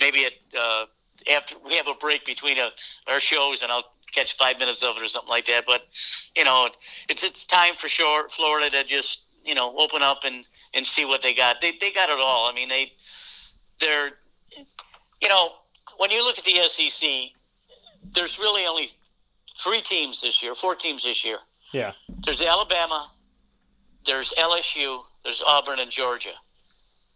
maybe 0.00 0.24
at 0.24 0.32
uh, 0.58 0.86
after 1.32 1.56
we 1.64 1.76
have 1.76 1.88
a 1.88 1.94
break 1.94 2.24
between 2.24 2.58
uh 2.58 2.70
our 3.08 3.20
shows 3.20 3.62
and 3.62 3.70
I'll 3.70 3.84
catch 4.12 4.36
five 4.36 4.58
minutes 4.58 4.82
of 4.82 4.96
it 4.96 5.02
or 5.02 5.08
something 5.08 5.30
like 5.30 5.46
that. 5.46 5.64
But 5.66 5.82
you 6.36 6.44
know 6.44 6.68
it's 7.08 7.22
it's 7.22 7.44
time 7.44 7.74
for 7.74 7.88
sure 7.88 8.28
Florida 8.28 8.70
to 8.70 8.84
just 8.84 9.36
you 9.44 9.54
know 9.54 9.74
open 9.78 10.02
up 10.02 10.20
and 10.24 10.46
and 10.74 10.86
see 10.86 11.04
what 11.04 11.22
they 11.22 11.34
got. 11.34 11.60
They 11.60 11.72
they 11.80 11.90
got 11.90 12.08
it 12.08 12.18
all. 12.20 12.48
I 12.48 12.52
mean 12.54 12.68
they 12.68 12.92
they're 13.80 14.10
you 15.20 15.28
know 15.28 15.50
when 15.98 16.10
you 16.10 16.24
look 16.24 16.38
at 16.38 16.44
the 16.44 16.54
SEC, 16.68 17.08
there's 18.14 18.38
really 18.38 18.66
only 18.66 18.90
three 19.62 19.80
teams 19.82 20.20
this 20.20 20.42
year, 20.42 20.54
four 20.54 20.74
teams 20.74 21.02
this 21.04 21.24
year. 21.24 21.38
yeah, 21.72 21.92
There's 22.24 22.40
Alabama, 22.40 23.10
there's 24.04 24.32
LSU, 24.38 25.02
there's 25.24 25.42
Auburn 25.46 25.78
and 25.78 25.90
Georgia. 25.90 26.32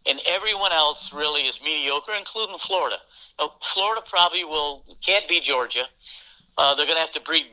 And 0.09 0.21
everyone 0.25 0.71
else 0.71 1.11
really 1.11 1.41
is 1.41 1.59
mediocre, 1.61 2.13
including 2.17 2.57
Florida. 2.59 2.95
Now, 3.39 3.51
Florida 3.61 4.01
probably 4.07 4.45
will 4.45 4.83
can't 5.05 5.27
beat 5.27 5.43
Georgia. 5.43 5.83
Uh, 6.57 6.73
they're 6.75 6.85
going 6.85 6.95
to 6.95 7.01
have 7.01 7.11
to 7.11 7.21
beat 7.29 7.47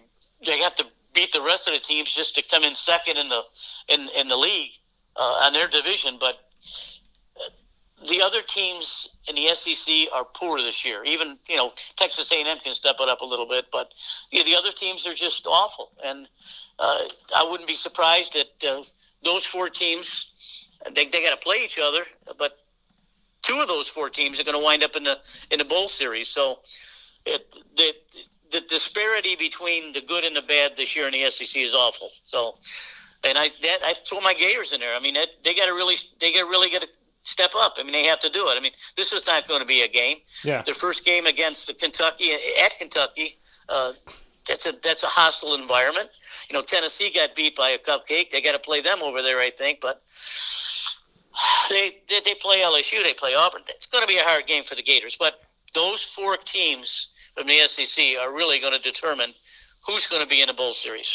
they 0.46 0.58
have 0.58 0.76
to 0.76 0.86
beat 1.14 1.32
the 1.32 1.42
rest 1.42 1.66
of 1.66 1.74
the 1.74 1.80
teams 1.80 2.14
just 2.14 2.34
to 2.36 2.42
come 2.42 2.62
in 2.62 2.74
second 2.74 3.16
in 3.16 3.28
the 3.28 3.42
in 3.88 4.08
in 4.16 4.28
the 4.28 4.36
league 4.36 4.70
uh, 5.16 5.40
on 5.42 5.52
their 5.52 5.66
division. 5.66 6.16
But 6.20 6.43
the 8.09 8.22
other 8.22 8.42
teams 8.42 9.09
in 9.28 9.34
the 9.34 9.48
SEC 9.55 10.09
are 10.12 10.24
poor 10.24 10.59
this 10.59 10.84
year. 10.84 11.02
Even 11.05 11.38
you 11.48 11.57
know 11.57 11.72
Texas 11.96 12.30
A&M 12.32 12.59
can 12.62 12.74
step 12.74 12.96
it 13.00 13.09
up 13.09 13.20
a 13.20 13.24
little 13.24 13.46
bit, 13.46 13.66
but 13.72 13.92
yeah, 14.30 14.42
the 14.42 14.55
other 14.57 14.72
teams 14.72 15.07
are 15.07 15.14
just 15.14 15.46
awful. 15.46 15.90
And 16.05 16.28
uh, 16.78 16.98
I 17.36 17.46
wouldn't 17.48 17.68
be 17.68 17.74
surprised 17.74 18.34
that 18.34 18.70
uh, 18.70 18.82
those 19.22 19.46
four 19.46 19.68
teams 19.70 20.34
they 20.92 21.07
they 21.07 21.22
got 21.22 21.30
to 21.30 21.42
play 21.42 21.59
each 21.64 21.78
other, 21.78 22.05
but 22.38 22.59
two 23.42 23.61
of 23.61 23.68
those 23.68 23.88
four 23.88 24.11
teams 24.11 24.38
are 24.40 24.44
going 24.44 24.59
to 24.59 24.64
wind 24.64 24.82
up 24.82 24.96
in 24.96 25.05
the 25.05 25.18
in 25.50 25.59
the 25.59 25.64
bowl 25.64 25.88
series. 25.88 26.28
So 26.28 26.61
it 27.24 27.59
the 27.76 27.94
the 28.50 28.61
disparity 28.61 29.36
between 29.36 29.92
the 29.92 30.00
good 30.00 30.24
and 30.24 30.36
the 30.36 30.42
bad 30.42 30.76
this 30.76 30.94
year 30.94 31.07
in 31.07 31.12
the 31.12 31.30
SEC 31.30 31.61
is 31.62 31.74
awful. 31.74 32.11
So. 32.22 32.57
And 33.26 33.38
I 33.38 33.48
that 33.62 33.78
I 33.82 33.94
throw 34.07 34.20
my 34.20 34.34
Gators 34.34 34.72
in 34.72 34.80
there. 34.80 34.94
I 34.94 35.00
mean, 35.00 35.14
that, 35.14 35.28
they 35.44 35.55
got 35.55 35.64
to 35.64 35.72
really 35.72 35.96
they 36.20 36.30
got 36.34 36.46
really 36.46 36.68
got 36.68 36.82
to 36.82 36.88
step 37.24 37.50
up. 37.56 37.74
I 37.78 37.82
mean, 37.82 37.92
they 37.92 38.04
have 38.04 38.20
to 38.20 38.30
do 38.30 38.48
it. 38.48 38.56
I 38.56 38.60
mean, 38.60 38.72
this 38.96 39.12
is 39.12 39.26
not 39.26 39.48
going 39.48 39.60
to 39.60 39.66
be 39.66 39.82
a 39.82 39.88
game. 39.88 40.18
yeah, 40.44 40.62
Their 40.62 40.74
first 40.74 41.04
game 41.04 41.26
against 41.26 41.66
the 41.66 41.74
Kentucky 41.74 42.30
at 42.62 42.78
Kentucky, 42.78 43.38
uh, 43.68 43.92
that's 44.46 44.66
a 44.66 44.74
that's 44.82 45.02
a 45.02 45.06
hostile 45.08 45.54
environment. 45.54 46.10
You 46.48 46.54
know, 46.54 46.62
Tennessee 46.62 47.10
got 47.10 47.34
beat 47.34 47.56
by 47.56 47.70
a 47.70 47.78
cupcake. 47.78 48.30
They 48.30 48.42
got 48.42 48.52
to 48.52 48.58
play 48.58 48.80
them 48.82 48.98
over 49.02 49.22
there, 49.22 49.40
I 49.40 49.50
think. 49.50 49.80
But 49.80 50.02
they 51.70 51.98
they, 52.08 52.20
they 52.24 52.34
play 52.34 52.58
LSU. 52.58 53.02
They 53.02 53.14
play 53.14 53.34
Auburn. 53.34 53.62
It's 53.68 53.86
going 53.86 54.02
to 54.02 54.08
be 54.08 54.18
a 54.18 54.22
hard 54.22 54.46
game 54.46 54.64
for 54.64 54.74
the 54.74 54.82
Gators. 54.82 55.16
But 55.18 55.40
those 55.74 56.02
four 56.02 56.36
teams 56.36 57.08
from 57.36 57.46
the 57.46 57.58
SEC 57.68 58.16
are 58.20 58.32
really 58.32 58.60
going 58.60 58.74
to 58.74 58.78
determine 58.78 59.32
who's 59.86 60.06
going 60.06 60.22
to 60.22 60.28
be 60.28 60.42
in 60.42 60.48
the 60.48 60.54
bowl 60.54 60.72
series. 60.74 61.08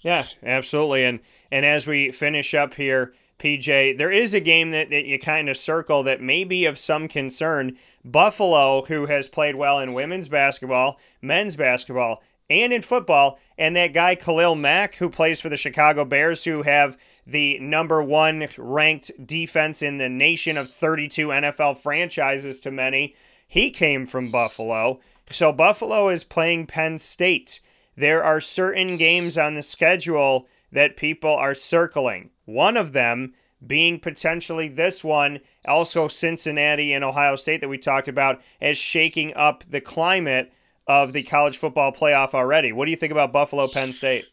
Yeah, 0.00 0.24
absolutely. 0.42 1.04
And 1.04 1.20
and 1.50 1.66
as 1.66 1.86
we 1.86 2.12
finish 2.12 2.54
up 2.54 2.74
here, 2.74 3.14
PJ, 3.38 3.96
there 3.98 4.10
is 4.10 4.34
a 4.34 4.40
game 4.40 4.70
that, 4.70 4.90
that 4.90 5.06
you 5.06 5.18
kind 5.18 5.48
of 5.48 5.56
circle 5.56 6.02
that 6.02 6.20
may 6.20 6.44
be 6.44 6.64
of 6.66 6.78
some 6.78 7.08
concern. 7.08 7.76
Buffalo, 8.04 8.82
who 8.82 9.06
has 9.06 9.28
played 9.28 9.56
well 9.56 9.78
in 9.78 9.94
women's 9.94 10.28
basketball, 10.28 10.98
men's 11.22 11.56
basketball, 11.56 12.22
and 12.50 12.72
in 12.72 12.82
football, 12.82 13.38
and 13.56 13.76
that 13.76 13.92
guy 13.92 14.14
Khalil 14.14 14.54
Mack, 14.54 14.96
who 14.96 15.10
plays 15.10 15.40
for 15.40 15.48
the 15.48 15.56
Chicago 15.56 16.04
Bears, 16.04 16.44
who 16.44 16.62
have 16.62 16.96
the 17.26 17.58
number 17.58 18.02
one 18.02 18.48
ranked 18.56 19.10
defense 19.26 19.82
in 19.82 19.98
the 19.98 20.08
nation 20.08 20.56
of 20.56 20.70
32 20.70 21.28
NFL 21.28 21.76
franchises 21.76 22.58
to 22.60 22.70
many. 22.70 23.14
He 23.46 23.70
came 23.70 24.06
from 24.06 24.30
Buffalo. 24.30 25.00
So 25.30 25.52
Buffalo 25.52 26.08
is 26.08 26.24
playing 26.24 26.66
Penn 26.66 26.98
State 26.98 27.60
there 27.98 28.22
are 28.22 28.40
certain 28.40 28.96
games 28.96 29.36
on 29.36 29.54
the 29.54 29.62
schedule 29.62 30.46
that 30.72 30.96
people 30.96 31.34
are 31.34 31.54
circling. 31.54 32.30
One 32.44 32.76
of 32.76 32.92
them 32.92 33.34
being 33.66 33.98
potentially 33.98 34.68
this 34.68 35.02
one, 35.02 35.40
also 35.64 36.08
Cincinnati 36.08 36.92
and 36.92 37.04
Ohio 37.04 37.36
State 37.36 37.60
that 37.60 37.68
we 37.68 37.78
talked 37.78 38.08
about 38.08 38.40
as 38.60 38.78
shaking 38.78 39.34
up 39.34 39.64
the 39.68 39.80
climate 39.80 40.52
of 40.86 41.12
the 41.12 41.22
college 41.22 41.56
football 41.56 41.92
playoff 41.92 42.34
already. 42.34 42.72
What 42.72 42.86
do 42.86 42.90
you 42.90 42.96
think 42.96 43.12
about 43.12 43.32
Buffalo 43.32 43.68
Penn 43.68 43.92
State? 43.92 44.26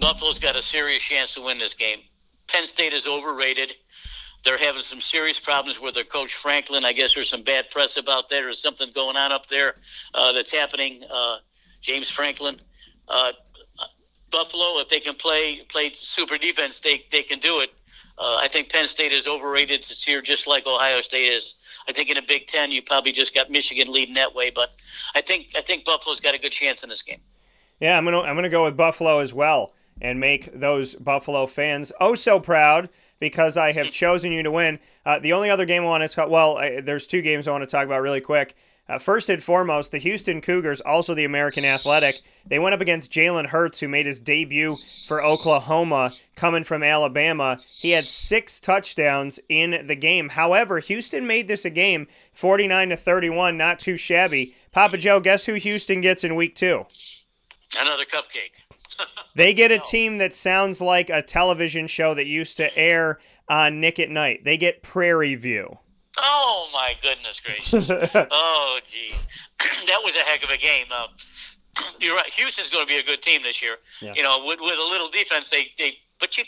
Buffalo's 0.00 0.38
got 0.38 0.56
a 0.56 0.62
serious 0.62 1.02
chance 1.02 1.34
to 1.34 1.42
win 1.42 1.58
this 1.58 1.74
game. 1.74 2.00
Penn 2.48 2.66
State 2.66 2.92
is 2.92 3.06
overrated. 3.06 3.72
They're 4.44 4.58
having 4.58 4.82
some 4.82 5.00
serious 5.00 5.40
problems 5.40 5.80
with 5.80 5.94
their 5.94 6.04
coach 6.04 6.34
Franklin. 6.34 6.84
I 6.84 6.92
guess 6.92 7.14
there's 7.14 7.30
some 7.30 7.42
bad 7.42 7.70
press 7.70 7.96
about 7.96 8.28
that. 8.28 8.42
There's 8.42 8.62
something 8.62 8.90
going 8.94 9.16
on 9.16 9.32
up 9.32 9.46
there 9.46 9.74
uh, 10.14 10.32
that's 10.32 10.52
happening. 10.52 11.02
Uh, 11.10 11.38
James 11.80 12.10
Franklin, 12.10 12.60
uh, 13.08 13.32
Buffalo, 14.36 14.78
if 14.80 14.90
they 14.90 15.00
can 15.00 15.14
play 15.14 15.62
play 15.70 15.90
super 15.94 16.36
defense, 16.36 16.80
they 16.80 17.04
they 17.10 17.22
can 17.22 17.38
do 17.38 17.60
it. 17.60 17.72
Uh, 18.18 18.36
I 18.36 18.48
think 18.48 18.70
Penn 18.70 18.86
State 18.86 19.12
is 19.12 19.26
overrated 19.26 19.80
this 19.80 20.06
year, 20.06 20.20
just 20.20 20.46
like 20.46 20.66
Ohio 20.66 21.00
State 21.00 21.32
is. 21.32 21.54
I 21.88 21.92
think 21.92 22.10
in 22.10 22.16
the 22.16 22.22
Big 22.22 22.46
Ten, 22.46 22.70
you 22.70 22.82
probably 22.82 23.12
just 23.12 23.34
got 23.34 23.50
Michigan 23.50 23.90
leading 23.90 24.14
that 24.14 24.34
way, 24.34 24.50
but 24.50 24.70
I 25.14 25.22
think 25.22 25.52
I 25.56 25.62
think 25.62 25.86
Buffalo's 25.86 26.20
got 26.20 26.34
a 26.34 26.38
good 26.38 26.52
chance 26.52 26.82
in 26.82 26.90
this 26.90 27.02
game. 27.02 27.20
Yeah, 27.80 27.96
I'm 27.96 28.04
gonna 28.04 28.20
I'm 28.20 28.34
gonna 28.36 28.50
go 28.50 28.64
with 28.64 28.76
Buffalo 28.76 29.20
as 29.20 29.32
well 29.32 29.72
and 30.02 30.20
make 30.20 30.52
those 30.52 30.94
Buffalo 30.96 31.46
fans 31.46 31.90
oh 31.98 32.14
so 32.14 32.38
proud 32.38 32.90
because 33.18 33.56
I 33.56 33.72
have 33.72 33.90
chosen 33.90 34.32
you 34.32 34.42
to 34.42 34.50
win. 34.50 34.80
Uh, 35.06 35.18
the 35.18 35.32
only 35.32 35.48
other 35.48 35.64
game 35.64 35.82
I 35.82 35.86
want 35.86 36.02
to 36.02 36.14
talk 36.14 36.28
well, 36.28 36.58
I, 36.58 36.80
there's 36.82 37.06
two 37.06 37.22
games 37.22 37.48
I 37.48 37.52
want 37.52 37.62
to 37.62 37.70
talk 37.70 37.86
about 37.86 38.02
really 38.02 38.20
quick. 38.20 38.54
Uh, 38.88 38.98
first 38.98 39.28
and 39.28 39.42
foremost, 39.42 39.90
the 39.90 39.98
Houston 39.98 40.40
Cougars, 40.40 40.80
also 40.80 41.12
the 41.12 41.24
American 41.24 41.64
Athletic, 41.64 42.22
they 42.46 42.58
went 42.58 42.74
up 42.74 42.80
against 42.80 43.10
Jalen 43.10 43.46
Hurts, 43.46 43.80
who 43.80 43.88
made 43.88 44.06
his 44.06 44.20
debut 44.20 44.76
for 45.06 45.22
Oklahoma, 45.22 46.12
coming 46.36 46.62
from 46.62 46.84
Alabama. 46.84 47.60
He 47.78 47.90
had 47.90 48.06
six 48.06 48.60
touchdowns 48.60 49.40
in 49.48 49.86
the 49.88 49.96
game. 49.96 50.30
However, 50.30 50.78
Houston 50.78 51.26
made 51.26 51.48
this 51.48 51.64
a 51.64 51.70
game, 51.70 52.06
49 52.32 52.90
to 52.90 52.96
31, 52.96 53.58
not 53.58 53.80
too 53.80 53.96
shabby. 53.96 54.54
Papa 54.70 54.98
Joe, 54.98 55.18
guess 55.18 55.46
who 55.46 55.54
Houston 55.54 56.00
gets 56.00 56.22
in 56.22 56.36
week 56.36 56.54
two? 56.54 56.86
Another 57.78 58.04
cupcake. 58.04 58.52
they 59.34 59.52
get 59.52 59.72
a 59.72 59.80
team 59.80 60.18
that 60.18 60.34
sounds 60.34 60.80
like 60.80 61.10
a 61.10 61.22
television 61.22 61.88
show 61.88 62.14
that 62.14 62.26
used 62.26 62.56
to 62.58 62.76
air 62.78 63.18
on 63.48 63.80
Nick 63.80 63.98
at 63.98 64.10
Nite. 64.10 64.44
They 64.44 64.56
get 64.56 64.82
Prairie 64.82 65.34
View. 65.34 65.78
Oh 66.18 66.68
my 66.72 66.94
goodness 67.02 67.40
gracious! 67.40 67.90
oh 68.30 68.80
jeez, 68.84 69.26
that 69.86 70.00
was 70.02 70.14
a 70.16 70.20
heck 70.20 70.44
of 70.44 70.50
a 70.50 70.56
game. 70.56 70.86
Uh, 70.90 71.08
you're 72.00 72.16
right. 72.16 72.32
Houston's 72.32 72.70
going 72.70 72.86
to 72.86 72.88
be 72.88 72.98
a 72.98 73.02
good 73.02 73.22
team 73.22 73.42
this 73.42 73.62
year. 73.62 73.76
Yeah. 74.00 74.12
You 74.14 74.22
know, 74.22 74.44
with, 74.44 74.58
with 74.60 74.78
a 74.78 74.90
little 74.90 75.08
defense, 75.08 75.50
they 75.50 75.68
they 75.78 75.98
but 76.18 76.36
you. 76.38 76.44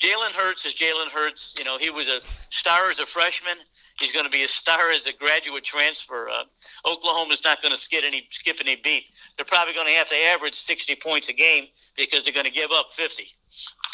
Jalen 0.00 0.32
Hurts 0.32 0.66
is 0.66 0.74
Jalen 0.74 1.10
Hurts. 1.10 1.54
You 1.56 1.64
know, 1.64 1.78
he 1.78 1.88
was 1.88 2.08
a 2.08 2.20
star 2.50 2.90
as 2.90 2.98
a 2.98 3.06
freshman. 3.06 3.56
He's 4.00 4.10
going 4.10 4.24
to 4.24 4.30
be 4.30 4.42
a 4.42 4.48
star 4.48 4.90
as 4.90 5.06
a 5.06 5.12
graduate 5.12 5.62
transfer. 5.62 6.28
Uh, 6.28 6.42
Oklahoma's 6.84 7.44
not 7.44 7.62
going 7.62 7.72
to 7.72 7.78
skip 7.78 8.02
any 8.04 8.26
skip 8.30 8.56
any 8.60 8.74
beat. 8.74 9.04
They're 9.36 9.44
probably 9.44 9.74
going 9.74 9.86
to 9.86 9.92
have 9.92 10.08
to 10.08 10.16
average 10.16 10.54
60 10.54 10.96
points 10.96 11.28
a 11.28 11.32
game 11.32 11.66
because 11.96 12.24
they're 12.24 12.32
going 12.32 12.46
to 12.46 12.52
give 12.52 12.70
up 12.72 12.88
50. 12.96 13.28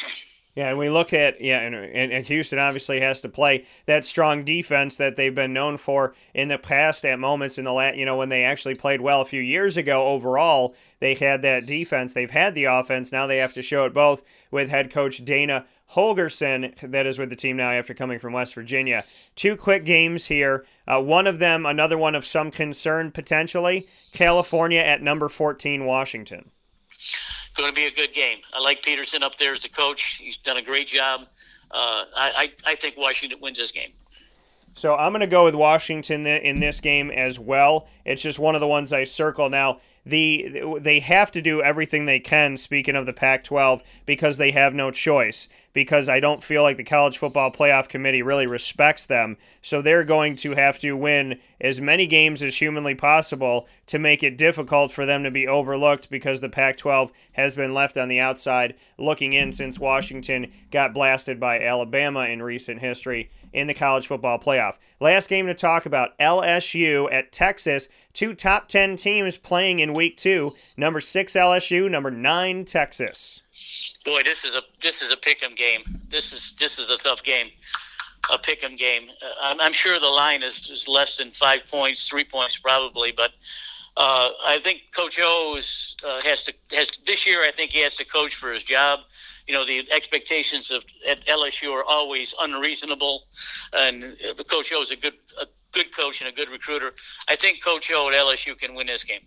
Yeah, 0.58 0.70
and 0.70 0.78
we 0.78 0.90
look 0.90 1.12
at 1.12 1.40
yeah, 1.40 1.60
and, 1.60 1.76
and, 1.76 2.26
Houston 2.26 2.58
obviously 2.58 2.98
has 2.98 3.20
to 3.20 3.28
play 3.28 3.64
that 3.86 4.04
strong 4.04 4.42
defense 4.42 4.96
that 4.96 5.14
they've 5.14 5.32
been 5.32 5.52
known 5.52 5.76
for 5.76 6.16
in 6.34 6.48
the 6.48 6.58
past. 6.58 7.04
At 7.04 7.20
moments 7.20 7.58
in 7.58 7.64
the 7.64 7.72
last, 7.72 7.96
you 7.96 8.04
know, 8.04 8.16
when 8.16 8.28
they 8.28 8.42
actually 8.42 8.74
played 8.74 9.00
well 9.00 9.20
a 9.20 9.24
few 9.24 9.40
years 9.40 9.76
ago, 9.76 10.06
overall 10.06 10.74
they 10.98 11.14
had 11.14 11.42
that 11.42 11.64
defense. 11.64 12.12
They've 12.12 12.28
had 12.28 12.54
the 12.54 12.64
offense. 12.64 13.12
Now 13.12 13.28
they 13.28 13.36
have 13.36 13.54
to 13.54 13.62
show 13.62 13.84
it 13.84 13.94
both 13.94 14.24
with 14.50 14.68
head 14.68 14.90
coach 14.90 15.24
Dana 15.24 15.64
Holgorsen, 15.92 16.76
that 16.90 17.06
is 17.06 17.20
with 17.20 17.30
the 17.30 17.36
team 17.36 17.56
now 17.56 17.70
after 17.70 17.94
coming 17.94 18.18
from 18.18 18.32
West 18.32 18.56
Virginia. 18.56 19.04
Two 19.36 19.54
quick 19.54 19.84
games 19.84 20.26
here. 20.26 20.66
Uh, 20.88 21.00
one 21.00 21.28
of 21.28 21.38
them, 21.38 21.66
another 21.66 21.96
one 21.96 22.16
of 22.16 22.26
some 22.26 22.50
concern 22.50 23.12
potentially. 23.12 23.86
California 24.10 24.80
at 24.80 25.02
number 25.02 25.28
14, 25.28 25.84
Washington 25.84 26.50
going 27.58 27.68
to 27.68 27.74
be 27.74 27.86
a 27.86 27.90
good 27.90 28.14
game. 28.14 28.38
I 28.54 28.60
like 28.60 28.82
Petersen 28.82 29.22
up 29.22 29.36
there 29.36 29.52
as 29.52 29.60
the 29.60 29.68
coach. 29.68 30.18
He's 30.22 30.36
done 30.36 30.56
a 30.56 30.62
great 30.62 30.86
job. 30.86 31.22
Uh, 31.70 32.04
I, 32.16 32.52
I, 32.66 32.72
I 32.72 32.74
think 32.76 32.96
Washington 32.96 33.40
wins 33.42 33.58
this 33.58 33.72
game. 33.72 33.90
So 34.74 34.94
I'm 34.94 35.12
going 35.12 35.20
to 35.20 35.26
go 35.26 35.44
with 35.44 35.56
Washington 35.56 36.24
in 36.24 36.60
this 36.60 36.80
game 36.80 37.10
as 37.10 37.38
well. 37.38 37.88
It's 38.04 38.22
just 38.22 38.38
one 38.38 38.54
of 38.54 38.60
the 38.60 38.68
ones 38.68 38.92
I 38.92 39.04
circle 39.04 39.50
now 39.50 39.80
the 40.08 40.78
they 40.80 41.00
have 41.00 41.30
to 41.32 41.42
do 41.42 41.62
everything 41.62 42.06
they 42.06 42.20
can 42.20 42.56
speaking 42.56 42.96
of 42.96 43.06
the 43.06 43.12
Pac-12 43.12 43.82
because 44.06 44.38
they 44.38 44.50
have 44.52 44.74
no 44.74 44.90
choice. 44.90 45.48
Because 45.74 46.08
I 46.08 46.18
don't 46.18 46.42
feel 46.42 46.62
like 46.62 46.76
the 46.76 46.82
college 46.82 47.18
football 47.18 47.52
playoff 47.52 47.88
committee 47.88 48.22
really 48.22 48.46
respects 48.46 49.06
them. 49.06 49.36
So 49.62 49.80
they're 49.80 50.02
going 50.02 50.34
to 50.36 50.54
have 50.54 50.78
to 50.80 50.96
win 50.96 51.38
as 51.60 51.80
many 51.80 52.06
games 52.06 52.42
as 52.42 52.56
humanly 52.56 52.94
possible 52.94 53.68
to 53.86 53.98
make 53.98 54.22
it 54.22 54.38
difficult 54.38 54.90
for 54.90 55.06
them 55.06 55.22
to 55.22 55.30
be 55.30 55.46
overlooked 55.46 56.10
because 56.10 56.40
the 56.40 56.48
Pac-12 56.48 57.10
has 57.32 57.54
been 57.54 57.74
left 57.74 57.96
on 57.96 58.08
the 58.08 58.18
outside 58.18 58.74
looking 58.96 59.34
in 59.34 59.52
since 59.52 59.78
Washington 59.78 60.50
got 60.72 60.94
blasted 60.94 61.38
by 61.38 61.60
Alabama 61.60 62.20
in 62.20 62.42
recent 62.42 62.80
history 62.80 63.30
in 63.52 63.66
the 63.66 63.74
college 63.74 64.06
football 64.06 64.38
playoff. 64.38 64.76
Last 65.00 65.28
game 65.28 65.46
to 65.46 65.54
talk 65.54 65.86
about 65.86 66.18
LSU 66.18 67.12
at 67.12 67.32
Texas. 67.32 67.88
Two 68.12 68.34
top 68.34 68.68
10 68.68 68.96
teams 68.96 69.36
playing 69.36 69.78
in 69.78 69.94
week 69.94 70.16
two. 70.16 70.54
Number 70.76 71.00
six 71.00 71.34
LSU, 71.34 71.90
number 71.90 72.10
nine 72.10 72.64
Texas. 72.64 73.42
Boy, 74.04 74.22
this 74.24 74.44
is 74.44 74.54
a 74.54 74.62
this 74.82 75.02
is 75.02 75.12
a 75.12 75.16
pick'em 75.16 75.56
game. 75.56 75.82
This 76.08 76.32
is 76.32 76.54
this 76.58 76.78
is 76.78 76.90
a 76.90 76.96
tough 76.96 77.22
game, 77.22 77.48
a 78.32 78.38
pick'em 78.38 78.76
game. 78.76 79.04
Uh, 79.22 79.26
I'm, 79.42 79.60
I'm, 79.60 79.72
sure 79.72 79.98
the 80.00 80.06
line 80.06 80.42
is, 80.42 80.70
is 80.70 80.88
less 80.88 81.16
than 81.16 81.30
five 81.30 81.60
points, 81.68 82.08
three 82.08 82.24
points 82.24 82.58
probably, 82.58 83.12
but 83.12 83.32
uh, 83.96 84.30
I 84.46 84.60
think 84.60 84.82
Coach 84.96 85.18
O 85.20 85.56
is, 85.58 85.96
uh, 86.06 86.20
has 86.24 86.44
to 86.44 86.54
has 86.72 86.88
this 87.04 87.26
year. 87.26 87.42
I 87.42 87.50
think 87.50 87.72
he 87.72 87.80
has 87.82 87.94
to 87.94 88.04
coach 88.04 88.36
for 88.36 88.52
his 88.52 88.62
job 88.62 89.00
you 89.48 89.54
know 89.54 89.64
the 89.64 89.86
expectations 89.90 90.70
of 90.70 90.84
at 91.08 91.24
LSU 91.26 91.72
are 91.72 91.84
always 91.84 92.34
unreasonable, 92.40 93.22
and 93.72 94.16
Coach 94.48 94.72
O 94.74 94.82
is 94.82 94.90
a 94.90 94.96
good 94.96 95.14
a 95.40 95.46
good 95.72 95.96
coach 95.96 96.20
and 96.20 96.28
a 96.28 96.32
good 96.32 96.50
recruiter. 96.50 96.92
I 97.28 97.34
think 97.34 97.64
Coach 97.64 97.90
O 97.90 98.08
at 98.08 98.14
LSU 98.14 98.56
can 98.58 98.74
win 98.74 98.86
this 98.86 99.02
game. 99.02 99.22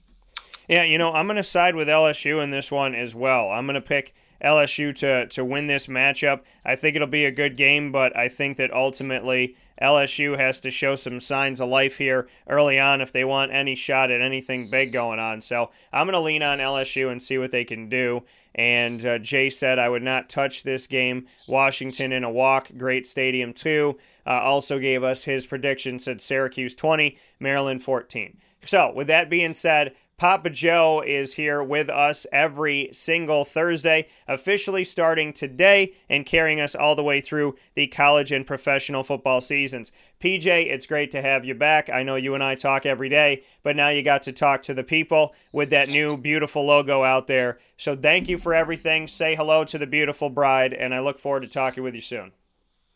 Yeah, 0.69 0.83
you 0.83 0.97
know 0.97 1.11
I'm 1.11 1.25
going 1.25 1.37
to 1.37 1.43
side 1.43 1.75
with 1.75 1.87
LSU 1.87 2.41
in 2.41 2.51
this 2.51 2.71
one 2.71 2.93
as 2.93 3.15
well. 3.15 3.49
I'm 3.49 3.65
going 3.65 3.75
to 3.75 3.81
pick 3.81 4.13
LSU 4.43 4.95
to 4.97 5.27
to 5.27 5.43
win 5.43 5.65
this 5.65 5.87
matchup. 5.87 6.41
I 6.63 6.75
think 6.75 6.95
it'll 6.95 7.07
be 7.07 7.25
a 7.25 7.31
good 7.31 7.57
game, 7.57 7.91
but 7.91 8.15
I 8.15 8.29
think 8.29 8.57
that 8.57 8.71
ultimately 8.71 9.55
LSU 9.81 10.37
has 10.37 10.59
to 10.59 10.69
show 10.69 10.95
some 10.95 11.19
signs 11.19 11.59
of 11.59 11.67
life 11.67 11.97
here 11.97 12.27
early 12.47 12.79
on 12.79 13.01
if 13.01 13.11
they 13.11 13.25
want 13.25 13.51
any 13.51 13.73
shot 13.73 14.11
at 14.11 14.21
anything 14.21 14.69
big 14.69 14.93
going 14.93 15.19
on. 15.19 15.41
So 15.41 15.71
I'm 15.91 16.05
going 16.05 16.13
to 16.13 16.19
lean 16.19 16.43
on 16.43 16.59
LSU 16.59 17.11
and 17.11 17.21
see 17.21 17.39
what 17.39 17.51
they 17.51 17.65
can 17.65 17.89
do. 17.89 18.23
And 18.53 19.05
uh, 19.05 19.17
Jay 19.17 19.49
said 19.49 19.79
I 19.79 19.89
would 19.89 20.03
not 20.03 20.29
touch 20.29 20.63
this 20.63 20.87
game. 20.87 21.27
Washington 21.47 22.11
in 22.11 22.23
a 22.23 22.31
walk, 22.31 22.69
great 22.77 23.07
stadium 23.07 23.53
too. 23.53 23.97
Uh, 24.25 24.41
also 24.41 24.77
gave 24.79 25.03
us 25.03 25.23
his 25.23 25.45
prediction, 25.45 25.99
said 25.99 26.21
Syracuse 26.21 26.75
20, 26.75 27.17
Maryland 27.39 27.83
14. 27.83 28.37
So, 28.65 28.91
with 28.93 29.07
that 29.07 29.29
being 29.29 29.53
said, 29.53 29.95
Papa 30.21 30.51
Joe 30.51 31.01
is 31.03 31.33
here 31.33 31.63
with 31.63 31.89
us 31.89 32.27
every 32.31 32.89
single 32.91 33.43
Thursday, 33.43 34.07
officially 34.27 34.83
starting 34.83 35.33
today 35.33 35.95
and 36.07 36.27
carrying 36.27 36.61
us 36.61 36.75
all 36.75 36.95
the 36.95 37.01
way 37.01 37.21
through 37.21 37.55
the 37.73 37.87
college 37.87 38.31
and 38.31 38.45
professional 38.45 39.01
football 39.01 39.41
seasons. 39.41 39.91
PJ, 40.19 40.45
it's 40.45 40.85
great 40.85 41.09
to 41.09 41.23
have 41.23 41.43
you 41.43 41.55
back. 41.55 41.89
I 41.89 42.03
know 42.03 42.17
you 42.17 42.35
and 42.35 42.43
I 42.43 42.53
talk 42.53 42.85
every 42.85 43.09
day, 43.09 43.41
but 43.63 43.75
now 43.75 43.89
you 43.89 44.03
got 44.03 44.21
to 44.21 44.31
talk 44.31 44.61
to 44.61 44.75
the 44.75 44.83
people 44.83 45.33
with 45.51 45.71
that 45.71 45.89
new 45.89 46.15
beautiful 46.17 46.67
logo 46.67 47.03
out 47.03 47.25
there. 47.25 47.57
So 47.75 47.95
thank 47.95 48.29
you 48.29 48.37
for 48.37 48.53
everything. 48.53 49.07
Say 49.07 49.33
hello 49.33 49.63
to 49.63 49.79
the 49.79 49.87
beautiful 49.87 50.29
bride, 50.29 50.71
and 50.71 50.93
I 50.93 50.99
look 50.99 51.17
forward 51.17 51.41
to 51.41 51.47
talking 51.47 51.81
with 51.81 51.95
you 51.95 52.01
soon. 52.01 52.31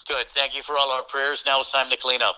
Good. 0.08 0.28
Thank 0.36 0.56
you 0.56 0.62
for 0.62 0.78
all 0.78 0.92
our 0.92 1.02
prayers. 1.02 1.42
Now 1.44 1.62
it's 1.62 1.72
time 1.72 1.90
to 1.90 1.98
clean 1.98 2.22
up. 2.22 2.36